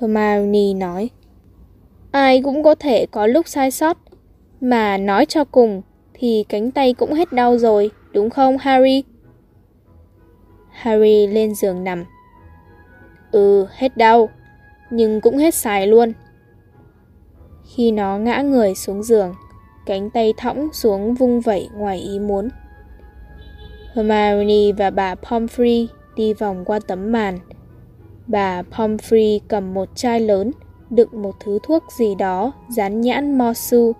Hermione 0.00 0.74
nói. 0.74 1.10
Ai 2.10 2.42
cũng 2.44 2.62
có 2.62 2.74
thể 2.74 3.06
có 3.06 3.26
lúc 3.26 3.48
sai 3.48 3.70
sót, 3.70 3.98
mà 4.60 4.98
nói 4.98 5.26
cho 5.26 5.44
cùng 5.44 5.82
thì 6.14 6.44
cánh 6.48 6.70
tay 6.70 6.94
cũng 6.94 7.12
hết 7.12 7.32
đau 7.32 7.58
rồi, 7.58 7.90
đúng 8.12 8.30
không 8.30 8.58
Harry? 8.58 9.02
Harry 10.74 11.26
lên 11.26 11.54
giường 11.54 11.84
nằm. 11.84 12.04
Ừ, 13.32 13.66
hết 13.76 13.96
đau, 13.96 14.28
nhưng 14.90 15.20
cũng 15.20 15.38
hết 15.38 15.54
xài 15.54 15.86
luôn. 15.86 16.12
Khi 17.64 17.90
nó 17.90 18.18
ngã 18.18 18.42
người 18.42 18.74
xuống 18.74 19.02
giường, 19.02 19.34
cánh 19.86 20.10
tay 20.10 20.34
thõng 20.36 20.72
xuống 20.72 21.14
vung 21.14 21.40
vẩy 21.40 21.68
ngoài 21.74 21.98
ý 21.98 22.18
muốn. 22.18 22.48
Hermione 23.94 24.72
và 24.78 24.90
bà 24.90 25.14
Pomfrey 25.14 25.86
đi 26.16 26.34
vòng 26.34 26.64
qua 26.64 26.78
tấm 26.86 27.12
màn. 27.12 27.38
Bà 28.26 28.62
Pomfrey 28.62 29.40
cầm 29.48 29.74
một 29.74 29.88
chai 29.94 30.20
lớn, 30.20 30.50
đựng 30.90 31.22
một 31.22 31.34
thứ 31.40 31.58
thuốc 31.62 31.84
gì 31.98 32.14
đó 32.14 32.52
dán 32.68 33.00
nhãn 33.00 33.38
Mosu. 33.38 33.92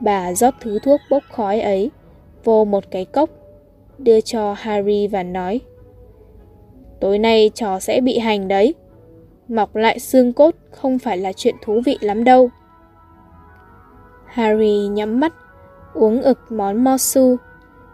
Bà 0.00 0.34
rót 0.34 0.54
thứ 0.60 0.78
thuốc 0.78 1.00
bốc 1.10 1.22
khói 1.32 1.60
ấy 1.60 1.90
vô 2.44 2.64
một 2.64 2.84
cái 2.90 3.04
cốc, 3.04 3.30
đưa 4.04 4.20
cho 4.20 4.54
Harry 4.58 5.06
và 5.06 5.22
nói 5.22 5.60
Tối 7.00 7.18
nay 7.18 7.50
trò 7.54 7.80
sẽ 7.80 8.00
bị 8.00 8.18
hành 8.18 8.48
đấy. 8.48 8.74
Mọc 9.48 9.76
lại 9.76 9.98
xương 9.98 10.32
cốt 10.32 10.54
không 10.70 10.98
phải 10.98 11.18
là 11.18 11.32
chuyện 11.32 11.54
thú 11.62 11.80
vị 11.84 11.98
lắm 12.00 12.24
đâu. 12.24 12.50
Harry 14.26 14.88
nhắm 14.88 15.20
mắt, 15.20 15.32
uống 15.94 16.22
ực 16.22 16.38
món 16.50 16.84
mosu. 16.84 17.36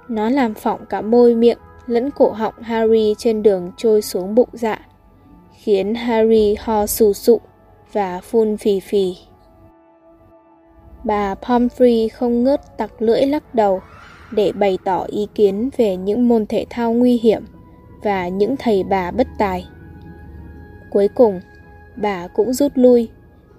Nó 0.09 0.31
làm 0.31 0.55
phỏng 0.55 0.87
cả 0.87 1.01
môi 1.01 1.35
miệng 1.35 1.59
lẫn 1.87 2.11
cổ 2.11 2.31
họng 2.31 2.63
Harry 2.63 3.15
trên 3.19 3.43
đường 3.43 3.73
trôi 3.77 4.03
xuống 4.03 4.35
bụng 4.35 4.49
dạ, 4.53 4.87
khiến 5.53 5.95
Harry 5.95 6.57
ho 6.61 6.87
sù 6.87 7.13
sụ 7.13 7.41
và 7.93 8.21
phun 8.21 8.57
phì 8.57 8.81
phì. 8.81 9.17
Bà 11.05 11.35
Pomfrey 11.35 12.09
không 12.13 12.45
ngớt 12.45 12.77
tặc 12.77 13.03
lưỡi 13.03 13.27
lắc 13.27 13.55
đầu 13.55 13.81
để 14.31 14.53
bày 14.53 14.79
tỏ 14.85 15.05
ý 15.09 15.27
kiến 15.35 15.71
về 15.77 15.97
những 15.97 16.29
môn 16.29 16.47
thể 16.47 16.67
thao 16.71 16.93
nguy 16.93 17.17
hiểm 17.17 17.45
và 18.03 18.29
những 18.29 18.57
thầy 18.57 18.85
bà 18.85 19.11
bất 19.11 19.27
tài. 19.39 19.67
Cuối 20.91 21.09
cùng, 21.09 21.41
bà 21.97 22.29
cũng 22.29 22.53
rút 22.53 22.73
lui 22.75 23.09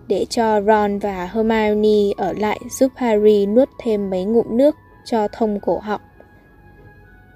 để 0.07 0.25
cho 0.29 0.61
Ron 0.61 0.99
và 0.99 1.29
Hermione 1.33 2.13
ở 2.17 2.33
lại 2.33 2.59
giúp 2.69 2.91
Harry 2.95 3.45
nuốt 3.45 3.69
thêm 3.79 4.09
mấy 4.09 4.23
ngụm 4.25 4.45
nước 4.49 4.75
cho 5.05 5.27
thông 5.27 5.59
cổ 5.59 5.79
họng. 5.79 6.01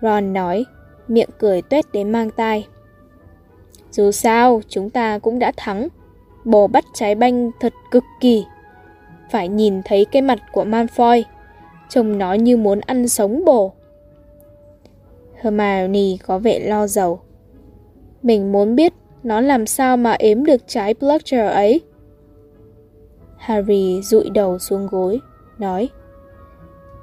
Ron 0.01 0.33
nói, 0.33 0.65
miệng 1.07 1.29
cười 1.39 1.61
tuét 1.61 1.85
đến 1.93 2.11
mang 2.11 2.31
tai. 2.31 2.67
Dù 3.91 4.11
sao, 4.11 4.61
chúng 4.67 4.89
ta 4.89 5.19
cũng 5.19 5.39
đã 5.39 5.51
thắng. 5.57 5.87
Bồ 6.45 6.67
bắt 6.67 6.85
trái 6.93 7.15
banh 7.15 7.51
thật 7.59 7.73
cực 7.91 8.03
kỳ. 8.19 8.45
Phải 9.31 9.47
nhìn 9.47 9.81
thấy 9.85 10.05
cái 10.05 10.21
mặt 10.21 10.39
của 10.51 10.65
Malfoy. 10.65 11.23
Trông 11.93 12.17
nó 12.17 12.33
như 12.33 12.57
muốn 12.57 12.79
ăn 12.79 13.07
sống 13.07 13.45
bồ. 13.45 13.73
Hermione 15.35 16.17
có 16.25 16.39
vẻ 16.39 16.59
lo 16.59 16.87
dầu. 16.87 17.19
Mình 18.23 18.51
muốn 18.51 18.75
biết 18.75 18.93
nó 19.23 19.41
làm 19.41 19.65
sao 19.65 19.97
mà 19.97 20.11
ếm 20.11 20.45
được 20.45 20.61
trái 20.67 20.93
Bludger 20.93 21.51
ấy. 21.51 21.81
Harry 23.37 24.01
dụi 24.01 24.29
đầu 24.29 24.59
xuống 24.59 24.87
gối, 24.91 25.19
nói 25.57 25.89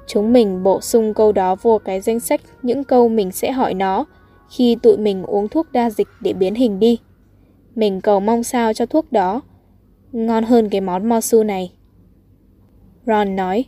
Chúng 0.07 0.33
mình 0.33 0.63
bổ 0.63 0.81
sung 0.81 1.13
câu 1.13 1.31
đó 1.31 1.55
vô 1.61 1.77
cái 1.85 2.01
danh 2.01 2.19
sách 2.19 2.41
những 2.61 2.83
câu 2.83 3.09
mình 3.09 3.31
sẽ 3.31 3.51
hỏi 3.51 3.73
nó 3.73 4.05
khi 4.49 4.77
tụi 4.83 4.97
mình 4.97 5.23
uống 5.23 5.47
thuốc 5.47 5.71
đa 5.71 5.89
dịch 5.89 6.07
để 6.21 6.33
biến 6.33 6.55
hình 6.55 6.79
đi. 6.79 6.99
Mình 7.75 8.01
cầu 8.01 8.19
mong 8.19 8.43
sao 8.43 8.73
cho 8.73 8.85
thuốc 8.85 9.11
đó 9.11 9.41
ngon 10.11 10.43
hơn 10.43 10.69
cái 10.69 10.81
món 10.81 11.09
mosu 11.09 11.43
này. 11.43 11.73
Ron 13.05 13.35
nói 13.35 13.65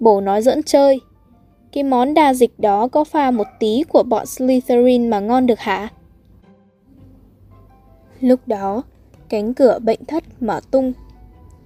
Bố 0.00 0.20
nói 0.20 0.42
dẫn 0.42 0.62
chơi. 0.62 1.00
Cái 1.72 1.84
món 1.84 2.14
đa 2.14 2.34
dịch 2.34 2.58
đó 2.58 2.88
có 2.88 3.04
pha 3.04 3.30
một 3.30 3.46
tí 3.60 3.82
của 3.88 4.02
bọn 4.02 4.26
Slytherin 4.26 5.10
mà 5.10 5.20
ngon 5.20 5.46
được 5.46 5.58
hả? 5.58 5.88
Lúc 8.20 8.40
đó, 8.46 8.82
cánh 9.28 9.54
cửa 9.54 9.78
bệnh 9.82 10.04
thất 10.04 10.24
mở 10.40 10.60
tung 10.70 10.92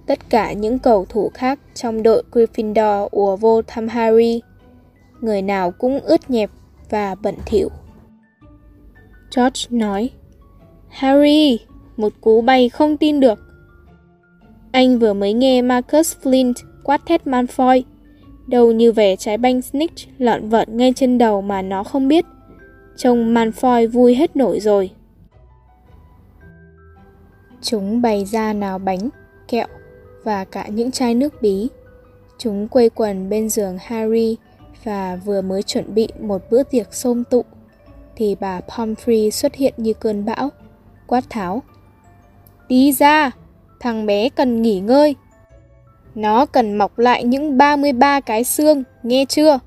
Tất 0.05 0.29
cả 0.29 0.53
những 0.53 0.79
cầu 0.79 1.05
thủ 1.09 1.31
khác 1.33 1.59
trong 1.73 2.03
đội 2.03 2.23
Gryffindor 2.31 3.07
ùa 3.11 3.35
vô 3.35 3.61
thăm 3.61 3.87
Harry. 3.87 4.41
Người 5.21 5.41
nào 5.41 5.71
cũng 5.71 5.99
ướt 5.99 6.29
nhẹp 6.29 6.49
và 6.89 7.15
bẩn 7.15 7.35
thỉu. 7.45 7.69
George 9.35 9.61
nói, 9.69 10.09
Harry, 10.89 11.59
một 11.97 12.13
cú 12.21 12.41
bay 12.41 12.69
không 12.69 12.97
tin 12.97 13.19
được. 13.19 13.39
Anh 14.71 14.99
vừa 14.99 15.13
mới 15.13 15.33
nghe 15.33 15.61
Marcus 15.61 16.17
Flint 16.23 16.53
quát 16.83 17.01
thét 17.05 17.27
Malfoy. 17.27 17.81
Đầu 18.51 18.71
như 18.71 18.91
vẻ 18.91 19.15
trái 19.15 19.37
banh 19.37 19.61
snitch 19.61 20.07
lợn 20.17 20.49
vợn 20.49 20.77
ngay 20.77 20.93
trên 20.95 21.17
đầu 21.17 21.41
mà 21.41 21.61
nó 21.61 21.83
không 21.83 22.07
biết. 22.07 22.25
Trông 22.97 23.33
Malfoy 23.33 23.89
vui 23.89 24.15
hết 24.15 24.35
nổi 24.35 24.59
rồi. 24.59 24.91
Chúng 27.61 28.01
bày 28.01 28.25
ra 28.25 28.53
nào 28.53 28.79
bánh, 28.79 29.09
kẹo 29.47 29.67
và 30.23 30.45
cả 30.45 30.67
những 30.67 30.91
chai 30.91 31.15
nước 31.15 31.41
bí. 31.41 31.67
Chúng 32.37 32.67
quây 32.67 32.89
quần 32.89 33.29
bên 33.29 33.49
giường 33.49 33.77
Harry 33.81 34.37
và 34.83 35.15
vừa 35.25 35.41
mới 35.41 35.63
chuẩn 35.63 35.93
bị 35.95 36.07
một 36.19 36.41
bữa 36.49 36.63
tiệc 36.63 36.93
xôm 36.93 37.23
tụ 37.23 37.45
thì 38.15 38.35
bà 38.39 38.59
Pomfrey 38.67 39.29
xuất 39.29 39.55
hiện 39.55 39.73
như 39.77 39.93
cơn 39.93 40.25
bão, 40.25 40.49
quát 41.07 41.23
tháo. 41.29 41.61
Đi 42.67 42.91
ra, 42.91 43.31
thằng 43.79 44.05
bé 44.05 44.29
cần 44.29 44.61
nghỉ 44.61 44.79
ngơi. 44.79 45.15
Nó 46.15 46.45
cần 46.45 46.77
mọc 46.77 46.99
lại 46.99 47.23
những 47.23 47.57
33 47.57 48.19
cái 48.19 48.43
xương, 48.43 48.83
nghe 49.03 49.25
chưa? 49.25 49.59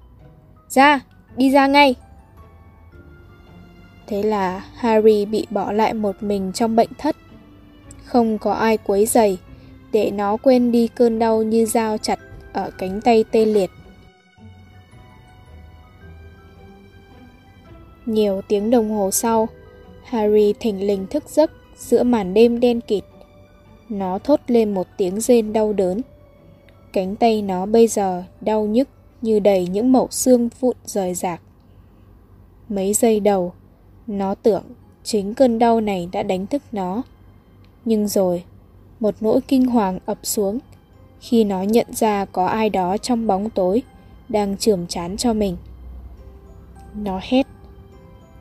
Ra, 0.68 1.00
đi 1.36 1.50
ra 1.50 1.66
ngay. 1.66 1.94
Thế 4.06 4.22
là 4.22 4.64
Harry 4.74 5.24
bị 5.24 5.46
bỏ 5.50 5.72
lại 5.72 5.94
một 5.94 6.22
mình 6.22 6.52
trong 6.54 6.76
bệnh 6.76 6.90
thất. 6.98 7.16
Không 8.04 8.38
có 8.38 8.52
ai 8.52 8.76
quấy 8.76 9.06
giày 9.06 9.38
để 9.92 10.10
nó 10.10 10.36
quên 10.36 10.72
đi 10.72 10.88
cơn 10.88 11.18
đau 11.18 11.42
như 11.42 11.66
dao 11.66 11.98
chặt 11.98 12.18
ở 12.52 12.70
cánh 12.78 13.00
tay 13.00 13.24
tê 13.30 13.44
liệt. 13.44 13.70
Nhiều 18.06 18.40
tiếng 18.48 18.70
đồng 18.70 18.90
hồ 18.90 19.10
sau, 19.10 19.48
Harry 20.04 20.54
thình 20.60 20.86
lình 20.86 21.06
thức 21.06 21.24
giấc 21.28 21.50
giữa 21.76 22.02
màn 22.02 22.34
đêm 22.34 22.60
đen 22.60 22.80
kịt. 22.80 23.04
Nó 23.88 24.18
thốt 24.18 24.40
lên 24.46 24.74
một 24.74 24.86
tiếng 24.96 25.20
rên 25.20 25.52
đau 25.52 25.72
đớn. 25.72 26.00
Cánh 26.94 27.16
tay 27.16 27.42
nó 27.42 27.66
bây 27.66 27.88
giờ 27.88 28.24
đau 28.40 28.64
nhức 28.66 28.88
như 29.22 29.38
đầy 29.38 29.66
những 29.66 29.92
mẩu 29.92 30.08
xương 30.10 30.48
vụn 30.60 30.76
rời 30.84 31.14
rạc. 31.14 31.40
Mấy 32.68 32.94
giây 32.94 33.20
đầu, 33.20 33.52
nó 34.06 34.34
tưởng 34.34 34.62
chính 35.04 35.34
cơn 35.34 35.58
đau 35.58 35.80
này 35.80 36.08
đã 36.12 36.22
đánh 36.22 36.46
thức 36.46 36.62
nó. 36.72 37.02
Nhưng 37.84 38.08
rồi, 38.08 38.44
một 39.00 39.14
nỗi 39.20 39.40
kinh 39.48 39.66
hoàng 39.66 39.98
ập 40.06 40.18
xuống 40.22 40.58
khi 41.20 41.44
nó 41.44 41.62
nhận 41.62 41.86
ra 41.90 42.24
có 42.24 42.46
ai 42.46 42.70
đó 42.70 42.96
trong 42.96 43.26
bóng 43.26 43.50
tối 43.50 43.82
đang 44.28 44.56
chườm 44.56 44.86
chán 44.86 45.16
cho 45.16 45.32
mình. 45.32 45.56
Nó 46.94 47.20
hét. 47.22 47.46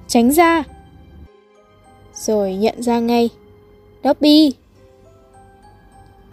Tránh 0.08 0.32
ra! 0.32 0.64
Rồi 2.14 2.56
nhận 2.56 2.84
ra 2.84 3.00
ngay. 3.00 3.30
Dobby! 4.04 4.52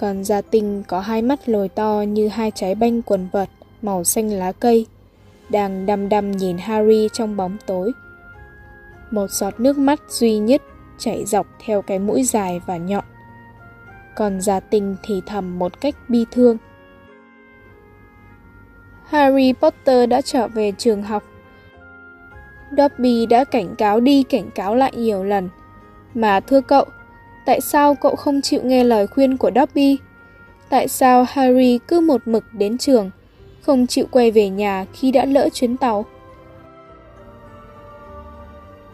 Còn 0.00 0.24
gia 0.24 0.40
tinh 0.40 0.82
có 0.88 1.00
hai 1.00 1.22
mắt 1.22 1.48
lồi 1.48 1.68
to 1.68 2.04
như 2.08 2.28
hai 2.28 2.50
trái 2.54 2.74
banh 2.74 3.02
quần 3.02 3.28
vật 3.32 3.48
màu 3.82 4.04
xanh 4.04 4.30
lá 4.30 4.52
cây, 4.52 4.86
đang 5.48 5.86
đăm 5.86 6.08
đăm 6.08 6.30
nhìn 6.30 6.58
Harry 6.58 7.08
trong 7.12 7.36
bóng 7.36 7.56
tối. 7.66 7.92
Một 9.10 9.30
giọt 9.30 9.60
nước 9.60 9.78
mắt 9.78 10.00
duy 10.08 10.38
nhất 10.38 10.62
chảy 10.98 11.24
dọc 11.24 11.46
theo 11.64 11.82
cái 11.82 11.98
mũi 11.98 12.22
dài 12.22 12.60
và 12.66 12.76
nhọn. 12.76 13.04
Còn 14.16 14.40
gia 14.40 14.60
tinh 14.60 14.96
thì 15.02 15.20
thầm 15.26 15.58
một 15.58 15.80
cách 15.80 15.94
bi 16.08 16.24
thương. 16.30 16.56
Harry 19.04 19.52
Potter 19.52 20.08
đã 20.08 20.20
trở 20.20 20.48
về 20.48 20.72
trường 20.78 21.02
học. 21.02 21.22
Dobby 22.76 23.26
đã 23.26 23.44
cảnh 23.44 23.74
cáo 23.78 24.00
đi 24.00 24.22
cảnh 24.22 24.50
cáo 24.54 24.74
lại 24.74 24.92
nhiều 24.96 25.24
lần. 25.24 25.48
Mà 26.14 26.40
thưa 26.40 26.60
cậu, 26.60 26.84
tại 27.44 27.60
sao 27.60 27.94
cậu 27.94 28.16
không 28.16 28.42
chịu 28.42 28.60
nghe 28.64 28.84
lời 28.84 29.06
khuyên 29.06 29.36
của 29.36 29.50
Dobby? 29.54 29.98
Tại 30.68 30.88
sao 30.88 31.26
Harry 31.28 31.78
cứ 31.88 32.00
một 32.00 32.20
mực 32.24 32.44
đến 32.52 32.78
trường, 32.78 33.10
không 33.62 33.86
chịu 33.86 34.06
quay 34.10 34.30
về 34.30 34.48
nhà 34.48 34.86
khi 34.92 35.12
đã 35.12 35.24
lỡ 35.24 35.48
chuyến 35.52 35.76
tàu? 35.76 36.04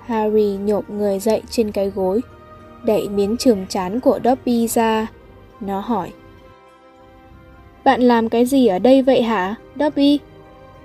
Harry 0.06 0.56
nhộm 0.56 0.84
người 0.88 1.18
dậy 1.18 1.42
trên 1.50 1.72
cái 1.72 1.90
gối, 1.90 2.20
đẩy 2.84 3.08
miếng 3.08 3.36
trường 3.36 3.66
chán 3.68 4.00
của 4.00 4.20
Dobby 4.24 4.68
ra. 4.68 5.06
Nó 5.60 5.80
hỏi. 5.80 6.12
Bạn 7.84 8.00
làm 8.00 8.28
cái 8.28 8.46
gì 8.46 8.66
ở 8.66 8.78
đây 8.78 9.02
vậy 9.02 9.22
hả, 9.22 9.54
Dobby? 9.80 10.18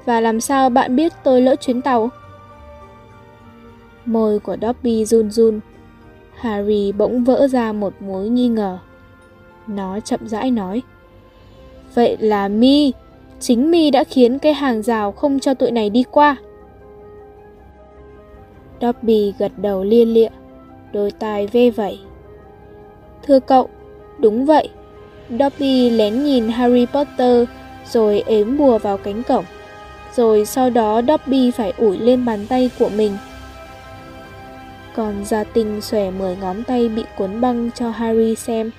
Và 0.05 0.21
làm 0.21 0.41
sao 0.41 0.69
bạn 0.69 0.95
biết 0.95 1.13
tôi 1.23 1.41
lỡ 1.41 1.55
chuyến 1.55 1.81
tàu? 1.81 2.09
Môi 4.05 4.39
của 4.39 4.57
Dobby 4.61 5.05
run 5.05 5.31
run. 5.31 5.59
Harry 6.35 6.91
bỗng 6.91 7.23
vỡ 7.23 7.47
ra 7.47 7.71
một 7.71 7.93
mối 7.99 8.29
nghi 8.29 8.47
ngờ. 8.47 8.77
Nó 9.67 9.99
chậm 9.99 10.27
rãi 10.27 10.51
nói. 10.51 10.81
Vậy 11.93 12.17
là 12.19 12.47
Mi, 12.47 12.93
chính 13.39 13.71
Mi 13.71 13.91
đã 13.91 14.03
khiến 14.03 14.39
cái 14.39 14.53
hàng 14.53 14.81
rào 14.81 15.11
không 15.11 15.39
cho 15.39 15.53
tụi 15.53 15.71
này 15.71 15.89
đi 15.89 16.03
qua. 16.11 16.35
Dobby 18.81 19.33
gật 19.39 19.51
đầu 19.57 19.83
liên 19.83 20.13
lịa, 20.13 20.29
đôi 20.93 21.11
tai 21.11 21.47
vê 21.47 21.69
vẩy. 21.69 21.99
Thưa 23.23 23.39
cậu, 23.39 23.69
đúng 24.19 24.45
vậy. 24.45 24.69
Dobby 25.39 25.89
lén 25.89 26.23
nhìn 26.23 26.47
Harry 26.47 26.85
Potter 26.85 27.47
rồi 27.91 28.23
ếm 28.27 28.57
bùa 28.57 28.77
vào 28.77 28.97
cánh 28.97 29.23
cổng. 29.23 29.45
Rồi 30.15 30.45
sau 30.45 30.69
đó 30.69 31.01
Dobby 31.07 31.51
phải 31.51 31.73
ủi 31.77 31.97
lên 31.97 32.25
bàn 32.25 32.45
tay 32.49 32.69
của 32.79 32.89
mình. 32.89 33.11
Còn 34.95 35.25
gia 35.25 35.43
tinh 35.43 35.81
xòe 35.81 36.11
mười 36.11 36.35
ngón 36.35 36.63
tay 36.63 36.89
bị 36.89 37.03
cuốn 37.17 37.41
băng 37.41 37.71
cho 37.75 37.89
Harry 37.89 38.35
xem. 38.35 38.71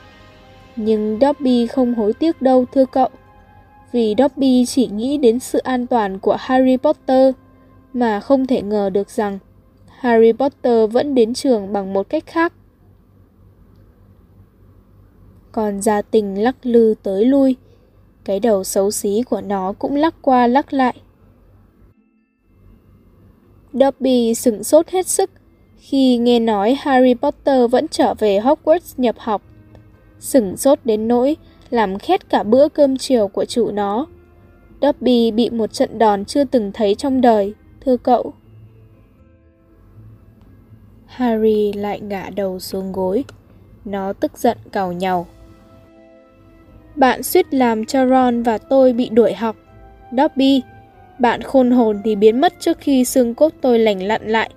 Nhưng 0.77 1.19
Dobby 1.21 1.67
không 1.67 1.95
hối 1.95 2.13
tiếc 2.13 2.43
đâu 2.43 2.65
thưa 2.73 2.85
cậu. 2.85 3.09
Vì 3.93 4.15
Dobby 4.19 4.65
chỉ 4.67 4.87
nghĩ 4.87 5.19
đến 5.19 5.41
sự 5.41 5.59
an 5.59 5.87
toàn 5.87 6.19
của 6.19 6.37
Harry 6.39 6.77
Potter 6.77 7.35
mà 7.93 8.21
không 8.21 8.47
thể 8.47 8.63
ngờ 8.63 8.91
được 8.91 9.11
rằng 9.11 9.39
Harry 9.89 10.33
Potter 10.33 10.93
vẫn 10.93 11.15
đến 11.15 11.35
trường 11.35 11.73
bằng 11.73 11.93
một 11.93 12.09
cách 12.09 12.27
khác. 12.27 12.53
Còn 15.53 15.83
gia 15.83 16.03
tình 16.03 16.43
lắc 16.43 16.57
lư 16.63 16.95
tới 17.03 17.25
lui, 17.25 17.57
cái 18.25 18.41
đầu 18.41 18.65
xấu 18.65 18.91
xí 18.91 19.23
của 19.23 19.41
nó 19.41 19.73
cũng 19.73 19.97
lắc 19.97 20.15
qua 20.23 20.47
lắc 20.47 20.73
lại. 20.73 20.95
Dobby 23.73 24.35
sửng 24.35 24.65
sốt 24.65 24.89
hết 24.89 25.07
sức 25.07 25.31
khi 25.83 26.17
nghe 26.17 26.41
nói 26.41 26.77
Harry 26.81 27.15
Potter 27.15 27.71
vẫn 27.71 27.89
trở 27.89 28.15
về 28.15 28.41
Hogwarts 28.41 28.95
nhập 28.97 29.15
học. 29.19 29.43
Sửng 30.19 30.57
sốt 30.57 30.79
đến 30.85 31.09
nỗi 31.09 31.37
làm 31.71 31.99
khét 31.99 32.29
cả 32.29 32.43
bữa 32.43 32.69
cơm 32.69 32.97
chiều 32.97 33.29
của 33.29 33.45
chủ 33.45 33.71
nó. 33.71 34.07
Dobby 34.83 35.31
bị 35.31 35.51
một 35.51 35.73
trận 35.73 35.99
đòn 35.99 36.25
chưa 36.25 36.45
từng 36.45 36.73
thấy 36.73 36.95
trong 36.95 37.21
đời, 37.21 37.55
thưa 37.81 37.97
cậu. 37.97 38.33
Harry 41.07 41.73
lại 41.73 42.01
ngả 42.01 42.31
đầu 42.37 42.59
xuống 42.59 42.93
gối. 42.93 43.25
Nó 43.85 44.13
tức 44.13 44.39
giận 44.39 44.59
cào 44.73 44.93
nhàu. 44.93 45.27
Bạn 46.97 47.23
suýt 47.23 47.55
làm 47.55 47.85
cho 47.85 48.07
Ron 48.07 48.43
và 48.43 48.59
tôi 48.59 48.93
bị 48.93 49.09
đuổi 49.09 49.33
học. 49.33 49.57
Dobby, 50.17 50.63
bạn 51.19 51.43
khôn 51.43 51.71
hồn 51.71 52.01
thì 52.05 52.17
biến 52.17 52.41
mất 52.41 52.55
trước 52.61 52.79
khi 52.81 53.05
xương 53.05 53.35
cốt 53.35 53.53
tôi 53.61 53.79
lành 53.79 54.03
lặn 54.03 54.29
lại. 54.29 54.51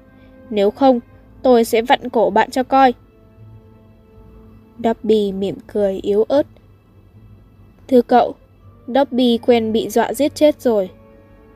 Nếu 0.50 0.72
không, 0.72 1.00
tôi 1.46 1.64
sẽ 1.64 1.82
vặn 1.82 2.10
cổ 2.10 2.30
bạn 2.30 2.52
cho 2.52 2.64
coi. 2.64 2.94
Dobby 4.84 5.32
mỉm 5.32 5.56
cười 5.68 6.00
yếu 6.04 6.24
ớt. 6.24 6.48
Thưa 7.88 8.02
cậu, 8.02 8.36
Dobby 8.88 9.38
quen 9.38 9.72
bị 9.72 9.90
dọa 9.90 10.14
giết 10.14 10.36
chết 10.36 10.62
rồi. 10.62 10.90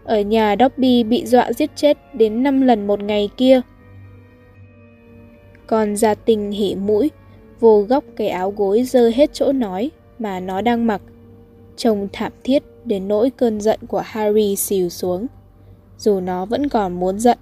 Ở 0.03 0.21
nhà 0.21 0.55
Dobby 0.59 1.03
bị 1.03 1.25
dọa 1.25 1.53
giết 1.53 1.69
chết 1.75 1.97
đến 2.13 2.43
5 2.43 2.61
lần 2.61 2.87
một 2.87 2.99
ngày 3.03 3.29
kia. 3.37 3.61
Còn 5.67 5.95
gia 5.95 6.15
tình 6.15 6.51
hỉ 6.51 6.75
mũi, 6.75 7.11
vô 7.59 7.81
góc 7.81 8.03
cái 8.15 8.29
áo 8.29 8.51
gối 8.51 8.83
dơ 8.83 9.09
hết 9.09 9.29
chỗ 9.33 9.51
nói 9.51 9.91
mà 10.19 10.39
nó 10.39 10.61
đang 10.61 10.87
mặc. 10.87 11.01
Trông 11.77 12.07
thảm 12.13 12.31
thiết 12.43 12.63
đến 12.85 13.07
nỗi 13.07 13.29
cơn 13.29 13.61
giận 13.61 13.79
của 13.87 14.03
Harry 14.05 14.55
xìu 14.55 14.89
xuống. 14.89 15.27
Dù 15.97 16.19
nó 16.19 16.45
vẫn 16.45 16.69
còn 16.69 16.99
muốn 16.99 17.19
giận. 17.19 17.37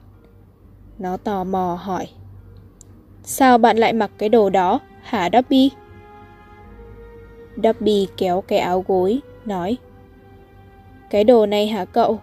Nó 1.00 1.18
tò 1.18 1.44
mò 1.44 1.80
hỏi. 1.82 2.08
Sao 3.30 3.58
bạn 3.58 3.78
lại 3.78 3.94
mặc 3.94 4.12
cái 4.18 4.30
đồ 4.30 4.50
đó, 4.50 4.80
hả 5.02 5.30
Dobby? 5.34 5.72
Dobby 7.64 8.08
kéo 8.18 8.42
cái 8.42 8.60
áo 8.60 8.86
gối, 8.88 9.20
nói. 9.46 9.78
Cái 11.10 11.24
đồ 11.24 11.46
này 11.46 11.68
hả 11.68 11.86
cậu? 11.86 12.20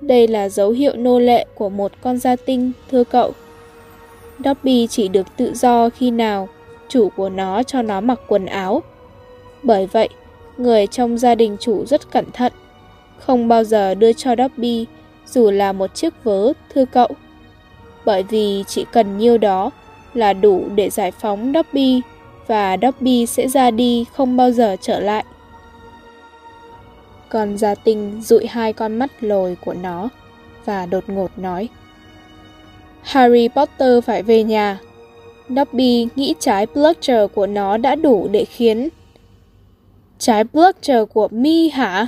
Đây 0.00 0.28
là 0.28 0.48
dấu 0.48 0.70
hiệu 0.70 0.96
nô 0.96 1.18
lệ 1.18 1.46
của 1.54 1.68
một 1.68 1.92
con 2.00 2.18
gia 2.18 2.36
tinh, 2.36 2.72
thưa 2.90 3.04
cậu. 3.04 3.32
Dobby 4.44 4.86
chỉ 4.86 5.08
được 5.08 5.26
tự 5.36 5.54
do 5.54 5.88
khi 5.88 6.10
nào 6.10 6.48
chủ 6.88 7.08
của 7.16 7.28
nó 7.28 7.62
cho 7.62 7.82
nó 7.82 8.00
mặc 8.00 8.20
quần 8.28 8.46
áo. 8.46 8.82
Bởi 9.62 9.86
vậy, 9.86 10.08
người 10.56 10.86
trong 10.86 11.18
gia 11.18 11.34
đình 11.34 11.56
chủ 11.60 11.86
rất 11.86 12.10
cẩn 12.10 12.24
thận, 12.32 12.52
không 13.18 13.48
bao 13.48 13.64
giờ 13.64 13.94
đưa 13.94 14.12
cho 14.12 14.34
Dobby 14.36 14.86
dù 15.26 15.50
là 15.50 15.72
một 15.72 15.94
chiếc 15.94 16.24
vớ, 16.24 16.52
thưa 16.74 16.84
cậu. 16.84 17.08
Bởi 18.04 18.22
vì 18.22 18.64
chỉ 18.66 18.84
cần 18.92 19.18
nhiêu 19.18 19.38
đó 19.38 19.70
là 20.16 20.32
đủ 20.32 20.64
để 20.74 20.90
giải 20.90 21.10
phóng 21.10 21.52
Dobby, 21.54 22.00
và 22.46 22.76
Dobby 22.82 23.26
sẽ 23.26 23.48
ra 23.48 23.70
đi 23.70 24.04
không 24.12 24.36
bao 24.36 24.50
giờ 24.50 24.76
trở 24.80 25.00
lại. 25.00 25.24
Còn 27.28 27.58
gia 27.58 27.74
tinh 27.74 28.20
dụi 28.22 28.46
hai 28.46 28.72
con 28.72 28.96
mắt 28.96 29.10
lồi 29.20 29.56
của 29.64 29.74
nó 29.74 30.08
và 30.64 30.86
đột 30.86 31.04
ngột 31.08 31.38
nói, 31.38 31.68
Harry 33.02 33.48
Potter 33.48 34.04
phải 34.04 34.22
về 34.22 34.42
nhà. 34.42 34.78
Dobby 35.48 36.08
nghĩ 36.16 36.34
trái 36.38 36.66
Bludger 36.74 37.30
của 37.34 37.46
nó 37.46 37.76
đã 37.76 37.94
đủ 37.94 38.28
để 38.32 38.44
khiến... 38.44 38.88
Trái 40.18 40.44
Bludger 40.44 41.08
của 41.12 41.28
Mi 41.28 41.68
hả? 41.68 42.06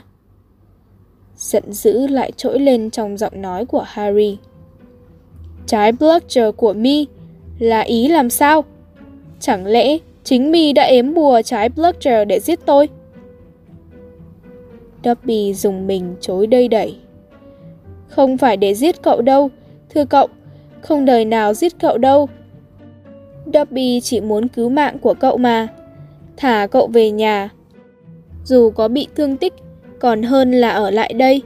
Giận 1.37 1.73
dữ 1.73 2.07
lại 2.07 2.33
trỗi 2.37 2.59
lên 2.59 2.91
trong 2.91 3.19
giọng 3.19 3.43
nói 3.43 3.67
của 3.67 3.85
Harry. 3.87 4.39
Trái 5.67 5.93
Bludger 5.93 6.55
của 6.57 6.73
Mi 6.73 7.07
là 7.59 7.81
ý 7.81 8.09
làm 8.09 8.31
sao? 8.31 8.65
Chẳng 9.41 9.67
lẽ 9.67 9.99
chính 10.25 10.51
Mi 10.51 10.73
đã 10.73 10.83
ếm 10.83 11.15
bùa 11.15 11.43
trái 11.43 11.69
Bludger 11.69 12.29
để 12.29 12.41
giết 12.41 12.59
tôi? 12.67 12.89
Dobby 15.05 15.55
dùng 15.55 15.87
mình 15.87 16.15
chối 16.21 16.47
đây 16.47 16.69
đẩy. 16.69 16.97
Không 18.09 18.39
phải 18.39 18.57
để 18.57 18.75
giết 18.75 19.03
cậu 19.03 19.23
đâu, 19.23 19.51
thưa 19.95 20.05
cậu, 20.05 20.29
không 20.81 21.05
đời 21.05 21.25
nào 21.25 21.55
giết 21.55 21.73
cậu 21.81 21.99
đâu. 21.99 22.29
Dobby 23.55 24.01
chỉ 24.01 24.21
muốn 24.21 24.49
cứu 24.49 24.69
mạng 24.69 24.99
của 24.99 25.15
cậu 25.15 25.37
mà. 25.37 25.69
Thả 26.37 26.67
cậu 26.67 26.87
về 26.87 27.11
nhà. 27.11 27.51
Dù 28.45 28.71
có 28.71 28.89
bị 28.89 29.07
thương 29.17 29.37
tích, 29.37 29.53
còn 29.99 30.23
hơn 30.23 30.53
là 30.53 30.71
ở 30.71 30.91
lại 30.91 31.13
đây. 31.13 31.43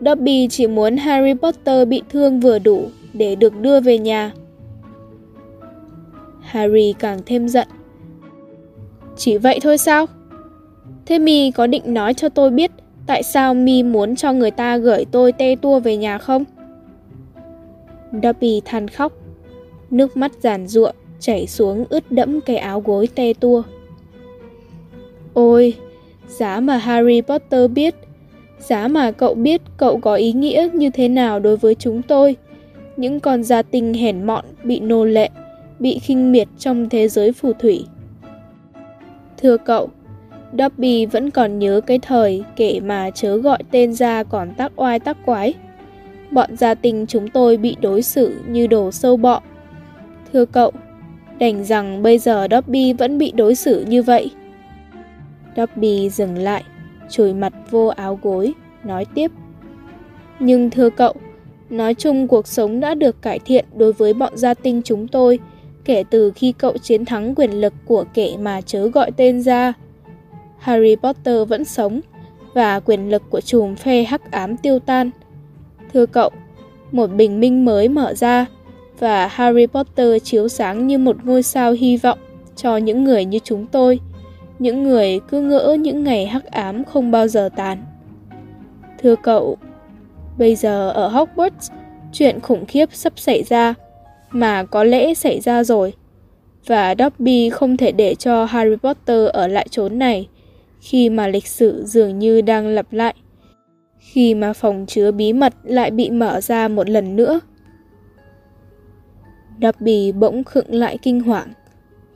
Dobby 0.00 0.48
chỉ 0.50 0.66
muốn 0.66 0.96
Harry 0.96 1.34
Potter 1.34 1.88
bị 1.88 2.02
thương 2.10 2.40
vừa 2.40 2.58
đủ 2.58 2.84
để 3.12 3.34
được 3.34 3.60
đưa 3.60 3.80
về 3.80 3.98
nhà. 3.98 4.32
Harry 6.54 6.94
càng 6.98 7.18
thêm 7.26 7.48
giận. 7.48 7.68
Chỉ 9.16 9.38
vậy 9.38 9.58
thôi 9.62 9.78
sao? 9.78 10.06
Thế 11.06 11.18
Mi 11.18 11.50
có 11.50 11.66
định 11.66 11.94
nói 11.94 12.14
cho 12.14 12.28
tôi 12.28 12.50
biết 12.50 12.70
tại 13.06 13.22
sao 13.22 13.54
Mi 13.54 13.82
muốn 13.82 14.16
cho 14.16 14.32
người 14.32 14.50
ta 14.50 14.76
gửi 14.76 15.04
tôi 15.10 15.32
te 15.32 15.56
tua 15.56 15.80
về 15.80 15.96
nhà 15.96 16.18
không? 16.18 16.44
Dobby 18.22 18.60
than 18.64 18.88
khóc. 18.88 19.12
Nước 19.90 20.16
mắt 20.16 20.32
giàn 20.40 20.66
ruộng 20.66 20.94
chảy 21.20 21.46
xuống 21.46 21.84
ướt 21.88 22.12
đẫm 22.12 22.40
cái 22.40 22.56
áo 22.56 22.80
gối 22.80 23.08
te 23.14 23.32
tua. 23.32 23.62
Ôi, 25.34 25.74
giá 26.28 26.60
mà 26.60 26.76
Harry 26.76 27.20
Potter 27.20 27.70
biết, 27.70 27.94
giá 28.58 28.88
mà 28.88 29.10
cậu 29.10 29.34
biết 29.34 29.60
cậu 29.76 29.98
có 29.98 30.14
ý 30.14 30.32
nghĩa 30.32 30.68
như 30.72 30.90
thế 30.90 31.08
nào 31.08 31.40
đối 31.40 31.56
với 31.56 31.74
chúng 31.74 32.02
tôi. 32.02 32.36
Những 32.96 33.20
con 33.20 33.42
gia 33.44 33.62
tinh 33.62 33.94
hèn 33.94 34.26
mọn 34.26 34.44
bị 34.64 34.80
nô 34.80 35.04
lệ, 35.04 35.30
bị 35.78 35.98
khinh 35.98 36.32
miệt 36.32 36.48
trong 36.58 36.88
thế 36.88 37.08
giới 37.08 37.32
phù 37.32 37.52
thủy. 37.52 37.86
Thưa 39.36 39.56
cậu, 39.56 39.88
Dobby 40.58 41.06
vẫn 41.06 41.30
còn 41.30 41.58
nhớ 41.58 41.80
cái 41.86 41.98
thời 41.98 42.44
kể 42.56 42.80
mà 42.80 43.10
chớ 43.10 43.36
gọi 43.36 43.58
tên 43.70 43.94
ra 43.94 44.22
còn 44.22 44.54
tác 44.54 44.72
oai 44.76 45.00
tác 45.00 45.16
quái. 45.26 45.54
Bọn 46.30 46.56
gia 46.56 46.74
tinh 46.74 47.06
chúng 47.08 47.28
tôi 47.28 47.56
bị 47.56 47.76
đối 47.80 48.02
xử 48.02 48.40
như 48.48 48.66
đồ 48.66 48.90
sâu 48.90 49.16
bọ. 49.16 49.42
Thưa 50.32 50.44
cậu, 50.44 50.72
đành 51.38 51.64
rằng 51.64 52.02
bây 52.02 52.18
giờ 52.18 52.46
Dobby 52.50 52.92
vẫn 52.92 53.18
bị 53.18 53.32
đối 53.36 53.54
xử 53.54 53.84
như 53.88 54.02
vậy. 54.02 54.30
Dobby 55.56 56.10
dừng 56.10 56.38
lại, 56.38 56.64
chùi 57.10 57.34
mặt 57.34 57.52
vô 57.70 57.86
áo 57.86 58.18
gối, 58.22 58.52
nói 58.84 59.04
tiếp. 59.14 59.30
Nhưng 60.38 60.70
thưa 60.70 60.90
cậu, 60.90 61.14
nói 61.70 61.94
chung 61.94 62.28
cuộc 62.28 62.46
sống 62.46 62.80
đã 62.80 62.94
được 62.94 63.22
cải 63.22 63.38
thiện 63.38 63.64
đối 63.76 63.92
với 63.92 64.14
bọn 64.14 64.36
gia 64.36 64.54
tinh 64.54 64.82
chúng 64.84 65.08
tôi 65.08 65.38
kể 65.84 66.04
từ 66.10 66.32
khi 66.34 66.52
cậu 66.52 66.78
chiến 66.78 67.04
thắng 67.04 67.34
quyền 67.34 67.50
lực 67.50 67.74
của 67.84 68.04
kẻ 68.14 68.36
mà 68.38 68.60
chớ 68.60 68.88
gọi 68.88 69.10
tên 69.16 69.42
ra. 69.42 69.72
Harry 70.58 70.96
Potter 70.96 71.48
vẫn 71.48 71.64
sống 71.64 72.00
và 72.54 72.80
quyền 72.80 73.10
lực 73.10 73.22
của 73.30 73.40
chùm 73.40 73.74
phe 73.74 74.02
hắc 74.02 74.30
ám 74.30 74.56
tiêu 74.56 74.78
tan. 74.78 75.10
Thưa 75.92 76.06
cậu, 76.06 76.30
một 76.92 77.06
bình 77.06 77.40
minh 77.40 77.64
mới 77.64 77.88
mở 77.88 78.14
ra 78.14 78.46
và 78.98 79.26
Harry 79.26 79.66
Potter 79.66 80.22
chiếu 80.22 80.48
sáng 80.48 80.86
như 80.86 80.98
một 80.98 81.16
ngôi 81.24 81.42
sao 81.42 81.72
hy 81.72 81.96
vọng 81.96 82.18
cho 82.56 82.76
những 82.76 83.04
người 83.04 83.24
như 83.24 83.38
chúng 83.44 83.66
tôi, 83.66 84.00
những 84.58 84.82
người 84.82 85.20
cứ 85.28 85.40
ngỡ 85.40 85.76
những 85.80 86.04
ngày 86.04 86.26
hắc 86.26 86.44
ám 86.44 86.84
không 86.84 87.10
bao 87.10 87.28
giờ 87.28 87.48
tàn. 87.56 87.84
Thưa 89.02 89.16
cậu, 89.16 89.56
bây 90.38 90.54
giờ 90.54 90.90
ở 90.90 91.08
Hogwarts, 91.08 91.70
chuyện 92.12 92.40
khủng 92.40 92.66
khiếp 92.66 92.88
sắp 92.92 93.12
xảy 93.16 93.42
ra, 93.42 93.74
mà 94.34 94.64
có 94.64 94.84
lẽ 94.84 95.14
xảy 95.14 95.40
ra 95.40 95.64
rồi. 95.64 95.92
Và 96.66 96.94
Dobby 96.98 97.50
không 97.50 97.76
thể 97.76 97.92
để 97.92 98.14
cho 98.14 98.44
Harry 98.44 98.76
Potter 98.76 99.28
ở 99.32 99.46
lại 99.46 99.66
chốn 99.70 99.98
này 99.98 100.28
khi 100.80 101.10
mà 101.10 101.26
lịch 101.26 101.46
sử 101.46 101.82
dường 101.86 102.18
như 102.18 102.40
đang 102.40 102.66
lặp 102.66 102.92
lại. 102.92 103.14
Khi 103.98 104.34
mà 104.34 104.52
phòng 104.52 104.84
chứa 104.88 105.10
bí 105.10 105.32
mật 105.32 105.54
lại 105.62 105.90
bị 105.90 106.10
mở 106.10 106.40
ra 106.40 106.68
một 106.68 106.90
lần 106.90 107.16
nữa. 107.16 107.40
Dobby 109.62 110.12
bỗng 110.12 110.44
khựng 110.44 110.74
lại 110.74 110.98
kinh 111.02 111.20
hoàng, 111.20 111.48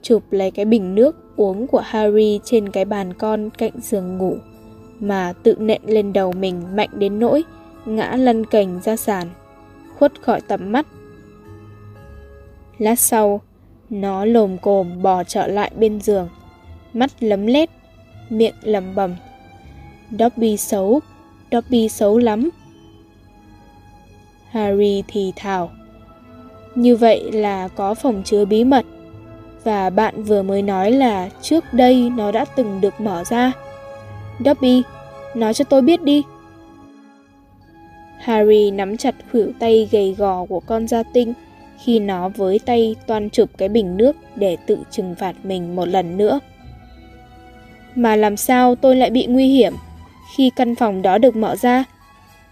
chụp 0.01 0.23
lấy 0.31 0.51
cái 0.51 0.65
bình 0.65 0.95
nước 0.95 1.15
uống 1.35 1.67
của 1.67 1.81
Harry 1.85 2.39
trên 2.43 2.69
cái 2.69 2.85
bàn 2.85 3.13
con 3.13 3.49
cạnh 3.49 3.73
giường 3.81 4.17
ngủ, 4.17 4.35
mà 4.99 5.33
tự 5.43 5.55
nện 5.59 5.81
lên 5.85 6.13
đầu 6.13 6.31
mình 6.31 6.61
mạnh 6.75 6.89
đến 6.93 7.19
nỗi 7.19 7.43
ngã 7.85 8.15
lăn 8.15 8.45
cành 8.45 8.79
ra 8.83 8.95
sàn, 8.95 9.27
khuất 9.97 10.21
khỏi 10.21 10.41
tầm 10.47 10.71
mắt. 10.71 10.87
Lát 12.79 12.99
sau, 12.99 13.41
nó 13.89 14.25
lồm 14.25 14.57
cồm 14.57 15.01
bò 15.01 15.23
trở 15.23 15.47
lại 15.47 15.71
bên 15.75 16.01
giường, 16.01 16.29
mắt 16.93 17.11
lấm 17.19 17.45
lét, 17.45 17.69
miệng 18.29 18.55
lầm 18.61 18.95
bầm. 18.95 19.15
Dobby 20.19 20.57
xấu, 20.57 20.99
Dobby 21.51 21.89
xấu 21.89 22.17
lắm. 22.17 22.49
Harry 24.51 25.03
thì 25.07 25.33
thào. 25.35 25.71
Như 26.75 26.95
vậy 26.95 27.31
là 27.31 27.67
có 27.67 27.93
phòng 27.93 28.21
chứa 28.25 28.45
bí 28.45 28.63
mật. 28.63 28.85
Và 29.63 29.89
bạn 29.89 30.23
vừa 30.23 30.41
mới 30.41 30.61
nói 30.61 30.91
là 30.91 31.29
trước 31.41 31.63
đây 31.71 32.09
nó 32.17 32.31
đã 32.31 32.45
từng 32.45 32.81
được 32.81 33.01
mở 33.01 33.23
ra. 33.23 33.51
Dobby, 34.45 34.83
nói 35.35 35.53
cho 35.53 35.65
tôi 35.65 35.81
biết 35.81 36.03
đi. 36.03 36.23
Harry 38.19 38.71
nắm 38.71 38.97
chặt 38.97 39.15
khuỷu 39.31 39.51
tay 39.59 39.87
gầy 39.91 40.15
gò 40.17 40.45
của 40.45 40.59
con 40.59 40.87
gia 40.87 41.03
tinh 41.03 41.33
khi 41.83 41.99
nó 41.99 42.29
với 42.29 42.59
tay 42.59 42.95
toan 43.07 43.29
chụp 43.29 43.49
cái 43.57 43.69
bình 43.69 43.97
nước 43.97 44.15
để 44.35 44.57
tự 44.65 44.77
trừng 44.91 45.15
phạt 45.19 45.35
mình 45.43 45.75
một 45.75 45.87
lần 45.87 46.17
nữa. 46.17 46.39
Mà 47.95 48.15
làm 48.15 48.37
sao 48.37 48.75
tôi 48.75 48.95
lại 48.95 49.09
bị 49.09 49.25
nguy 49.25 49.47
hiểm 49.47 49.73
khi 50.35 50.51
căn 50.55 50.75
phòng 50.75 51.01
đó 51.01 51.17
được 51.17 51.35
mở 51.35 51.55
ra? 51.55 51.83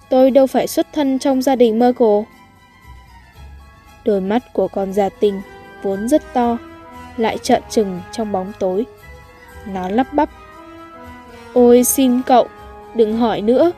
Tôi 0.09 0.31
đâu 0.31 0.47
phải 0.47 0.67
xuất 0.67 0.87
thân 0.93 1.19
trong 1.19 1.41
gia 1.41 1.55
đình 1.55 1.79
Merkel. 1.79 2.21
Đôi 4.05 4.21
mắt 4.21 4.53
của 4.53 4.67
con 4.67 4.93
gia 4.93 5.09
tinh 5.09 5.41
vốn 5.83 6.07
rất 6.07 6.33
to, 6.33 6.57
lại 7.17 7.37
trợn 7.37 7.61
trừng 7.69 7.99
trong 8.11 8.31
bóng 8.31 8.51
tối. 8.59 8.85
Nó 9.73 9.89
lắp 9.89 10.13
bắp. 10.13 10.29
Ôi 11.53 11.83
xin 11.83 12.21
cậu, 12.21 12.47
đừng 12.95 13.17
hỏi 13.17 13.41
nữa. 13.41 13.71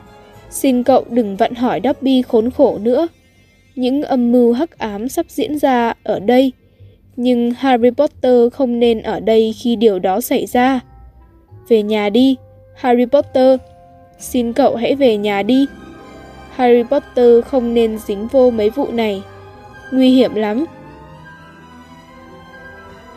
Xin 0.49 0.83
cậu 0.83 1.05
đừng 1.09 1.35
vặn 1.35 1.55
hỏi 1.55 1.81
Dobby 1.83 2.21
khốn 2.21 2.51
khổ 2.51 2.77
nữa. 2.81 3.07
Những 3.79 4.01
âm 4.01 4.31
mưu 4.31 4.53
hắc 4.53 4.77
ám 4.77 5.09
sắp 5.09 5.25
diễn 5.29 5.59
ra 5.59 5.93
ở 6.03 6.19
đây. 6.19 6.51
Nhưng 7.15 7.51
Harry 7.51 7.89
Potter 7.89 8.53
không 8.53 8.79
nên 8.79 9.01
ở 9.01 9.19
đây 9.19 9.53
khi 9.53 9.75
điều 9.75 9.99
đó 9.99 10.21
xảy 10.21 10.45
ra. 10.45 10.79
Về 11.67 11.83
nhà 11.83 12.09
đi, 12.09 12.35
Harry 12.75 13.05
Potter. 13.05 13.59
Xin 14.17 14.53
cậu 14.53 14.75
hãy 14.75 14.95
về 14.95 15.17
nhà 15.17 15.43
đi. 15.43 15.65
Harry 16.55 16.83
Potter 16.83 17.45
không 17.45 17.73
nên 17.73 17.97
dính 17.97 18.27
vô 18.27 18.51
mấy 18.51 18.69
vụ 18.69 18.91
này. 18.91 19.23
Nguy 19.91 20.09
hiểm 20.09 20.35
lắm. 20.35 20.65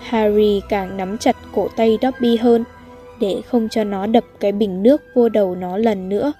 Harry 0.01 0.61
càng 0.69 0.97
nắm 0.97 1.19
chặt 1.19 1.37
cổ 1.55 1.69
tay 1.77 1.99
Dobby 2.03 2.37
hơn 2.37 2.65
để 3.21 3.41
không 3.47 3.69
cho 3.69 3.85
nó 3.85 4.07
đập 4.07 4.25
cái 4.41 4.53
bình 4.53 4.83
nước 4.83 5.03
vô 5.15 5.29
đầu 5.29 5.55
nó 5.55 5.77
lần 5.77 6.09
nữa. 6.09 6.33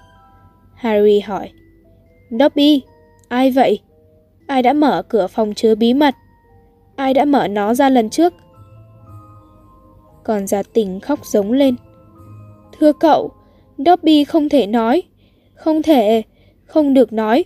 Harry 0.75 1.19
hỏi. 1.19 1.49
Dobby, 2.39 2.81
ai 3.27 3.51
vậy? 3.51 3.79
Ai 4.47 4.61
đã 4.61 4.73
mở 4.73 5.03
cửa 5.09 5.27
phòng 5.27 5.53
chứa 5.53 5.75
bí 5.75 5.93
mật? 5.93 6.15
Ai 6.95 7.13
đã 7.13 7.25
mở 7.25 7.47
nó 7.47 7.73
ra 7.73 7.89
lần 7.89 8.09
trước? 8.09 8.33
Còn 10.23 10.47
gia 10.47 10.63
tình 10.63 10.99
khóc 10.99 11.25
giống 11.25 11.51
lên. 11.51 11.75
Thưa 12.79 12.93
cậu, 12.93 13.31
Dobby 13.77 14.23
không 14.23 14.49
thể 14.49 14.67
nói. 14.67 15.03
Không 15.55 15.83
thể, 15.83 16.23
không 16.65 16.93
được 16.93 17.13
nói. 17.13 17.45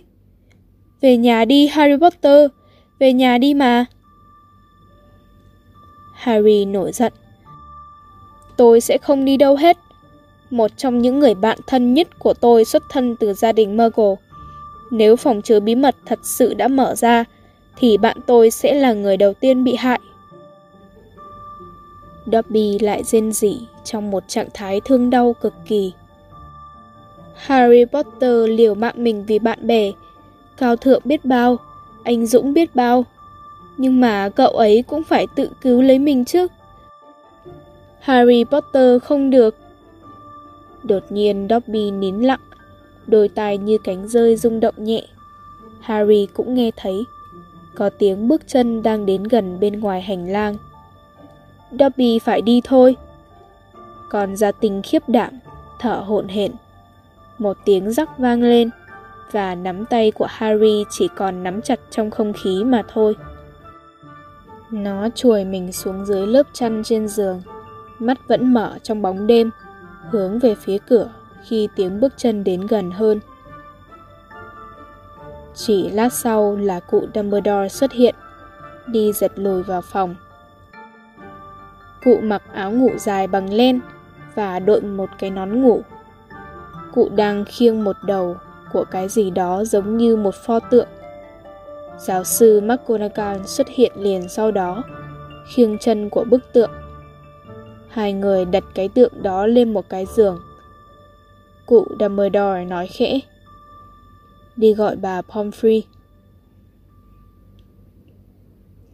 Về 1.00 1.16
nhà 1.16 1.44
đi 1.44 1.66
Harry 1.66 1.96
Potter, 1.96 2.50
về 2.98 3.12
nhà 3.12 3.38
đi 3.38 3.54
mà. 3.54 3.84
Harry 6.14 6.64
nổi 6.64 6.92
giận. 6.92 7.12
Tôi 8.56 8.80
sẽ 8.80 8.98
không 8.98 9.24
đi 9.24 9.36
đâu 9.36 9.56
hết. 9.56 9.76
Một 10.50 10.70
trong 10.76 10.98
những 10.98 11.18
người 11.18 11.34
bạn 11.34 11.58
thân 11.66 11.94
nhất 11.94 12.18
của 12.18 12.34
tôi 12.34 12.64
xuất 12.64 12.82
thân 12.90 13.16
từ 13.20 13.34
gia 13.34 13.52
đình 13.52 13.76
Muggle. 13.76 14.27
Nếu 14.90 15.16
phòng 15.16 15.42
chứa 15.42 15.60
bí 15.60 15.74
mật 15.74 15.96
thật 16.06 16.18
sự 16.22 16.54
đã 16.54 16.68
mở 16.68 16.94
ra, 16.94 17.24
thì 17.76 17.98
bạn 17.98 18.16
tôi 18.26 18.50
sẽ 18.50 18.74
là 18.74 18.92
người 18.92 19.16
đầu 19.16 19.34
tiên 19.34 19.64
bị 19.64 19.74
hại. 19.74 20.00
Dobby 22.32 22.78
lại 22.78 23.04
rên 23.04 23.32
rỉ 23.32 23.56
trong 23.84 24.10
một 24.10 24.24
trạng 24.28 24.48
thái 24.54 24.80
thương 24.80 25.10
đau 25.10 25.34
cực 25.40 25.54
kỳ. 25.66 25.92
Harry 27.34 27.84
Potter 27.84 28.48
liều 28.48 28.74
mạng 28.74 28.94
mình 28.96 29.24
vì 29.26 29.38
bạn 29.38 29.66
bè, 29.66 29.92
cao 30.56 30.76
thượng 30.76 31.02
biết 31.04 31.24
bao, 31.24 31.56
anh 32.04 32.26
Dũng 32.26 32.52
biết 32.52 32.74
bao. 32.74 33.04
Nhưng 33.76 34.00
mà 34.00 34.28
cậu 34.28 34.50
ấy 34.50 34.84
cũng 34.86 35.04
phải 35.04 35.26
tự 35.34 35.50
cứu 35.60 35.82
lấy 35.82 35.98
mình 35.98 36.24
chứ. 36.24 36.46
Harry 38.00 38.44
Potter 38.44 39.02
không 39.02 39.30
được. 39.30 39.56
Đột 40.82 41.02
nhiên 41.10 41.46
Dobby 41.50 41.90
nín 41.90 42.20
lặng, 42.20 42.40
đôi 43.08 43.28
tai 43.28 43.58
như 43.58 43.78
cánh 43.84 44.08
rơi 44.08 44.36
rung 44.36 44.60
động 44.60 44.74
nhẹ. 44.78 45.02
Harry 45.80 46.28
cũng 46.34 46.54
nghe 46.54 46.70
thấy, 46.76 47.04
có 47.74 47.90
tiếng 47.98 48.28
bước 48.28 48.42
chân 48.46 48.82
đang 48.82 49.06
đến 49.06 49.24
gần 49.24 49.60
bên 49.60 49.80
ngoài 49.80 50.02
hành 50.02 50.28
lang. 50.28 50.56
Dobby 51.78 52.18
phải 52.18 52.42
đi 52.42 52.60
thôi. 52.64 52.96
Còn 54.10 54.36
gia 54.36 54.52
tình 54.52 54.82
khiếp 54.82 55.08
đảm, 55.08 55.38
thở 55.78 55.94
hổn 56.06 56.28
hển. 56.28 56.52
Một 57.38 57.56
tiếng 57.64 57.92
rắc 57.92 58.18
vang 58.18 58.42
lên 58.42 58.70
và 59.32 59.54
nắm 59.54 59.84
tay 59.84 60.10
của 60.10 60.26
Harry 60.28 60.84
chỉ 60.90 61.08
còn 61.16 61.42
nắm 61.42 61.62
chặt 61.62 61.80
trong 61.90 62.10
không 62.10 62.32
khí 62.32 62.64
mà 62.64 62.82
thôi. 62.92 63.16
Nó 64.70 65.08
chuồi 65.14 65.44
mình 65.44 65.72
xuống 65.72 66.06
dưới 66.06 66.26
lớp 66.26 66.46
chăn 66.52 66.82
trên 66.84 67.08
giường, 67.08 67.42
mắt 67.98 68.18
vẫn 68.28 68.54
mở 68.54 68.78
trong 68.82 69.02
bóng 69.02 69.26
đêm, 69.26 69.50
hướng 70.10 70.38
về 70.38 70.54
phía 70.54 70.78
cửa 70.78 71.10
khi 71.48 71.68
tiếng 71.76 72.00
bước 72.00 72.12
chân 72.16 72.44
đến 72.44 72.66
gần 72.66 72.90
hơn. 72.90 73.20
Chỉ 75.54 75.90
lát 75.90 76.12
sau 76.12 76.56
là 76.56 76.80
cụ 76.80 77.06
Dumbledore 77.14 77.68
xuất 77.68 77.92
hiện, 77.92 78.14
đi 78.86 79.12
giật 79.12 79.32
lùi 79.34 79.62
vào 79.62 79.80
phòng. 79.80 80.14
Cụ 82.04 82.18
mặc 82.22 82.42
áo 82.52 82.72
ngủ 82.72 82.90
dài 82.96 83.26
bằng 83.26 83.52
len 83.52 83.80
và 84.34 84.58
đội 84.58 84.80
một 84.80 85.08
cái 85.18 85.30
nón 85.30 85.62
ngủ. 85.62 85.82
Cụ 86.94 87.08
đang 87.16 87.44
khiêng 87.44 87.84
một 87.84 87.96
đầu 88.02 88.36
của 88.72 88.84
cái 88.84 89.08
gì 89.08 89.30
đó 89.30 89.64
giống 89.64 89.96
như 89.96 90.16
một 90.16 90.34
pho 90.34 90.60
tượng. 90.60 90.88
Giáo 91.98 92.24
sư 92.24 92.60
McGonagall 92.60 93.42
xuất 93.44 93.68
hiện 93.68 93.92
liền 93.96 94.28
sau 94.28 94.50
đó, 94.50 94.82
khiêng 95.54 95.78
chân 95.78 96.10
của 96.10 96.24
bức 96.24 96.52
tượng. 96.52 96.70
Hai 97.88 98.12
người 98.12 98.44
đặt 98.44 98.64
cái 98.74 98.88
tượng 98.88 99.12
đó 99.22 99.46
lên 99.46 99.72
một 99.72 99.88
cái 99.88 100.06
giường. 100.16 100.38
Cụ 101.68 101.86
Dumbledore 102.00 102.64
nói 102.64 102.86
khẽ. 102.86 103.20
Đi 104.56 104.74
gọi 104.74 104.96
bà 104.96 105.20
Pomfrey. 105.20 105.82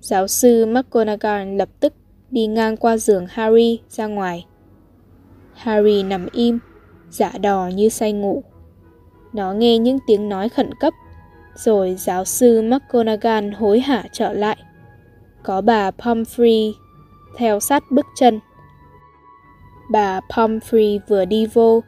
Giáo 0.01 0.29
sư 0.29 0.67
McGonagall 0.67 1.57
lập 1.57 1.69
tức 1.81 1.93
đi 2.31 2.47
ngang 2.47 2.77
qua 2.77 2.97
giường 2.97 3.27
Harry 3.31 3.81
ra 3.89 4.07
ngoài. 4.07 4.47
Harry 5.55 6.03
nằm 6.03 6.27
im, 6.33 6.59
dạ 7.11 7.31
giả 7.33 7.39
đò 7.39 7.69
như 7.75 7.89
say 7.89 8.13
ngủ. 8.13 8.43
Nó 9.33 9.53
nghe 9.53 9.79
những 9.79 9.99
tiếng 10.07 10.29
nói 10.29 10.49
khẩn 10.49 10.71
cấp, 10.81 10.95
rồi 11.55 11.95
giáo 11.99 12.25
sư 12.25 12.63
McGonagall 12.63 13.51
hối 13.51 13.81
hả 13.81 14.05
trở 14.13 14.33
lại. 14.33 14.57
Có 15.43 15.61
bà 15.61 15.91
Pomfrey 15.91 16.73
theo 17.37 17.61
sát 17.61 17.83
bước 17.91 18.07
chân. 18.17 18.41
Bà 19.91 20.21
Pomfrey 20.21 20.99
vừa 21.09 21.25
đi 21.25 21.47
vô, 21.47 21.83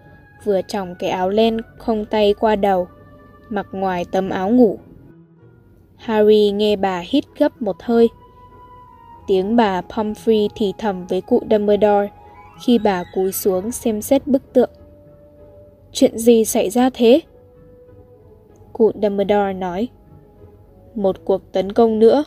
vừa 0.46 0.60
tròng 0.62 0.94
cái 0.94 1.10
áo 1.10 1.30
len 1.30 1.56
không 1.78 2.04
tay 2.04 2.34
qua 2.34 2.56
đầu, 2.56 2.88
mặc 3.48 3.66
ngoài 3.72 4.04
tấm 4.12 4.30
áo 4.30 4.50
ngủ. 4.50 4.78
Harry 5.96 6.50
nghe 6.50 6.76
bà 6.76 6.98
hít 6.98 7.24
gấp 7.38 7.62
một 7.62 7.76
hơi. 7.82 8.08
Tiếng 9.26 9.56
bà 9.56 9.80
Pomfrey 9.80 10.48
thì 10.54 10.72
thầm 10.78 11.06
với 11.06 11.20
cụ 11.20 11.42
Dumbledore 11.50 12.08
khi 12.64 12.78
bà 12.78 13.04
cúi 13.14 13.32
xuống 13.32 13.72
xem 13.72 14.02
xét 14.02 14.26
bức 14.26 14.52
tượng. 14.52 14.70
Chuyện 15.92 16.18
gì 16.18 16.44
xảy 16.44 16.70
ra 16.70 16.90
thế? 16.94 17.20
Cụ 18.72 18.92
Dumbledore 19.02 19.52
nói. 19.52 19.88
Một 20.94 21.16
cuộc 21.24 21.52
tấn 21.52 21.72
công 21.72 21.98
nữa. 21.98 22.24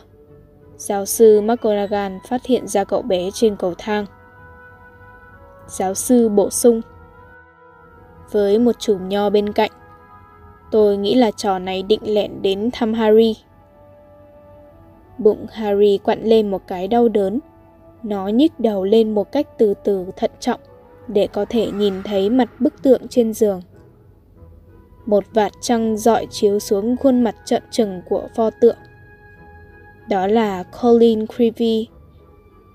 Giáo 0.76 1.06
sư 1.06 1.40
McGonagall 1.40 2.14
phát 2.28 2.46
hiện 2.46 2.68
ra 2.68 2.84
cậu 2.84 3.02
bé 3.02 3.30
trên 3.34 3.56
cầu 3.56 3.74
thang. 3.78 4.06
Giáo 5.66 5.94
sư 5.94 6.28
bổ 6.28 6.50
sung. 6.50 6.80
Với 8.30 8.58
một 8.58 8.78
chùm 8.78 9.08
nho 9.08 9.30
bên 9.30 9.52
cạnh, 9.52 9.70
tôi 10.70 10.96
nghĩ 10.96 11.14
là 11.14 11.30
trò 11.30 11.58
này 11.58 11.82
định 11.82 12.00
lẹn 12.04 12.42
đến 12.42 12.70
thăm 12.72 12.94
Harry. 12.94 13.36
Bụng 15.18 15.46
Harry 15.52 15.98
quặn 15.98 16.22
lên 16.22 16.50
một 16.50 16.62
cái 16.66 16.88
đau 16.88 17.08
đớn. 17.08 17.40
Nó 18.02 18.28
nhích 18.28 18.60
đầu 18.60 18.84
lên 18.84 19.14
một 19.14 19.32
cách 19.32 19.46
từ 19.58 19.74
từ 19.84 20.06
thận 20.16 20.30
trọng 20.40 20.60
để 21.08 21.26
có 21.26 21.44
thể 21.48 21.70
nhìn 21.70 21.94
thấy 22.04 22.30
mặt 22.30 22.48
bức 22.60 22.82
tượng 22.82 23.08
trên 23.08 23.32
giường. 23.32 23.62
Một 25.06 25.24
vạt 25.32 25.52
trăng 25.60 25.96
dọi 25.96 26.26
chiếu 26.30 26.58
xuống 26.58 26.96
khuôn 26.96 27.24
mặt 27.24 27.34
trợn 27.44 27.62
trừng 27.70 28.02
của 28.08 28.28
pho 28.36 28.50
tượng. 28.50 28.76
Đó 30.08 30.26
là 30.26 30.62
Colin 30.62 31.26
Creevy. 31.26 31.88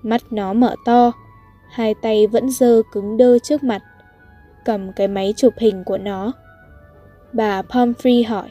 Mắt 0.02 0.22
nó 0.30 0.52
mở 0.52 0.74
to, 0.84 1.12
hai 1.70 1.94
tay 1.94 2.26
vẫn 2.26 2.50
dơ 2.50 2.82
cứng 2.92 3.16
đơ 3.16 3.38
trước 3.38 3.64
mặt, 3.64 3.82
cầm 4.66 4.92
cái 4.92 5.08
máy 5.08 5.34
chụp 5.36 5.54
hình 5.56 5.84
của 5.84 5.98
nó. 5.98 6.32
Bà 7.32 7.62
Pomfrey 7.62 8.28
hỏi, 8.28 8.48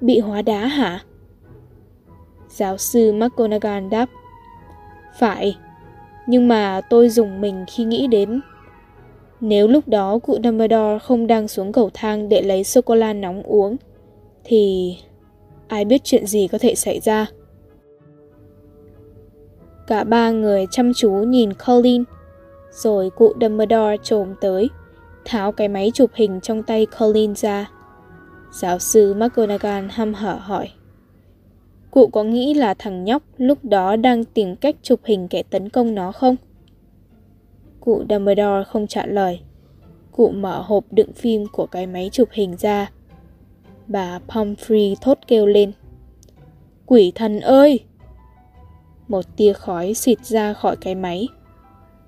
Bị 0.00 0.18
hóa 0.18 0.42
đá 0.42 0.66
hả? 0.66 1.00
Giáo 2.48 2.78
sư 2.78 3.12
McGonagall 3.12 3.88
đáp, 3.88 4.06
Phải, 5.18 5.56
nhưng 6.26 6.48
mà 6.48 6.80
tôi 6.90 7.08
dùng 7.08 7.40
mình 7.40 7.64
khi 7.68 7.84
nghĩ 7.84 8.06
đến 8.06 8.40
nếu 9.40 9.68
lúc 9.68 9.88
đó 9.88 10.18
cụ 10.18 10.38
Dumbledore 10.44 10.98
không 11.02 11.26
đang 11.26 11.48
xuống 11.48 11.72
cầu 11.72 11.90
thang 11.94 12.28
để 12.28 12.42
lấy 12.42 12.64
sô-cô-la 12.64 13.12
nóng 13.12 13.42
uống, 13.42 13.76
thì 14.44 14.96
ai 15.68 15.84
biết 15.84 16.00
chuyện 16.04 16.26
gì 16.26 16.48
có 16.48 16.58
thể 16.58 16.74
xảy 16.74 17.00
ra. 17.00 17.26
Cả 19.86 20.04
ba 20.04 20.30
người 20.30 20.66
chăm 20.70 20.92
chú 20.94 21.10
nhìn 21.10 21.50
Colin, 21.66 22.04
rồi 22.70 23.10
cụ 23.10 23.32
Dumbledore 23.40 23.96
trồm 24.02 24.34
tới, 24.40 24.68
tháo 25.24 25.52
cái 25.52 25.68
máy 25.68 25.90
chụp 25.94 26.10
hình 26.14 26.40
trong 26.40 26.62
tay 26.62 26.86
Colin 26.98 27.34
ra. 27.34 27.70
Giáo 28.52 28.78
sư 28.78 29.14
McGonagall 29.14 29.86
hăm 29.90 30.14
hở 30.14 30.34
hỏi. 30.34 30.68
Cụ 31.90 32.06
có 32.06 32.24
nghĩ 32.24 32.54
là 32.54 32.74
thằng 32.74 33.04
nhóc 33.04 33.22
lúc 33.36 33.64
đó 33.64 33.96
đang 33.96 34.24
tìm 34.24 34.56
cách 34.56 34.76
chụp 34.82 35.00
hình 35.04 35.28
kẻ 35.28 35.42
tấn 35.42 35.68
công 35.68 35.94
nó 35.94 36.12
không? 36.12 36.36
Cụ 37.80 38.04
Dumbledore 38.10 38.64
không 38.68 38.86
trả 38.86 39.06
lời. 39.06 39.40
Cụ 40.12 40.30
mở 40.30 40.62
hộp 40.62 40.84
đựng 40.90 41.12
phim 41.12 41.46
của 41.52 41.66
cái 41.66 41.86
máy 41.86 42.10
chụp 42.12 42.28
hình 42.32 42.56
ra. 42.56 42.90
Bà 43.86 44.20
Pomfrey 44.28 44.94
thốt 45.00 45.18
kêu 45.26 45.46
lên. 45.46 45.72
Quỷ 46.86 47.12
thần 47.14 47.40
ơi! 47.40 47.80
Một 49.08 49.24
tia 49.36 49.52
khói 49.52 49.94
xịt 49.94 50.24
ra 50.24 50.52
khỏi 50.52 50.76
cái 50.76 50.94
máy. 50.94 51.28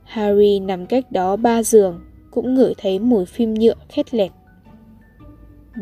Harry 0.05 0.61
nằm 0.61 0.87
cách 0.87 1.13
đó 1.13 1.37
ba 1.37 1.63
giường, 1.63 2.01
cũng 2.33 2.55
ngửi 2.55 2.75
thấy 2.79 2.99
mùi 2.99 3.25
phim 3.27 3.55
nhựa 3.55 3.75
khét 3.89 4.15
lẹt. 4.15 4.31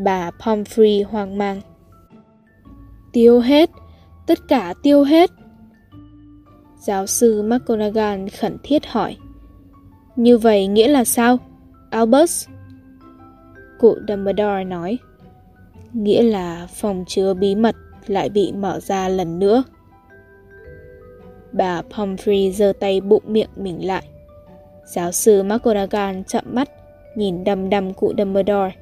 Bà 0.05 0.31
Pomfrey 0.31 1.05
hoang 1.09 1.39
mang. 1.39 1.61
Tiêu 3.13 3.41
hết! 3.41 3.71
Tất 4.27 4.39
cả 4.49 4.75
tiêu 4.83 5.05
hết! 5.05 5.31
Giáo 6.79 7.07
sư 7.07 7.43
McGonagall 7.43 8.29
khẩn 8.41 8.57
thiết 8.63 8.87
hỏi. 8.87 9.17
Như 10.17 10.39
vậy 10.39 10.67
nghĩa 10.67 10.89
là 10.89 11.05
sao? 11.05 11.39
Albus? 11.91 12.49
Cụ 13.79 13.97
Dumbledore 14.09 14.65
nói. 14.65 14.99
Nghĩa 15.93 16.23
là 16.23 16.67
phòng 16.75 17.05
chứa 17.09 17.35
bí 17.35 17.55
mật 17.55 17.77
lại 18.07 18.29
bị 18.29 18.53
mở 18.53 18.81
ra 18.81 19.09
lần 19.09 19.39
nữa. 19.39 19.63
Bà 21.53 21.83
Pomfrey 21.91 22.53
giơ 22.53 22.73
tay 22.81 23.01
bụng 23.01 23.23
miệng 23.27 23.51
mình 23.57 23.87
lại. 23.87 24.05
Giáo 24.93 25.13
sư 25.13 25.43
McGonagall 25.43 26.19
chậm 26.27 26.45
mắt, 26.47 26.71
nhìn 27.15 27.45
đầm 27.45 27.71
đầm 27.71 27.95
cụ 27.95 28.13
Dumbledore. 28.19 28.73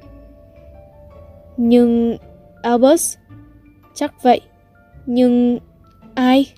Nhưng... 1.57 2.17
Albus? 2.61 3.17
Chắc 3.93 4.23
vậy. 4.23 4.41
Nhưng... 5.05 5.59
Ai? 6.15 6.53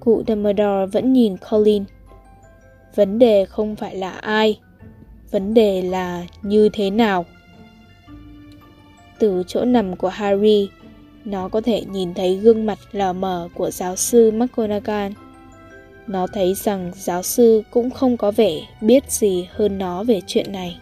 Cụ 0.00 0.22
Dumbledore 0.26 0.86
vẫn 0.92 1.12
nhìn 1.12 1.36
Colin 1.50 1.84
vấn 2.98 3.18
đề 3.18 3.44
không 3.44 3.76
phải 3.76 3.96
là 3.96 4.10
ai 4.10 4.58
vấn 5.30 5.54
đề 5.54 5.82
là 5.82 6.24
như 6.42 6.68
thế 6.72 6.90
nào 6.90 7.24
từ 9.18 9.42
chỗ 9.46 9.64
nằm 9.64 9.96
của 9.96 10.08
harry 10.08 10.68
nó 11.24 11.48
có 11.48 11.60
thể 11.60 11.84
nhìn 11.84 12.14
thấy 12.14 12.36
gương 12.36 12.66
mặt 12.66 12.78
lờ 12.92 13.12
mờ 13.12 13.48
của 13.54 13.70
giáo 13.70 13.96
sư 13.96 14.30
mcgonagall 14.30 15.12
nó 16.08 16.26
thấy 16.26 16.54
rằng 16.54 16.92
giáo 16.94 17.22
sư 17.22 17.62
cũng 17.70 17.90
không 17.90 18.16
có 18.16 18.30
vẻ 18.30 18.52
biết 18.80 19.12
gì 19.12 19.48
hơn 19.52 19.78
nó 19.78 20.04
về 20.04 20.20
chuyện 20.26 20.52
này. 20.52 20.76